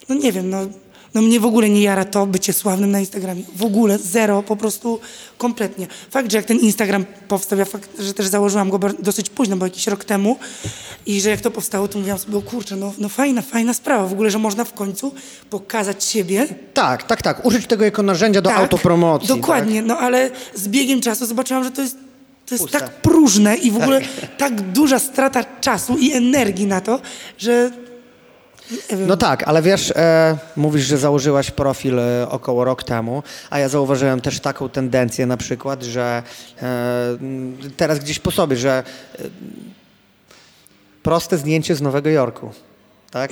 [0.09, 0.67] No nie wiem, no,
[1.13, 3.43] no mnie w ogóle nie jara to bycie sławnym na Instagramie.
[3.55, 4.99] W ogóle, zero, po prostu
[5.37, 5.87] kompletnie.
[6.09, 9.65] Fakt, że jak ten Instagram powstał, ja fakt, że też założyłam go dosyć późno, bo
[9.65, 10.37] jakiś rok temu
[11.05, 14.07] i że jak to powstało, to mówiłam sobie, o kurczę, no, no fajna, fajna sprawa
[14.07, 15.13] w ogóle, że można w końcu
[15.49, 17.45] pokazać siebie Tak, tak, tak.
[17.45, 19.27] Użyć tego jako narzędzia do autopromocji.
[19.27, 21.97] Tak, Dokładnie, no ale z biegiem czasu zobaczyłam, że to jest,
[22.45, 24.01] to jest tak próżne i w ogóle
[24.37, 26.99] tak duża strata czasu i energii na to,
[27.37, 27.71] że.
[29.07, 33.69] No tak, ale wiesz, e, mówisz, że założyłaś profil e, około rok temu, a ja
[33.69, 36.23] zauważyłem też taką tendencję na przykład, że
[36.61, 37.17] e,
[37.77, 38.83] teraz gdzieś po sobie, że
[39.19, 39.23] e,
[41.03, 42.51] proste zdjęcie z Nowego Jorku,
[43.11, 43.31] tak?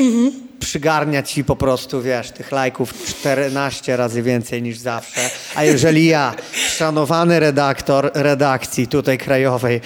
[0.59, 5.29] Przygarnia ci po prostu, wiesz, tych lajków 14 razy więcej niż zawsze.
[5.55, 6.35] A jeżeli ja,
[6.77, 9.81] szanowany redaktor redakcji tutaj krajowej,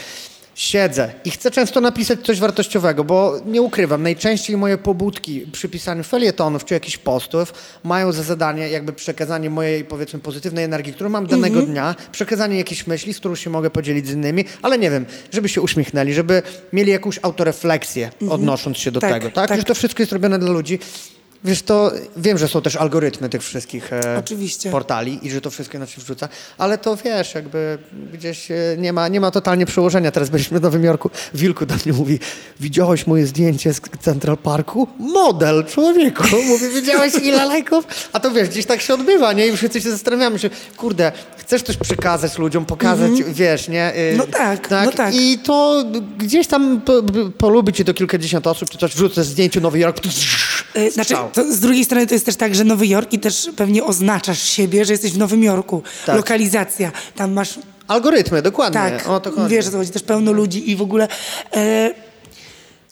[0.55, 6.03] siedzę i chcę często napisać coś wartościowego, bo nie ukrywam, najczęściej moje pobudki przy pisaniu
[6.03, 11.27] felietonów czy jakichś postów mają za zadanie jakby przekazanie mojej, powiedzmy, pozytywnej energii, którą mam
[11.27, 15.05] danego dnia, przekazanie jakiejś myśli, z którą się mogę podzielić z innymi, ale nie wiem,
[15.31, 16.41] żeby się uśmiechnęli, żeby
[16.73, 19.49] mieli jakąś autorefleksję odnosząc się do Tak, tego, tak?
[19.49, 19.57] tak.
[19.59, 20.79] Że to wszystko jest robione dla ludzi.
[21.45, 24.23] Wiesz, to wiem, że są też algorytmy tych wszystkich e,
[24.71, 27.77] portali i że to wszystko na się wrzuca, ale to wiesz, jakby
[28.13, 30.11] gdzieś e, nie ma, nie ma totalnie przełożenia.
[30.11, 32.19] Teraz byliśmy w Nowym Jorku, Wilku do mnie mówi,
[32.59, 34.87] widziałeś moje zdjęcie z Central Parku?
[34.99, 36.23] Model, człowieku.
[36.49, 37.85] Mówi, widziałeś ile lajków?
[38.13, 39.47] A to wiesz, gdzieś tak się odbywa, nie?
[39.47, 43.97] I wszyscy się zastanawiamy, że kurde, chcesz coś przekazać ludziom, pokazać, wiesz, nie?
[43.97, 45.15] Y, No tak, no tak.
[45.15, 45.83] I to
[46.17, 46.93] gdzieś tam po,
[47.37, 49.99] polubi cię to kilkadziesiąt osób, czy coś wrzucę zdjęcie Nowy Jork,
[50.73, 51.15] E, Znaczy.
[51.33, 54.43] To z drugiej strony to jest też tak, że Nowy Jork i też pewnie oznaczasz
[54.43, 55.83] siebie, że jesteś w Nowym Jorku.
[56.05, 56.15] Tak.
[56.15, 56.91] Lokalizacja.
[57.15, 58.79] Tam masz Algorytmy, dokładnie.
[58.79, 59.55] Tak, O to chodzi.
[59.55, 61.07] wiesz, o co chodzi, też pełno ludzi i w ogóle...
[61.55, 61.91] E,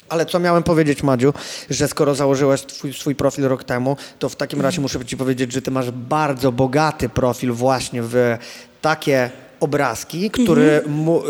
[0.09, 1.33] Ale co miałem powiedzieć, Madziu,
[1.69, 5.51] że skoro założyłaś twój, swój profil rok temu, to w takim razie muszę ci powiedzieć,
[5.53, 8.37] że ty masz bardzo bogaty profil właśnie w
[8.81, 9.29] takie
[9.59, 11.29] obrazki, który, mu, y,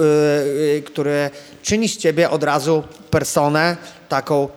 [0.77, 1.29] y, który
[1.63, 3.77] czyni z ciebie od razu personę
[4.09, 4.49] taką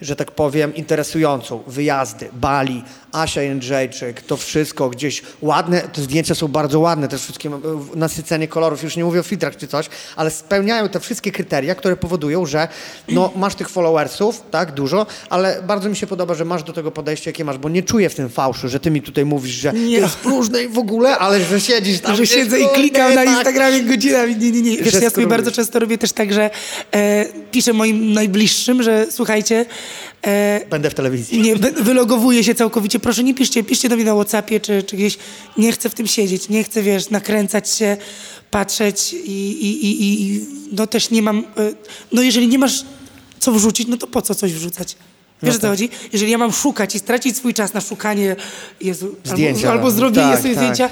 [0.00, 1.62] że tak powiem, interesującą.
[1.66, 7.48] Wyjazdy, Bali, Asia Jędrzejczyk, to wszystko gdzieś ładne, te zdjęcia są bardzo ładne, te wszystkie
[7.48, 7.52] e,
[7.94, 11.96] nasycenie kolorów, już nie mówię o filtrach czy coś, ale spełniają te wszystkie kryteria, które
[11.96, 12.68] powodują, że
[13.08, 16.90] no, masz tych followersów, tak, dużo, ale bardzo mi się podoba, że masz do tego
[16.90, 19.72] podejście, jakie masz, bo nie czuję w tym fałszu, że ty mi tutaj mówisz, że
[19.72, 19.98] Nie.
[19.98, 23.34] jest próżne i w ogóle, ale że siedzisz tam że siedzę i klikam na tak.
[23.34, 24.36] Instagramie godzinami.
[24.36, 24.76] Nie, nie, nie.
[24.76, 26.50] Wiesz, ja sobie bardzo często robię też tak, że
[26.92, 29.66] e, piszę moim najbliższym, że słuchajcie,
[30.22, 31.40] e, Będę w telewizji.
[31.40, 32.98] nie, wy- wylogowuję się całkowicie.
[33.00, 35.18] Proszę nie piszcie, piszcie do mnie na Whatsappie czy, czy gdzieś.
[35.56, 37.96] Nie chcę w tym siedzieć, nie chcę, wiesz, nakręcać się,
[38.50, 39.16] patrzeć i,
[39.66, 41.38] i, i, i no też nie mam...
[41.38, 41.44] e,
[42.12, 42.84] No jeżeli nie masz
[43.38, 44.96] co wrzucić, no to po co coś wrzucać?
[45.42, 45.88] Wiesz o co chodzi?
[46.12, 48.36] Jeżeli ja mam szukać i stracić swój czas na szukanie
[48.80, 49.60] Jezu, Zdjęcia.
[49.68, 50.62] albo, albo zrobienie Tak, sobie tak.
[50.64, 50.90] zdjęcia,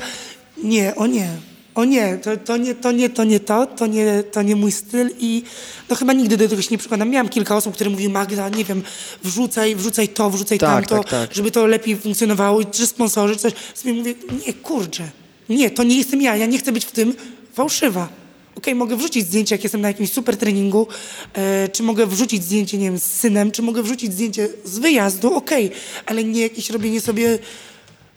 [0.64, 1.28] nie, o nie.
[1.74, 4.72] O nie, to, to nie, to nie, to nie to, to nie, to nie mój
[4.72, 5.42] styl i
[5.90, 7.10] no chyba nigdy do tego się nie przykładam.
[7.10, 8.82] Miałam kilka osób, które mówiły, Magda, nie wiem,
[9.24, 11.34] wrzucaj, wrzucaj to, wrzucaj Tak, tamto, tak, tak.
[11.34, 13.52] żeby to lepiej funkcjonowało, czy sponsorzy, czy coś.
[13.74, 14.14] Sobie mówię,
[14.46, 15.10] nie, kurczę,
[15.48, 17.14] nie, to nie jestem ja, ja nie chcę być w tym
[17.54, 18.08] fałszywa.
[18.56, 20.86] Okej, mogę wrzucić zdjęcie, jak jestem na jakimś super treningu,
[21.34, 25.34] e, czy mogę wrzucić zdjęcie, nie wiem, z synem, czy mogę wrzucić zdjęcie z wyjazdu,
[25.34, 25.70] okej,
[26.06, 27.38] ale nie jakieś robienie sobie,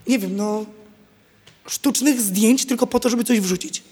[0.08, 0.66] nie wiem, no,
[1.70, 3.84] sztucznych zdjęć tylko po to, żeby coś wrzucić.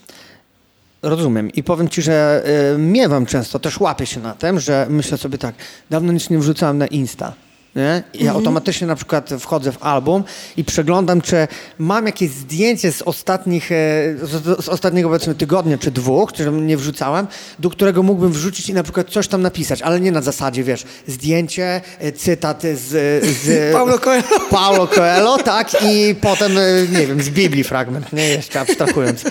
[1.01, 1.51] Rozumiem.
[1.51, 2.43] I powiem ci, że
[2.75, 5.55] y, miewam często, też łapię się na tym, że myślę sobie tak,
[5.89, 7.33] dawno nic nie wrzucałem na Insta.
[7.75, 8.03] Nie?
[8.13, 8.35] Ja Mhm.
[8.37, 10.23] automatycznie na przykład wchodzę w album
[10.57, 11.47] i przeglądam, czy
[11.77, 13.75] mam jakieś zdjęcie z ostatnich, e,
[14.23, 17.27] z, ostatniego powiedzmy tygodnia czy dwóch, które nie wrzucałem,
[17.59, 20.83] do którego mógłbym wrzucić i na przykład coś tam napisać, ale nie na zasadzie, wiesz,
[21.07, 23.23] zdjęcie, e, cytat z...
[23.43, 24.39] z Paulo Coelho.
[24.49, 26.61] Paulo Coelho, tak, i potem, e,
[26.99, 29.23] nie wiem, z Biblii fragment, nie, jeszcze abstrahując.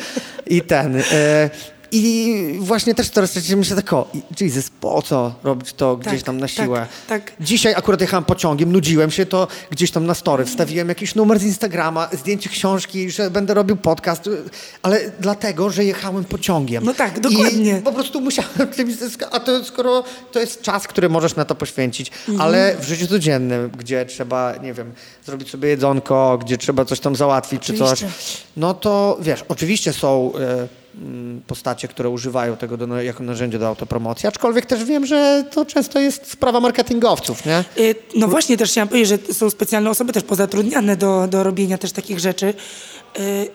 [0.47, 0.97] I ten...
[0.97, 1.51] E,
[1.93, 4.09] i właśnie też teraz myślę tak, o,
[4.41, 6.87] Jesus, po co robić to gdzieś Tak, tam na tak, siłę?
[7.09, 7.33] tak.
[7.41, 11.43] Dzisiaj akurat jechałem pociągiem, nudziłem się, to gdzieś tam na story wstawiłem jakiś numer z
[11.45, 14.31] Instagrama, zdjęcie książki, że będę robił podcast,
[14.83, 16.85] ale dlatego, że jechałem pociągiem.
[16.85, 17.79] No tak, dokładnie.
[17.79, 18.51] I po prostu musiałem,
[19.31, 22.41] a to skoro to jest czas, który możesz na to poświęcić, Mhm.
[22.41, 24.93] ale w życiu codziennym, gdzie trzeba, nie wiem,
[25.27, 28.39] zrobić sobie jedzonko, gdzie trzeba coś tam załatwić czy coś, Oczywiście.
[28.57, 30.69] no to wiesz, oczywiście są mm,
[31.47, 36.01] postacie, które używają tego do, jako narzędzie do autopromocji, aczkolwiek też wiem, że to często
[36.01, 37.65] jest sprawa marketingowców, nie?
[37.79, 41.79] Y, No właśnie, też chciałam powiedzieć, że są specjalne osoby też pozatrudniane do, do robienia
[41.79, 42.55] też takich rzeczy.
[43.19, 43.49] Y,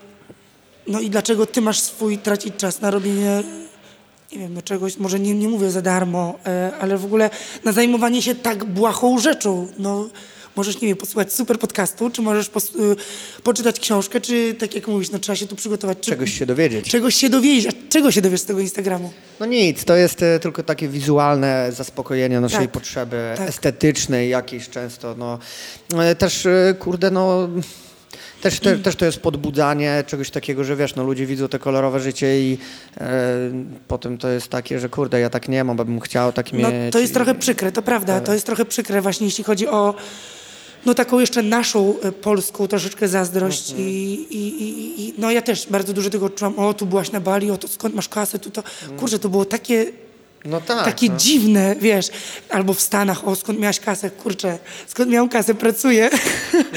[0.87, 3.43] No i dlaczego ty masz swój tracić czas na robienie,
[4.31, 7.29] nie wiem, no czegoś, może nie, nie mówię za darmo, y, ale w ogóle
[7.63, 9.67] na zajmowanie się tak błahą rzeczą.
[9.79, 10.09] No,
[10.55, 12.51] możesz, nie wiem, posłuchać super podcastu, czy możesz y,
[13.43, 15.97] poczytać książkę, czy tak jak mówisz, no trzeba się tu przygotować.
[16.01, 16.89] Czy, Czegoś się dowiedzieć.
[16.91, 17.67] Czegoś się dowiedzieć.
[17.67, 19.13] A czego się dowiesz z tego Instagramu?
[19.39, 23.49] No nic, to jest e, tylko takie wizualne zaspokojenie naszej Tak, potrzeby tak.
[23.49, 25.15] estetycznej jakiejś często.
[25.17, 25.39] No.
[26.03, 27.49] E, Też, e, kurde, no...
[28.41, 31.99] Też, te, też to jest podbudzanie czegoś takiego, że wiesz, no ludzie widzą te kolorowe
[31.99, 32.57] życie i
[32.97, 33.07] e,
[33.87, 36.63] potem to jest takie, że kurde, ja tak nie mam, bo bym chciał tak mieć.
[36.63, 38.21] No, to jest trochę przykre, to prawda.
[38.21, 39.95] To jest trochę przykre właśnie, jeśli chodzi o
[40.85, 43.89] no, taką jeszcze naszą e, polską troszeczkę zazdrość Mhm.
[43.89, 43.93] i,
[44.29, 46.59] i, i, i no ja też bardzo dużo tego czułam.
[46.59, 48.63] O, tu byłaś na Bali, o, to skąd masz kasę, tu to...
[48.99, 49.85] Kurczę, to było takie,
[50.45, 50.85] No tak.
[50.85, 51.17] takie no.
[51.17, 52.07] dziwne, wiesz.
[52.49, 56.09] Albo w Stanach, o, skąd miałaś kasę, kurczę, skąd miałam kasę, pracuję.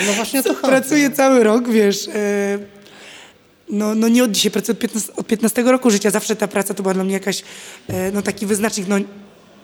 [0.07, 2.09] No właśnie to pracuję cały rok, wiesz.
[2.14, 2.59] e,
[3.68, 6.11] No, no nie od dzisiaj, pracuję od 15, od 15 roku życia.
[6.11, 7.42] Zawsze ta praca to była dla mnie jakaś,
[7.88, 8.96] e, no taki wyznacznik, no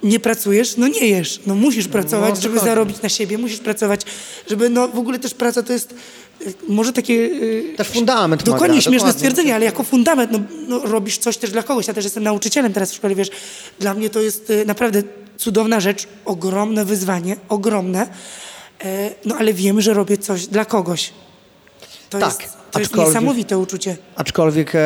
[0.02, 1.40] nie pracujesz, no nie jesz.
[1.46, 2.70] No musisz pracować, żeby dokładnie.
[2.70, 4.00] zarobić na siebie, musisz pracować,
[4.50, 5.94] żeby, no w ogóle też praca to jest
[6.46, 7.30] e, może takie...
[7.72, 9.18] e, Też fundament Dokładnie, maga, śmieszne dokładnie.
[9.18, 10.38] stwierdzenie, ale jako fundament, no,
[10.68, 11.88] no robisz coś też dla kogoś.
[11.88, 13.30] Ja też jestem nauczycielem teraz w szkole, wiesz.
[13.80, 15.02] Dla mnie to jest e, naprawdę
[15.36, 18.06] cudowna rzecz, ogromne wyzwanie, ogromne.
[18.84, 21.10] E, no ale wiem, że robię coś dla kogoś.
[22.10, 23.96] To Tak, jest, to jest niesamowite uczucie.
[24.16, 24.78] Aczkolwiek e,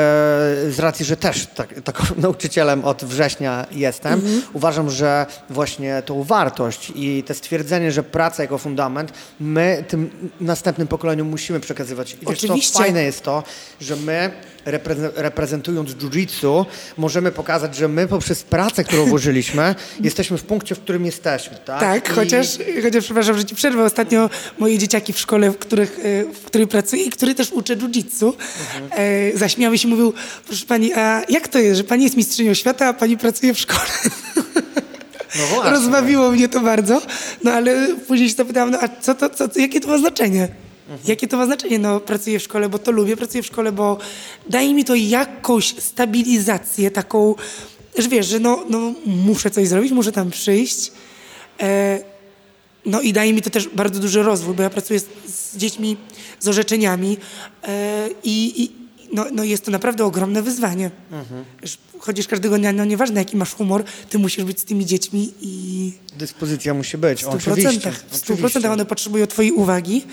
[0.70, 4.42] z racji, że też tak, taką nauczycielem od września jestem, Mhm.
[4.52, 10.10] uważam, że właśnie tą wartość i to stwierdzenie, że praca jako fundament, my tym
[10.40, 12.12] następnym pokoleniom musimy przekazywać.
[12.12, 12.78] I wiesz co, Oczywiście.
[12.78, 13.42] fajne jest to,
[13.80, 14.30] że my
[14.66, 16.64] repreze- reprezentując jiu-jitsu
[16.96, 21.56] możemy pokazać, że my poprzez pracę, którą włożyliśmy, jesteśmy w punkcie, w którym jesteśmy.
[21.64, 22.46] Tak, Tak, I- chociaż,
[22.82, 23.84] chociaż przepraszam, że ci przerwę.
[23.84, 27.86] Ostatnio moje dzieciaki w szkole, w, których, e, w której pracuję i który też uczę
[27.88, 28.32] jiu-jitsu,
[28.90, 30.12] e, zaśmiały się i mówił,
[30.46, 33.58] proszę pani, a jak to jest, że pani jest mistrzynią świata, a pani pracuje w
[33.58, 33.80] szkole?
[35.38, 35.70] No właśnie.
[35.70, 37.02] Rozbawiło mnie to bardzo,
[37.44, 40.48] no ale później się zapytałam, no a co to, co, jakie to ma znaczenie?
[41.04, 41.78] Jakie to ma znaczenie?
[41.78, 43.98] No pracuję w szkole, bo to lubię, pracuję w szkole, bo
[44.48, 47.34] daje mi to jakąś stabilizację taką,
[47.98, 50.92] że wiesz, że no, no muszę coś zrobić, muszę tam przyjść.
[51.60, 52.11] E,
[52.86, 55.96] no i daje mi to też bardzo duży rozwój, bo ja pracuję z, z dziećmi
[56.40, 57.16] z orzeczeniami
[57.64, 58.72] e, i,
[59.12, 60.90] no, no jest to naprawdę ogromne wyzwanie.
[61.62, 65.32] Wiesz, Chodzisz każdego dnia, no nieważne jaki masz humor, ty musisz być z tymi dziećmi
[65.40, 67.62] i Dyspozycja musi być, w stu oczywiście.
[67.62, 68.40] procentach, w stu oczywiście.
[68.40, 70.04] procentach one potrzebują twojej uwagi,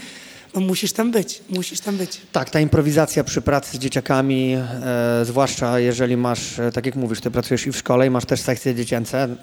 [0.55, 2.21] no musisz tam być, musisz tam być.
[2.31, 7.21] Tak, ta improwizacja przy pracy z dzieciakami, e, zwłaszcza jeżeli masz, e, tak jak mówisz,
[7.21, 9.35] ty pracujesz i w szkole i masz też sekcje dziecięce,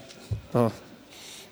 [0.52, 0.70] to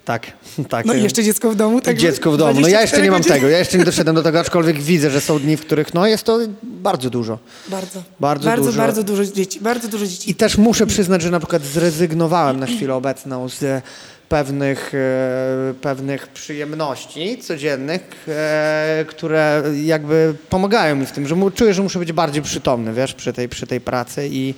[0.04, 0.32] tak,
[0.68, 0.86] tak.
[0.86, 1.96] No i e, jeszcze dziecko w domu, tak?
[1.96, 2.60] Dziecko w domu.
[2.60, 3.34] No ja jeszcze 24 nie mam godziny.
[3.34, 6.06] tego, ja jeszcze nie doszedłem do tego, aczkolwiek widzę, że są dni, w których no
[6.06, 7.38] jest to bardzo dużo.
[7.68, 8.78] Bardzo, Bardzo bardzo, dużo.
[8.78, 10.30] bardzo dużo dzieci, bardzo dużo dzieci.
[10.30, 13.84] I też muszę przyznać, że na przykład zrezygnowałem na chwilę obecną z
[14.28, 21.82] pewnych, e, pewnych przyjemności codziennych, e, które jakby pomagają mi w tym, że czuję, że
[21.82, 24.54] muszę być bardziej przytomny, wiesz, przy tej, przy tej pracy i,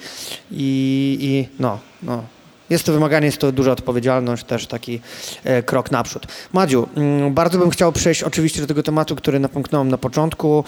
[0.50, 2.35] i, i no, no.
[2.70, 5.00] Jest to wymaganie, jest to duża odpowiedzialność, też taki
[5.44, 6.26] e, krok naprzód.
[6.52, 10.64] Madziu, mm, bardzo bym chciał przejść oczywiście do tego tematu, który napomknąłem na początku.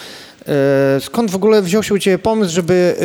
[0.46, 2.96] E, skąd w ogóle wziął się u Ciebie pomysł, żeby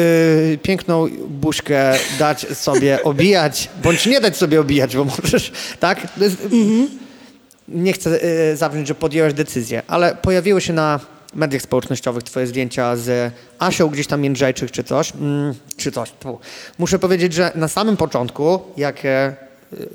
[0.54, 6.08] e, piękną buźkę dać sobie obijać, bądź nie dać sobie obijać, bo możesz, tak?
[6.18, 6.48] Jest,
[7.68, 8.20] Nie chcę
[8.56, 11.00] zabrzmieć, że podjęłaś decyzję, ale pojawiły się na
[11.36, 16.12] mediach społecznościowych twoje zdjęcia z Asią gdzieś tam Jędrzejczyk czy coś, mm, czy coś.
[16.12, 16.40] Tu.
[16.78, 19.36] Muszę powiedzieć, że na samym początku, jak e,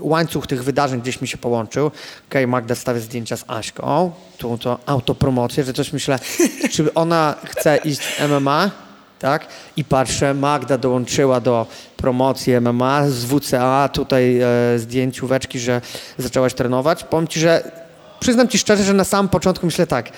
[0.01, 4.59] łańcuch tych wydarzeń gdzieś mi się połączył, okej, okay, Magda stawia zdjęcia z Aśką, tu
[4.59, 6.18] to autopromocję, że coś myślę,
[6.72, 8.70] czy ona chce iść w MMA,
[9.18, 9.47] tak?
[9.76, 11.66] I patrzę, Magda dołączyła do
[11.97, 15.80] promocji MMA z WCA, tutaj e, zdjęcióweczki, że
[16.18, 17.05] zaczęłaś trenować.
[17.05, 17.70] Powiem Ci, że
[18.20, 20.11] przyznam Ci szczerze, że na samym początku myślę tak,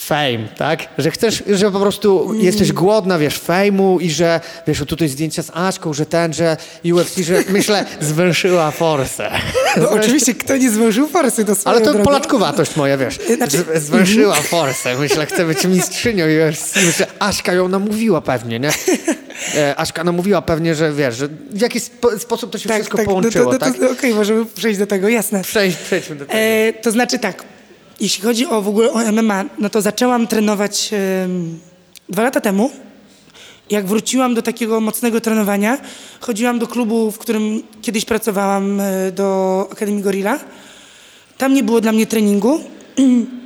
[0.00, 0.80] fame, tak?
[0.98, 5.50] Że chcesz, że po prostu jesteś głodna, wiesz, fejmu i że, wiesz, tutaj zdjęcia z
[5.54, 6.56] Aśką, że ten, że
[6.92, 9.30] UFC, że myślę, zwęszyła forsę.
[9.76, 12.04] No oczywiście, kto nie zwęszył forsy, to Ale to drogą.
[12.04, 13.64] polaczkowatość moja, wiesz, znaczy...
[13.74, 14.98] Zwęszyła forsę.
[14.98, 16.76] Myślę, chcę być mistrzynią UFC.
[16.76, 18.70] Myślę, Aśka ją namówiła pewnie, nie?
[19.54, 22.96] E, Aśka namówiła pewnie, że wiesz, że w jakiś spo, sposób to się tak, wszystko
[22.96, 23.90] tak, połączyło, no to, no to, tak?
[23.90, 25.42] Okej, okay, możemy przejść do tego, jasne.
[25.42, 26.38] Przejdź, przejdźmy do tego.
[26.38, 27.44] E, to znaczy tak,
[28.00, 30.90] jeśli chodzi o w ogóle o MMA, no to zaczęłam trenować
[32.08, 32.70] dwa lata temu.
[33.70, 35.78] Jak wróciłam do takiego mocnego trenowania,
[36.20, 40.38] chodziłam do klubu, w którym kiedyś pracowałam, e, do Akademii Gorilla.
[41.38, 42.60] Tam nie było dla mnie treningu.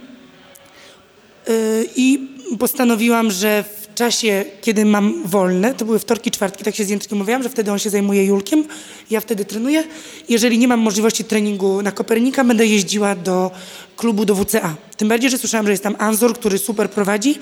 [1.49, 2.29] E, I
[2.59, 3.65] postanowiłam, że
[3.95, 7.73] czasie, kiedy mam wolne, to były wtorki, czwartki, tak się z Jędrkiem mówiłam, że wtedy
[7.73, 8.65] on się zajmuje Julkiem,
[9.11, 9.85] ja wtedy trenuję.
[10.29, 13.51] Jeżeli nie mam możliwości treningu na Kopernika, będę jeździła do
[13.97, 14.75] klubu do WCA.
[14.97, 17.39] Tym bardziej, że słyszałam, że jest tam Anzor, który super prowadzi.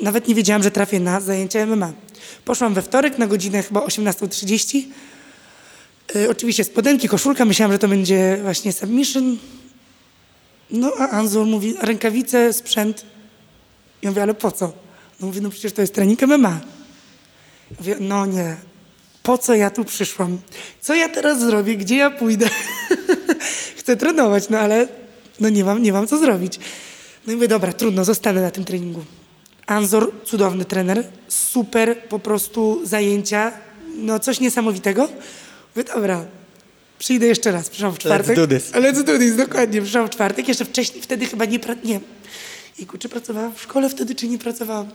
[0.00, 1.92] Nawet nie wiedziałam, że trafię na zajęcia MMA.
[2.44, 4.82] Poszłam we wtorek na godzinę chyba 18.30.
[6.14, 7.44] Yy, oczywiście spodenki, koszulka.
[7.44, 9.38] Myślałam, że to będzie właśnie submission.
[10.70, 13.04] No a Anzor mówi, rękawice, sprzęt.
[14.02, 14.72] Ja mówię, ale po co?
[15.20, 16.60] No mówię, no przecież to jest trening MMA.
[17.78, 18.56] Mówię, no nie,
[19.22, 20.38] po co ja tu przyszłam?
[20.80, 21.76] Co ja teraz zrobię?
[21.76, 22.48] Gdzie ja pójdę?
[23.78, 24.88] Chcę trenować, no ale
[25.40, 26.58] no nie mam, nie mam co zrobić.
[27.26, 29.04] No i mówię, dobra, trudno, zostanę na tym treningu.
[29.66, 33.52] Anzor, cudowny trener, super po prostu zajęcia,
[33.96, 35.08] no coś niesamowitego.
[35.76, 36.24] Mówię, dobra,
[36.98, 38.36] przyjdę jeszcze raz, przyszłam w czwartek.
[38.36, 38.72] Let's do this.
[38.72, 42.00] Let's do this, dokładnie, przyszłam w czwartek, jeszcze wcześniej, wtedy chyba nie, nie,
[42.98, 44.88] Czy pracowałam w szkole wtedy, czy nie pracowałam?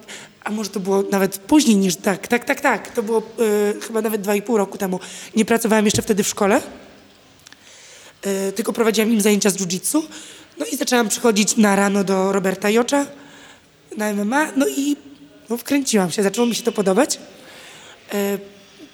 [0.43, 2.91] A może to było nawet później niż tak, tak, tak, tak.
[2.91, 4.99] To było y, chyba nawet dwa i pół roku temu.
[5.35, 6.61] Nie pracowałam jeszcze wtedy w szkole,
[8.25, 10.01] y, tylko prowadziłam im zajęcia z jiu-jitsu.
[10.59, 13.05] No i zaczęłam przychodzić na rano do Roberta Jocza
[13.97, 14.95] na MMA, no i
[15.49, 17.19] no, wkręciłam się, zaczęło mi się to podobać.
[18.13, 18.39] Y,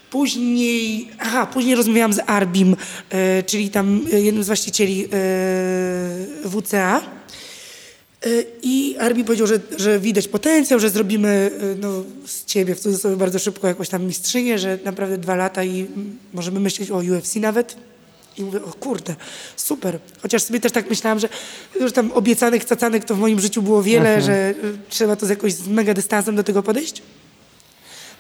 [0.09, 2.75] później, aha, później rozmawiałam z Arbim,
[3.45, 5.07] czyli tam jednym z właścicieli
[6.45, 7.20] WCA
[8.63, 13.17] I Arbi powiedział, że, że widać potencjał, że zrobimy y, no, z ciebie w cudzysłowie
[13.17, 15.87] bardzo szybko jakąś tam mistrzynię, że naprawdę dwa lata i
[16.33, 17.75] możemy myśleć o UFC nawet.
[18.37, 19.15] I mówię, o kurde,
[19.55, 19.99] super.
[20.21, 21.29] Chociaż sobie też tak myślałam, że
[21.79, 24.21] już tam obiecanych, cacanek to w moim życiu było wiele, mhm.
[24.21, 27.01] że y, trzeba to z jakoś z mega dystansem do tego podejść.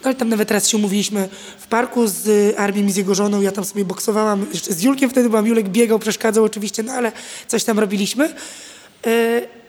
[0.01, 1.29] No ale tam nawet raz się umówiliśmy
[1.59, 3.41] w parku z Arbim i z jego żoną.
[3.41, 5.47] Ja tam sobie boksowałam, jeszcze z Julkiem wtedy byłam.
[5.47, 7.11] Julek biegał, przeszkadzał oczywiście, no ale
[7.47, 8.33] coś tam robiliśmy.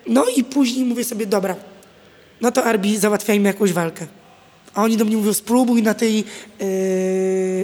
[0.07, 1.57] No i później mówię sobie, dobra,
[2.41, 4.07] no to Arbi, załatwiajmy jakąś walkę.
[4.75, 6.25] A oni do mnie mówią, spróbuj na tej yy,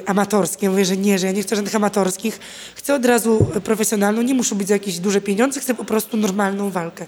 [0.06, 0.66] amatorskiej.
[0.66, 2.40] Ja mówię, że nie, że ja nie chcę żadnych amatorskich.
[2.74, 6.70] Chcę od razu profesjonalną, nie muszą być za jakieś duże pieniądze, chcę po prostu normalną
[6.70, 7.06] walkę.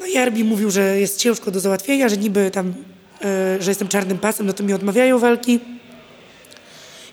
[0.00, 3.88] No i Arbi mówił, że jest ciężko do załatwienia, że niby tam, yy, że jestem
[3.88, 5.60] czarnym pasem, no to mi odmawiają walki.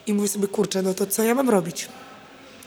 [0.06, 1.88] I mówię sobie, kurczę, no to co ja mam robić?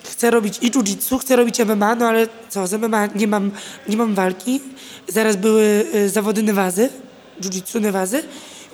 [0.09, 3.51] Chcę robić i jiu-jitsu, chcę robić MMA, no ale co, z MMA nie mam,
[3.89, 4.59] nie mam walki.
[5.07, 6.89] Zaraz były y, zawody Newazy,
[7.41, 8.23] jiu-jitsu Newazy.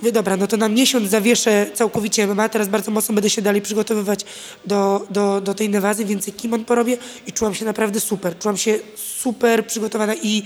[0.02, 3.62] Mówię, dobra, no to na miesiąc zawieszę całkowicie MMA, teraz bardzo mocno będę się dalej
[3.62, 4.26] przygotowywać
[4.66, 8.38] do, do, do tej Newazy, więcej kimon porobię i czułam się naprawdę super.
[8.40, 10.44] Czułam się super przygotowana i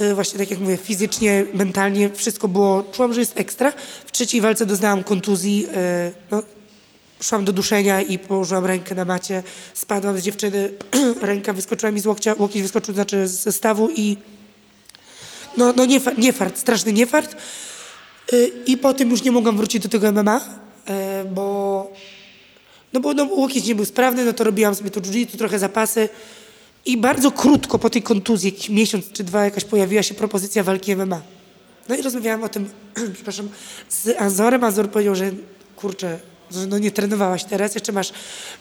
[0.00, 3.72] y, właśnie tak jak mówię, fizycznie, mentalnie wszystko było, czułam, że jest ekstra.
[4.06, 6.42] W trzeciej walce doznałam kontuzji, y, no,
[7.20, 9.42] szłam do duszenia i położyłam rękę na macie,
[9.74, 10.70] spadłam z dziewczyny,
[11.22, 14.16] ręka wyskoczyła mi z łokcia, łokieć wyskoczył znaczy ze stawu i
[15.56, 17.36] no, no nie, nie fart, straszny niefart.
[18.32, 20.40] Yy, I po tym już nie mogłam wrócić do tego MMA,
[20.88, 20.94] yy,
[21.30, 21.92] bo
[22.92, 26.08] no bo no, łokieć nie był sprawny, no to robiłam sobie to jiu trochę zapasy
[26.86, 30.96] i bardzo krótko po tej kontuzji, jakiś miesiąc czy dwa jakaś pojawiła się propozycja walki
[30.96, 31.22] MMA.
[31.88, 32.70] No i rozmawiałam o tym,
[33.14, 33.48] przepraszam,
[33.88, 34.64] z Azorem.
[34.64, 35.30] Azor powiedział, że
[35.76, 36.18] kurczę,
[36.68, 38.12] no nie trenowałaś teraz, jeszcze masz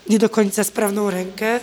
[0.10, 1.60] nie do końca sprawną rękę,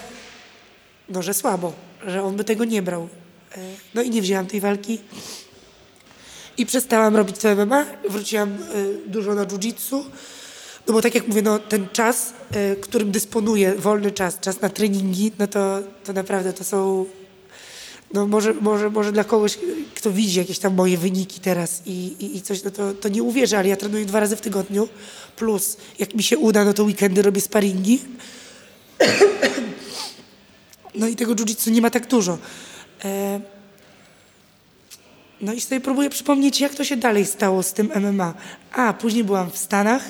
[1.09, 1.73] no że słabo,
[2.07, 3.09] że on by tego nie brał.
[3.57, 3.59] E,
[3.95, 4.99] no i nie wzięłam tej walki.
[6.57, 8.59] I przestałam robić to MMA, wróciłam e,
[9.07, 10.05] dużo na jiu-jitsu,
[10.87, 14.69] no bo tak jak mówię, no ten czas, e, którym dysponuję, wolny czas, czas na
[14.69, 17.07] treningi, no to, to naprawdę to są
[18.15, 19.59] no może, może, może dla kogoś,
[19.95, 23.23] kto widzi jakieś tam moje wyniki teraz i, i, i coś, no to, to nie
[23.23, 24.89] uwierzy, ale ja trenuję dwa razy w tygodniu,
[25.37, 27.99] plus jak mi się uda, no to weekendy robię sparingi.
[30.97, 32.39] No i tego jiu-jitsu nie ma tak dużo.
[33.05, 33.41] E,
[35.41, 38.35] no i sobie próbuję przypomnieć, jak to się dalej stało z tym MMA.
[38.73, 40.03] A, później byłam w Stanach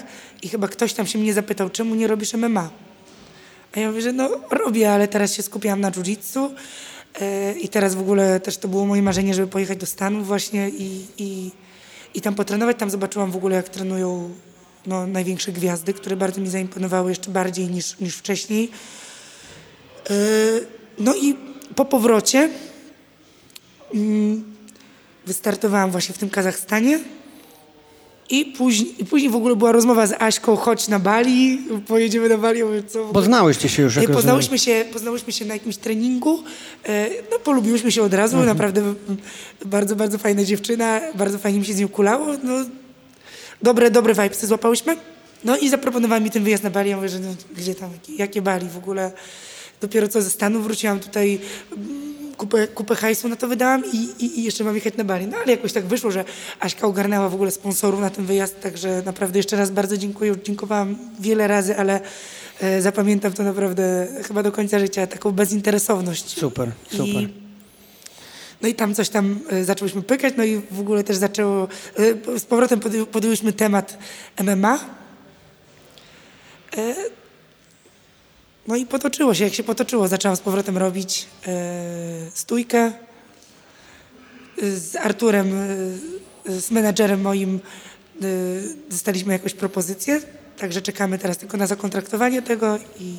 [0.42, 2.70] i chyba ktoś tam się mnie zapytał, czemu nie robisz MMA?
[3.76, 6.50] A ja mówię, że no robię, ale teraz się skupiłam na jiu-jitsu
[7.61, 11.07] i teraz w ogóle też to było moje marzenie, żeby pojechać do Stanów właśnie i,
[11.19, 11.51] i,
[12.15, 12.79] i tam potrenować.
[12.79, 14.31] Tam zobaczyłam w ogóle, jak trenują
[14.87, 18.71] no, największe gwiazdy, które bardzo mi zaimponowały jeszcze bardziej niż, niż wcześniej.
[20.11, 20.15] E,
[20.99, 21.37] no i
[21.77, 22.51] po powrocie
[23.95, 24.45] mm,
[25.27, 27.01] wystartowałam właśnie w tym Kazachstanie
[28.31, 32.39] i później, i później w ogóle była rozmowa z Aśką, chodź na Bali, pojedziemy na
[32.39, 32.64] Bali.
[32.64, 33.25] Mówię, co w Bo ogóle?
[33.25, 33.97] znałyście się już.
[33.97, 36.43] Jak poznałyśmy się, poznałyśmy się na jakimś treningu,
[36.85, 38.97] e, no polubiłyśmy się od razu, naprawdę mm,
[39.64, 42.53] bardzo, bardzo fajna dziewczyna, bardzo fajnie mi się z nią kulało, no
[43.62, 44.97] dobre, dobre vibesy złapałyśmy.
[45.45, 48.43] No i zaproponowała mi ten wyjazd na Bali, ja mówię, że no, gdzie tam, jakie,
[48.43, 49.12] Bali w ogóle.
[49.81, 51.41] Dopiero co ze Stanów wróciłam tutaj,
[52.37, 55.26] kupę, kupę hajsu na to wydałam i, i, i jeszcze mam jechać na Bali.
[55.26, 56.24] No ale jakoś tak wyszło, że
[56.61, 60.35] Aśka ogarnęła w ogóle sponsorów na ten wyjazd, także naprawdę jeszcze raz bardzo dziękuję.
[60.45, 62.01] Dziękowałam wiele razy, ale
[62.61, 66.39] e, zapamiętam to naprawdę chyba do końca życia, taką bezinteresowność.
[66.39, 67.07] Super, super.
[67.22, 67.28] I,
[68.62, 71.68] no i tam coś tam e, zaczęłyśmy pykać, no i w ogóle też zaczęło,
[72.35, 73.99] e, z powrotem podję- podjęłyśmy temat
[74.45, 74.78] MMA.
[78.69, 81.51] No i potoczyło się, jak się potoczyło, zaczęłam z powrotem robić e,
[82.35, 82.93] stójkę.
[84.62, 85.53] E, Z Arturem,
[86.47, 87.61] e, z menadżerem moim
[88.91, 90.21] dostaliśmy jakąś propozycję,
[90.59, 93.15] także czekamy teraz tylko na zakontraktowanie tego i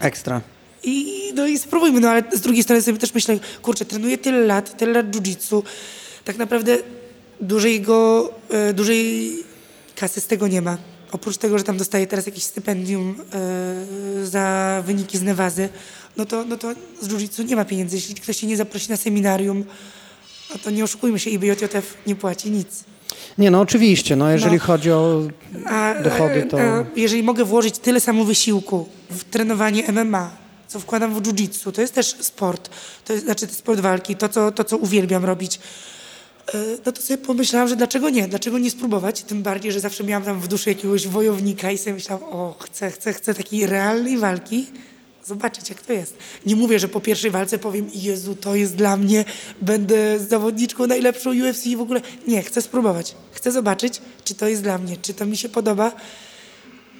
[0.00, 0.40] Ekstra.
[0.82, 4.38] i, no i spróbujmy, no ale z drugiej strony sobie też myślę, kurczę, trenuję tyle
[4.46, 5.62] lat, tyle lat jiu-jitsu,
[6.24, 6.78] tak naprawdę
[7.40, 8.32] dużej, go,
[8.74, 9.32] dużej
[9.96, 10.78] kasy z tego nie ma.
[11.14, 13.14] Oprócz tego, że tam dostaję teraz jakieś stypendium
[14.22, 15.68] e, za wyniki z Nevazy,
[16.16, 17.96] no to, no to z jiu-jitsu nie ma pieniędzy.
[17.96, 19.64] Jeśli ktoś się nie zaprosi na seminarium,
[20.50, 22.84] no to nie oszukujmy się, IBJJF nie płaci nic.
[23.38, 24.62] Nie, no oczywiście, no jeżeli No.
[24.62, 25.22] chodzi o
[25.66, 26.60] A, dochody, to...
[26.60, 30.30] a jeżeli mogę włożyć tyle samo wysiłku w trenowanie MMA,
[30.68, 32.70] co wkładam w jiu-jitsu, to jest też sport,
[33.04, 35.60] to jest, znaczy to sport walki, to co, to co uwielbiam robić, e,
[36.86, 40.24] no to sobie pomyślałam, że dlaczego nie, dlaczego nie spróbować, tym bardziej, że zawsze miałam
[40.24, 44.66] tam w duszy jakiegoś wojownika i sobie myślałam, o chcę, chcę, chcę takiej realnej walki,
[45.24, 46.16] zobaczyć jak to jest.
[46.46, 49.24] Nie mówię, że po pierwszej walce powiem, Jezu, to jest dla mnie,
[49.60, 52.00] będę zawodniczką najlepszą UFC i w ogóle.
[52.28, 53.14] Nie, chcę spróbować.
[53.32, 55.92] Chcę zobaczyć, czy to jest dla mnie, czy to mi się podoba.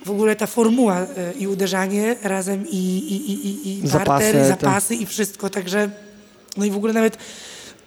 [0.04, 4.34] W ogóle ta formuła e, i uderzanie razem i, i, i, i, i Zapasy, parter,
[4.34, 5.90] i te- zapasy i wszystko, także
[6.56, 7.18] no i w ogóle nawet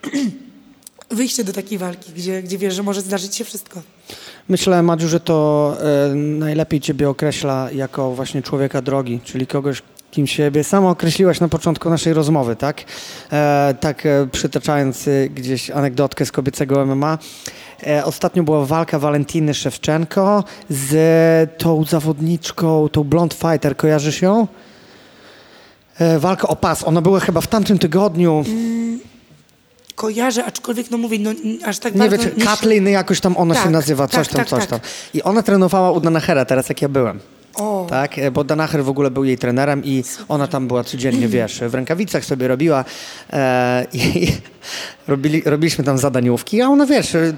[1.12, 3.82] wyjście do takiej walki, gdzie, gdzie wiesz, że może zdarzyć się wszystko.
[4.50, 5.78] Myślę, Madziu, że to
[6.12, 9.82] e, najlepiej ciebie określa jako właśnie człowieka drogi, czyli kogoś,
[10.12, 12.84] kim siebie sama określiłaś na początku naszej rozmowy, tak?
[13.32, 17.18] E, tak e, przytaczając e, gdzieś anegdotkę z kobiecego MMA.
[17.88, 24.48] E, ostatnio była walka Walentiny Szewczenko z tą zawodniczką, tą blond fighter, kojarzysz ją?
[26.20, 26.84] Walka o pas.
[26.84, 28.44] Ona była chyba w tamtym tygodniu.
[29.98, 31.32] Kojarzę, aczkolwiek no mówię, no
[31.66, 32.18] aż tak Nie bardzo...
[32.18, 34.60] wiem, czy nie- Katlin jakoś tam ona się Tak, nazywa, coś tak, tam, tak, coś
[34.60, 34.70] tak.
[34.70, 34.80] tam.
[35.14, 37.20] I ona trenowała u Danachera teraz, jak ja byłem.
[37.56, 41.28] O, Tak, e, bo Danacher w ogóle był jej trenerem i ona tam była codziennie,
[41.28, 42.86] wiesz, w rękawicach sobie robiła
[43.34, 44.28] e, i
[45.08, 47.34] robili, robiliśmy tam zadaniówki, a ona, wiesz, e,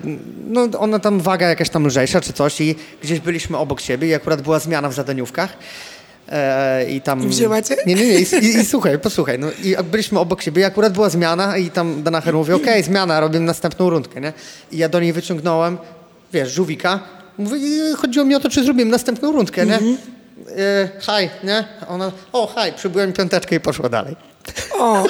[0.48, 4.14] no ona tam waga jakaś tam lżejsza czy coś i gdzieś byliśmy obok siebie i
[4.14, 5.58] akurat była zmiana w zadaniówkach.
[6.30, 7.24] E, I tam...
[7.24, 7.76] I wzięła cię?
[7.86, 8.20] Nie, nie, nie.
[8.20, 9.40] I, i, i słuchaj, posłuchaj.
[9.40, 13.20] No, I byliśmy obok siebie i akurat była zmiana i tam Danacher mówi, okej, zmiana,
[13.20, 14.34] robimy następną rundkę, nie?
[14.72, 15.78] I ja do niej wyciągnąłem,
[16.34, 17.00] wiesz, żółwika.
[17.38, 19.76] Mówię, i chodziło mi o to, czy zrobimy następną rundkę, nie?
[19.76, 21.64] E, haj, nie?
[21.88, 24.16] Ona, o, haj, przybyłem piąteczkę i poszła dalej.
[24.80, 25.06] o,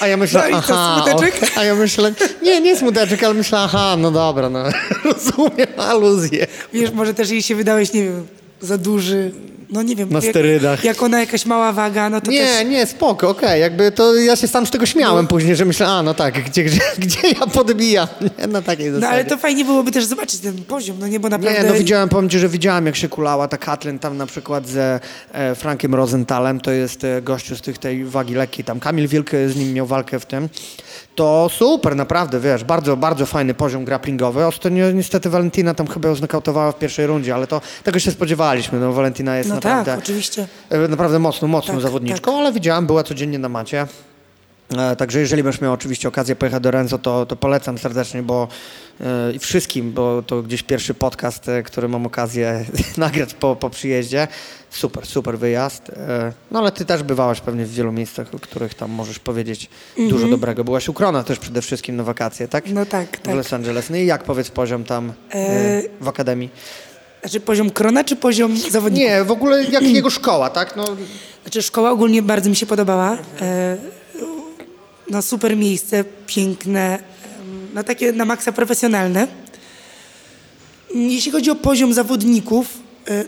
[0.00, 1.20] A, ja myślę, No aha, o,
[1.56, 2.12] a ja myślę,
[2.42, 4.64] nie, nie smuteczek, ale myślę, aha, no dobra, no,
[5.04, 6.46] rozumiem aluzję.
[6.72, 8.26] wiesz, może też jej się wydałeś, nie wiem,
[8.60, 9.30] za duży,
[9.70, 10.08] no nie wiem.
[10.10, 10.84] Na jak, sterydach.
[10.84, 12.66] Jak ona jakaś mała waga, no to Nie, też...
[12.66, 16.02] nie, spoko, okej, jakby to ja się sam z tego śmiałem później, że myślę, a
[16.02, 19.06] no tak, gdzie, gdzie, gdzie ja podbijam, nie, na takiej zasadzie.
[19.06, 21.62] No ale to fajnie byłoby też zobaczyć ten poziom, no nie, bo naprawdę...
[21.62, 24.68] Nie, no widziałem, powiem ci, że widziałem jak się kulała ta Katlin tam na przykład
[24.68, 25.00] ze
[25.32, 29.30] e, Frankiem Rosenthalem, to jest e, gościu z tych tej wagi lekkiej, tam Kamil Wilk
[29.48, 30.48] z nim miał walkę w tym.
[31.18, 34.46] To super, naprawdę, wiesz, bardzo, bardzo fajny poziom grapplingowy.
[34.46, 38.80] Ostatnio niestety Valentina tam chyba ją znokautowała w pierwszej rundzie, ale to tego się spodziewaliśmy,
[38.80, 40.46] no Valentina jest No naprawdę, tak, oczywiście.
[40.70, 43.86] e, naprawdę mocną, mocną Tak, zawodniczką, ale widziałem, była codziennie na macie.
[44.76, 48.48] E, Także jeżeli będziesz miał oczywiście okazję pojechać do Renzo, to, to polecam serdecznie, bo
[49.00, 52.64] e, i wszystkim, bo to gdzieś pierwszy podcast, e, który mam okazję
[52.96, 54.28] nagrać po, po przyjeździe.
[54.70, 55.92] Super, super wyjazd.
[56.50, 59.70] No ale ty też bywałaś pewnie w wielu miejscach, o których tam możesz powiedzieć
[60.08, 60.64] dużo dobrego.
[60.64, 62.64] Byłaś u Krona też przede wszystkim na wakacje, tak?
[62.70, 63.34] No tak, W tak.
[63.34, 63.90] Los Angeles.
[63.90, 66.50] No i jak powiedz poziom tam e, w akademii?
[67.20, 69.08] Znaczy poziom krona czy poziom zawodników?
[69.08, 70.76] Nie, w ogóle jak jego szkoła, tak?
[70.76, 70.84] No,
[71.42, 73.18] Znaczy szkoła ogólnie bardzo mi się podobała.
[73.40, 73.76] E,
[75.10, 76.98] no super miejsce, piękne,
[77.74, 79.28] no takie na maksa profesjonalne.
[80.94, 82.66] Jeśli chodzi o poziom zawodników,
[83.08, 83.24] e,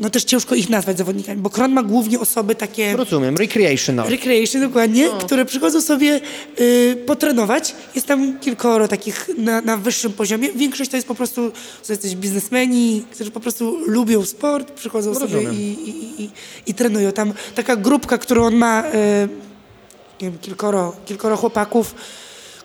[0.00, 4.10] no też ciężko ich nazwać zawodnikami, bo Kron ma głównie osoby takie rozumiem, recreational.
[4.10, 6.20] recreation dokładnie, które przychodzą sobie
[6.60, 7.74] y, potrenować.
[7.94, 10.52] Jest tam kilkoro takich na, na wyższym poziomie.
[10.52, 11.52] Większość to jest po prostu,
[11.86, 15.54] to jesteś biznesmeni, którzy po prostu lubią sport, przychodzą sobie Rozumiem.
[15.54, 16.30] i, i, i,
[16.66, 17.12] i trenują.
[17.12, 19.49] Tam taka grupka, którą on ma, y,
[20.22, 21.94] nie wiem, kilkoro, kilkoro chłopaków,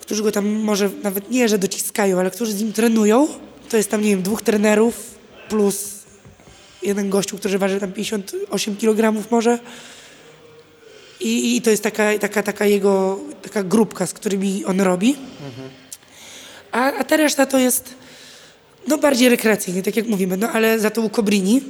[0.02, 3.28] którzy go tam może nawet nie, że dociskają, ale którzy z nim trenują.
[3.70, 5.16] To jest tam, nie wiem, dwóch trenerów
[5.50, 5.96] plus
[6.82, 9.60] jeden gościu, który waży tam 58 kg może.
[11.20, 15.16] I, I to jest taka, taka, taka jego taka grupka, z którymi on robi.
[16.72, 17.94] A, a ta reszta to jest
[18.88, 21.62] no bardziej rekreacyjnie, tak jak mówimy, no ale za to u Kobrini.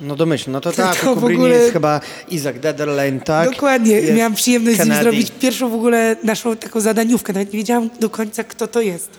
[0.00, 3.50] No domyślę, no to tak, To w ogóle- jest chyba Isaac Dederlein, tak?
[3.50, 5.02] Dokładnie, Jest miałam przyjemność z nim Kennedy.
[5.10, 9.10] zrobić pierwszą w ogóle naszą taką zadaniówkę, nawet nie wiedziałam do końca kto to jest.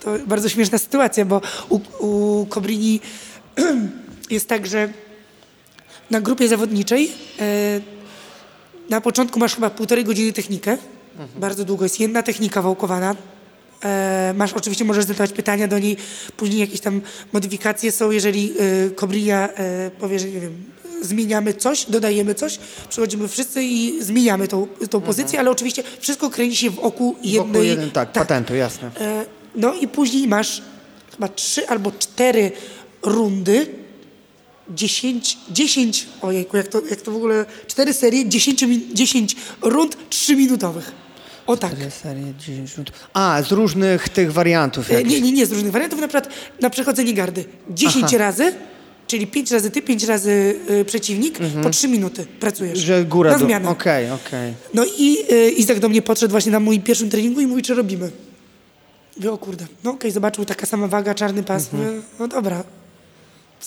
[0.00, 3.00] To bardzo śmieszna sytuacja, bo u, u Kobrini
[4.30, 4.88] jest tak, że
[6.10, 7.10] na grupie zawodniczej
[7.40, 7.80] e,
[8.90, 10.78] na początku masz chyba półtorej godziny technikę.
[11.36, 13.16] Bardzo długo jest jedna technika wałkowana.
[13.84, 15.96] E, masz oczywiście, możesz zadawać pytania do niej,
[16.36, 17.00] później jakieś tam
[17.32, 18.52] modyfikacje są, jeżeli
[18.86, 20.64] e, Kobrinia e, powie, że nie wiem,
[21.02, 26.56] zmieniamy coś, dodajemy coś, przychodzimy wszyscy i zmieniamy tą, tą pozycję, ale oczywiście wszystko kręci
[26.56, 27.38] się wokół jednej...
[27.46, 28.90] Wokół jeden, tak, patentu, jasne.
[29.54, 30.62] No i później masz
[31.10, 32.52] chyba trzy albo cztery
[33.02, 33.66] rundy,
[34.70, 39.96] 10, 10 ojejku, jak to, jak to w ogóle, cztery serie, 10, min- 10 rund,
[40.10, 40.92] 3 minutowych.
[41.48, 41.72] O tak.
[42.02, 42.92] Serie, 10 minut.
[43.14, 45.12] A, z różnych tych wariantów E, jakichś.
[45.12, 46.28] Nie, nie, nie, z różnych wariantów, na przykład
[46.60, 47.44] na przechodzenie gardy.
[47.70, 48.18] 10 Aha.
[48.18, 48.54] razy,
[49.06, 52.78] czyli 5 razy ty, 5 razy y, przeciwnik, po 3 minuty pracujesz.
[52.78, 53.68] Że góra Na zmianę.
[53.68, 54.54] Okej, okej.
[54.74, 57.74] No i y, Izak do mnie podszedł właśnie na moim pierwszym treningu i mówi, czy
[57.74, 58.10] robimy.
[59.16, 61.86] Mówię, o kurde, no okej, zobaczył taka sama waga, czarny pas, mówię,
[62.18, 62.64] no dobra.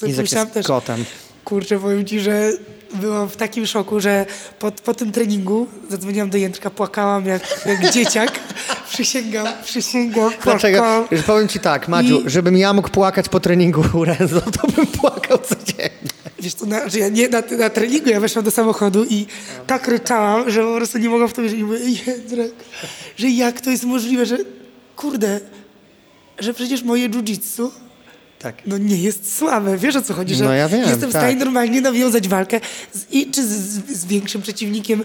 [0.07, 1.05] Izak jest kotem.
[1.51, 2.51] Kurczę, powiem ci, że
[2.93, 4.25] byłam w takim szoku, że
[4.59, 8.39] po, po tym treningu zadzwoniłam do Jędrka, płakałam jak, jak dzieciak.
[8.93, 10.77] przysięgam, przysięgam, Dlaczego?
[10.77, 11.07] płakałam.
[11.11, 14.87] Już powiem ci tak, Madziu, I- żebym ja mógł płakać po treningu Renzo, to bym
[14.87, 16.11] płakał codziennie.
[16.39, 19.25] Wiesz co, na, że ja nie na, na treningu, ja weszłam do samochodu i
[19.67, 21.59] tak ryczałam, że po prostu nie mogłam w to wierzyć.
[21.59, 22.51] I mówię, Jędrek,
[23.17, 24.37] że jak to jest możliwe, że
[24.95, 25.39] kurde,
[26.39, 27.69] że przecież moje jiu-jitsu
[28.41, 28.55] Tak.
[28.65, 29.77] no nie jest słabe.
[29.77, 30.35] Wiesz o co chodzi?
[30.35, 31.21] Że No ja wiem, jestem w tak.
[31.21, 32.59] stanie normalnie nawiązać walkę
[32.93, 33.49] z, i, czy z,
[33.99, 35.03] z, większym przeciwnikiem,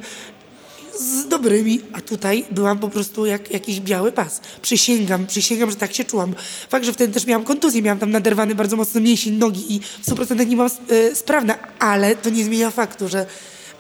[1.00, 4.40] z dobrymi, a tutaj byłam po prostu jak jakiś biały pas.
[4.62, 6.34] Przysięgam, przysięgam, że tak się czułam.
[6.68, 10.06] Fakt, że wtedy też miałam kontuzję, miałam tam naderwany bardzo mocno mięsień nogi i w
[10.06, 13.26] 100% nie byłam e, sprawna, ale to nie zmienia faktu, że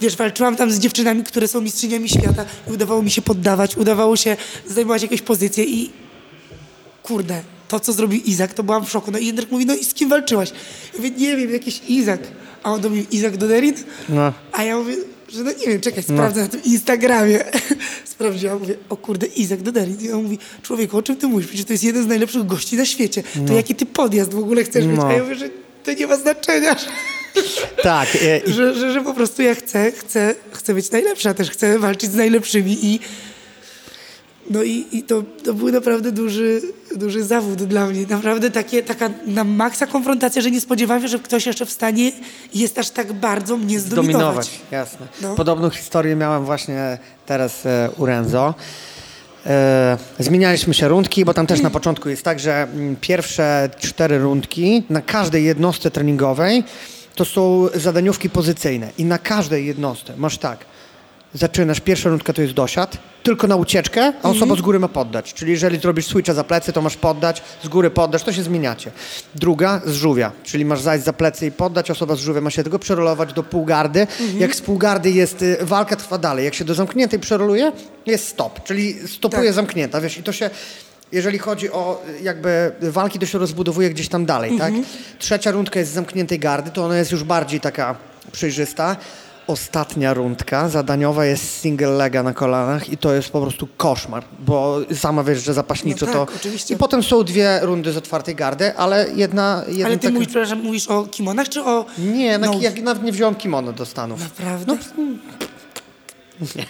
[0.00, 4.16] wiesz, walczyłam tam z dziewczynami, które są mistrzyniami świata i udawało mi się poddawać, udawało
[4.16, 5.90] się zajmować jakieś pozycje i
[7.02, 9.10] kurde, to co zrobił Izak, to byłam w szoku.
[9.10, 10.50] No i Jędrek mówi, no i z kim walczyłaś?
[10.92, 12.20] Ja mówię, nie wiem, jakiś Izak.
[12.62, 13.74] A on mnie, Izak Doderin?
[14.08, 14.32] No.
[14.52, 14.96] A ja mówię,
[15.28, 17.44] że no nie wiem, czekaj, sprawdzę na tym Instagramie.
[18.04, 19.96] Sprawdziłam, mówię, o kurde, Izak Doderin.
[20.00, 21.46] I on mówi, człowieku, o czym ty mówisz?
[21.46, 23.22] Przecież to jest jeden z najlepszych gości na świecie.
[23.46, 24.96] To jaki ty podjazd w ogóle chcesz mieć?
[24.96, 25.06] No.
[25.06, 25.50] A ja mówię, że
[25.84, 26.76] to nie ma znaczenia,
[27.82, 31.78] Tak, e, że, że, że po prostu ja chcę, chcę, chcę być najlepsza, też chcę
[31.78, 33.00] walczyć z najlepszymi i
[34.50, 36.60] no i, i to, to był naprawdę duży,
[36.96, 38.06] duży zawód dla mnie.
[38.10, 42.12] Naprawdę takie, taka na maksa konfrontacja, że nie spodziewałam się, że ktoś jeszcze w stanie
[42.54, 44.12] jest aż tak bardzo mnie zdominować.
[44.12, 45.06] dominować, jasne.
[45.22, 45.34] No.
[45.34, 48.54] Podobną historię miałem właśnie teraz e, u Renzo.
[49.46, 54.18] E, zmienialiśmy się rundki, bo tam też na początku jest tak, że mm, pierwsze cztery
[54.18, 56.64] rundki na każdej jednostce treningowej
[57.14, 60.64] to są zadaniówki pozycyjne i na każdej jednostce masz tak,
[61.38, 65.34] zaczynasz, pierwsza rundka to jest dosiad, tylko na ucieczkę, a osoba z góry ma poddać.
[65.34, 68.90] Czyli jeżeli zrobisz switcha za plecy, to masz poddać, z góry poddasz, to się zmieniacie.
[69.34, 72.64] Druga z żółwia, czyli masz zajść za plecy i poddać, osoba z żółwia ma się
[72.64, 74.06] tego przerolować do półgardy.
[74.38, 76.44] Jak z półgardy jest, y, walka trwa dalej.
[76.44, 77.72] Jak się do zamkniętej przeroluje,
[78.06, 79.52] jest stop, czyli stopuje Tak.
[79.52, 80.50] zamknięta, wiesz, i to się...
[81.12, 84.72] Jeżeli chodzi o jakby walki, to się rozbudowuje gdzieś tam dalej, tak?
[85.18, 87.96] Trzecia rundka jest z zamkniętej gardy, to ona jest już bardziej taka
[88.32, 88.96] przejrzysta.
[89.46, 94.78] Ostatnia rundka zadaniowa jest single lega na kolanach i to jest po prostu koszmar, bo
[94.94, 96.26] sama wiesz, że zapaśniczo No to...
[96.26, 96.74] tak, oczywiście.
[96.74, 99.64] I potem są dwie rundy z otwartej gardy, ale jedna...
[99.68, 101.84] jeden Ale ty taki- mówisz, przepraszam, mówisz o kimonach czy o...
[101.98, 104.20] Nie, na, no, jak nawet nie wziąłem kimono do Stanów.
[104.20, 104.76] Naprawdę?
[106.40, 106.64] Nie,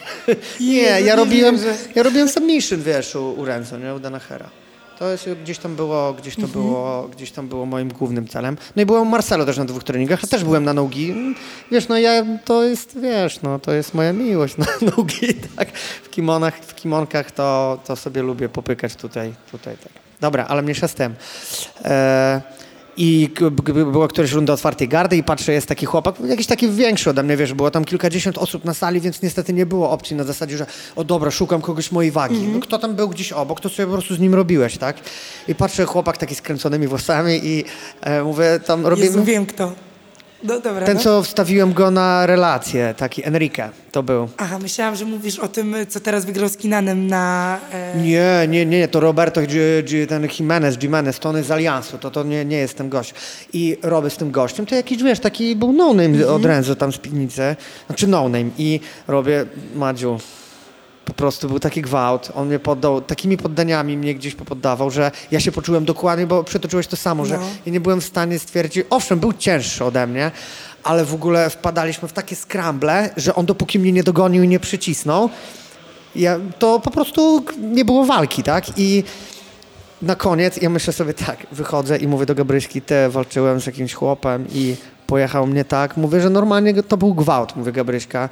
[0.73, 1.59] Jezu, ja nie robiłem,
[1.95, 4.49] ja robiłem submission, wiesz, u, u Renzo, nie, u Danachera.
[4.99, 6.63] To jest, gdzieś tam było, gdzieś to Mhm.
[6.65, 8.57] było, gdzieś tam było moim głównym celem.
[8.75, 11.15] No i byłem u Marcelo też na dwóch treningach, a też byłem na nogi.
[11.71, 14.65] Wiesz, no ja, to jest, wiesz, no to jest moja miłość na
[14.97, 15.71] nogi, tak.
[16.03, 19.91] W kimonach, w kimonkach to, to sobie lubię popykać tutaj, tutaj, tak.
[20.21, 21.15] Dobra, ale mniejsza z tym.
[21.85, 22.41] E,
[22.97, 23.29] i
[23.91, 27.37] była któraś runda otwartej gardy i patrzę, jest taki chłopak, jakiś taki większy ode mnie,
[27.37, 30.65] wiesz, było tam kilkadziesiąt osób na sali, więc niestety nie było opcji na zasadzie, że
[30.95, 32.47] o dobra, szukam kogoś mojej wagi.
[32.53, 34.97] No, kto tam był gdzieś obok, to sobie po prostu z nim robiłeś, tak?
[35.47, 37.63] I patrzę, chłopak taki z kręconymi włosami i
[38.01, 39.23] e, mówię, tam Jezu, robimy...
[39.23, 39.86] wiem kto.
[40.43, 41.03] No dobra, Ten, no.
[41.03, 44.29] co wstawiłem go na relację, taki Enrique, to był.
[44.37, 47.59] Aha, myślałam, że mówisz o tym, co teraz wygrał z Kinanem na...
[47.73, 48.01] E...
[48.01, 49.41] Nie, nie, nie, to Roberto,
[50.09, 53.13] ten Jimenez, Jimenez, to on jest z Aliansu, to, to nie, nie jest ten gość.
[53.53, 56.97] I robię z tym gościem, to jakiś, wiesz, taki był no-name od Renzo tam z
[56.97, 57.55] piwnicy,
[57.87, 59.45] znaczy no-name i robię,
[59.75, 60.19] Madziu,
[61.07, 65.39] po prostu był taki gwałt, on mnie poddał, takimi poddaniami mnie gdzieś popoddawał, że ja
[65.39, 67.43] się poczułem dokładnie, bo przytoczyłeś to samo, że No.
[67.65, 70.31] ja nie byłem w stanie stwierdzić, owszem, był cięższy ode mnie,
[70.83, 74.59] ale w ogóle wpadaliśmy w takie skramble, że on dopóki mnie nie dogonił i nie
[74.59, 75.29] przycisnął,
[76.15, 78.65] ja, to po prostu nie było walki, tak?
[78.77, 79.03] I
[80.01, 83.93] na koniec ja myślę sobie tak, wychodzę i mówię do Gabryśki, te walczyłem z jakimś
[83.93, 84.75] chłopem i
[85.07, 85.97] pojechał mnie tak.
[85.97, 88.29] Mówię, że normalnie to był gwałt, mówię Gabryśka.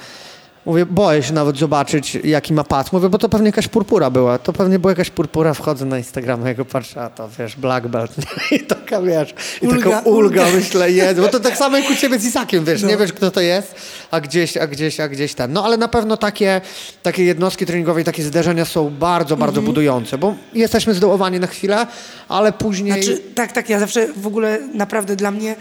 [0.65, 2.91] Mówię, boję się nawet zobaczyć, jaki ma pas.
[2.93, 4.37] Mówię, bo to pewnie jakaś purpura była.
[4.37, 5.53] To pewnie była jakaś purpura.
[5.53, 8.11] Wchodzę na Instagrama, jego patrzę, a to wiesz, black belt.
[8.51, 10.57] I taka, wiesz, i Ulga, taką ulga, ulga.
[10.57, 11.19] myślę, jest.
[11.19, 12.87] Bo to tak samo jak u ciebie z Isakiem, wiesz, No.
[12.87, 13.75] nie wiesz, kto to jest,
[14.11, 15.53] a gdzieś, a gdzieś, a gdzieś ten.
[15.53, 16.61] No ale na pewno takie,
[17.03, 19.65] takie jednostki treningowe i takie zderzenia są bardzo, bardzo Mhm.
[19.65, 21.87] budujące, bo jesteśmy zdołowani na chwilę,
[22.29, 23.03] ale później...
[23.03, 25.55] Znaczy, tak, tak, ja zawsze w ogóle naprawdę dla mnie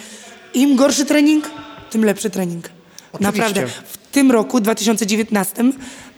[0.54, 1.50] im gorszy trening,
[1.90, 2.68] tym lepszy trening.
[3.12, 3.38] Oczywiście.
[3.42, 3.72] Naprawdę.
[4.14, 5.64] Tym roku, 2019,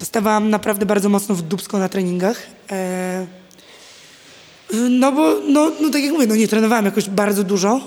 [0.00, 2.42] dostawałam naprawdę bardzo mocno w dubsko na treningach.
[2.70, 3.26] E,
[4.90, 7.80] no bo, no, no tak jak mówię, no nie trenowałam jakoś bardzo dużo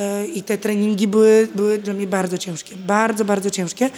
[0.00, 2.76] e, i te treningi były, były dla mnie bardzo ciężkie.
[2.76, 3.90] Bardzo, bardzo ciężkie.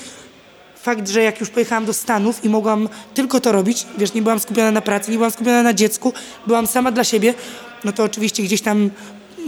[0.83, 4.41] Fakt, że jak już pojechałam do Stanów i mogłam tylko to robić, wiesz, nie byłam
[4.41, 6.13] skupiona na pracy, nie byłam skupiona na dziecku,
[6.47, 7.35] byłam sama dla siebie,
[7.85, 8.91] no to oczywiście gdzieś tam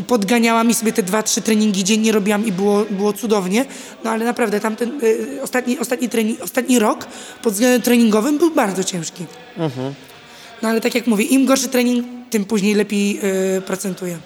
[0.07, 3.65] podganiałam i sobie te dwa, trzy treningi dziennie robiłam i było, było cudownie,
[4.05, 7.07] no ale naprawdę tamten y, ostatni, ostatni, trening, ostatni rok
[7.43, 9.25] pod względem treningowym był bardzo ciężki.
[10.63, 13.21] No ale tak jak mówię, im gorszy trening, tym później lepiej
[13.59, 14.19] y, procentuje.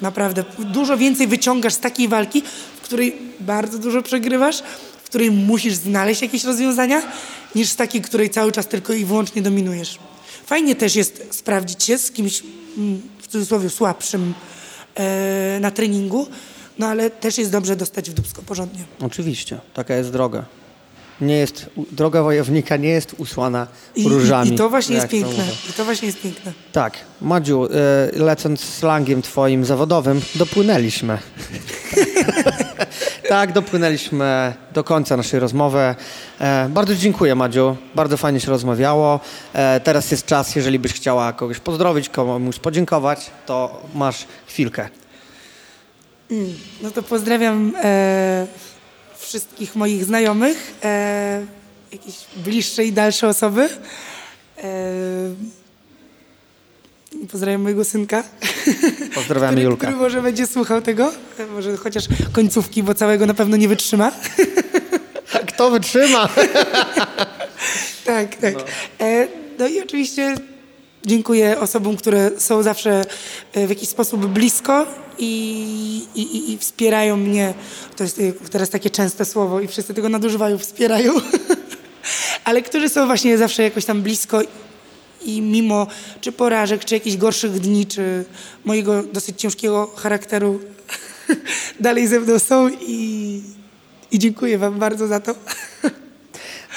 [0.00, 0.44] Naprawdę.
[0.58, 2.42] Dużo więcej wyciągasz z takiej walki,
[2.76, 4.62] w której bardzo dużo przegrywasz,
[5.02, 7.02] w której musisz znaleźć jakieś rozwiązania,
[7.54, 9.98] niż z takiej, której cały czas tylko i wyłącznie dominujesz.
[10.46, 12.42] Fajnie też jest sprawdzić się z kimś,
[12.78, 14.34] mm, w cudzysłowie, słabszym
[15.60, 16.26] na treningu,
[16.78, 18.84] no ale też jest dobrze dostać w dubsko porządnie.
[19.00, 20.44] Oczywiście, taka jest droga.
[21.20, 23.66] Nie jest, droga wojownika nie jest usłana
[23.96, 24.50] I, różami.
[24.50, 25.44] i, i to właśnie jest to piękne.
[25.70, 26.52] I to właśnie jest piękne.
[26.72, 27.68] Tak, Madziu, e,
[28.18, 31.18] lecąc slangiem twoim zawodowym, dopłynęliśmy.
[33.28, 35.94] tak, dopłynęliśmy do końca naszej rozmowy.
[36.40, 37.76] E, bardzo dziękuję, Madziu.
[37.94, 39.20] Bardzo fajnie się rozmawiało.
[39.52, 44.88] E, teraz jest czas, jeżeli byś chciała kogoś pozdrowić, komuś podziękować, to masz chwilkę.
[46.82, 48.46] No to pozdrawiam e,
[49.18, 51.46] wszystkich moich znajomych, e,
[51.92, 53.68] jakieś bliższe i dalsze osoby.
[57.30, 58.24] Pozdrawiam mojego synka.
[59.14, 59.86] Pozdrawiamy który, Julkę.
[59.86, 61.12] Który może będzie słuchał tego,
[61.54, 64.12] może chociaż końcówki, bo całego na pewno nie wytrzyma.
[65.48, 66.28] Kto wytrzyma?
[68.04, 68.54] tak, tak.
[69.00, 69.28] E,
[69.58, 70.34] no i oczywiście
[71.06, 73.04] dziękuję osobom, które są zawsze
[73.52, 74.86] e, w jakiś sposób blisko
[75.18, 77.54] i, i, i- i wspierają mnie.
[77.96, 81.12] To jest e, teraz takie częste słowo i wszyscy tego nadużywają, wspierają.
[82.44, 84.40] Ale którzy są właśnie zawsze jakoś tam blisko
[85.24, 85.86] i mimo
[86.20, 88.24] czy porażek, czy jakichś gorszych dni, czy
[88.64, 90.60] mojego dosyć ciężkiego charakteru
[91.80, 93.42] dalej ze mną są i,
[94.10, 95.34] i dziękuję wam bardzo za to.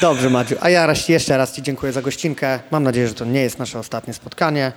[0.02, 0.56] Dobrze, Madziu.
[0.62, 2.60] A ja raz, jeszcze raz Ci dziękuję za gościnkę.
[2.72, 4.72] Mam nadzieję, że to nie jest nasze ostatnie spotkanie.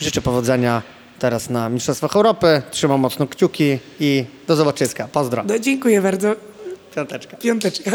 [0.00, 0.82] Życzę powodzenia
[1.18, 2.62] teraz na Mistrzostwach Europy.
[2.70, 5.08] Trzymam mocno kciuki i do zobaczyska.
[5.12, 5.44] Pozdro.
[5.46, 6.36] No, dziękuję bardzo.
[6.94, 7.36] Piąteczka.
[7.36, 7.90] Piąteczka.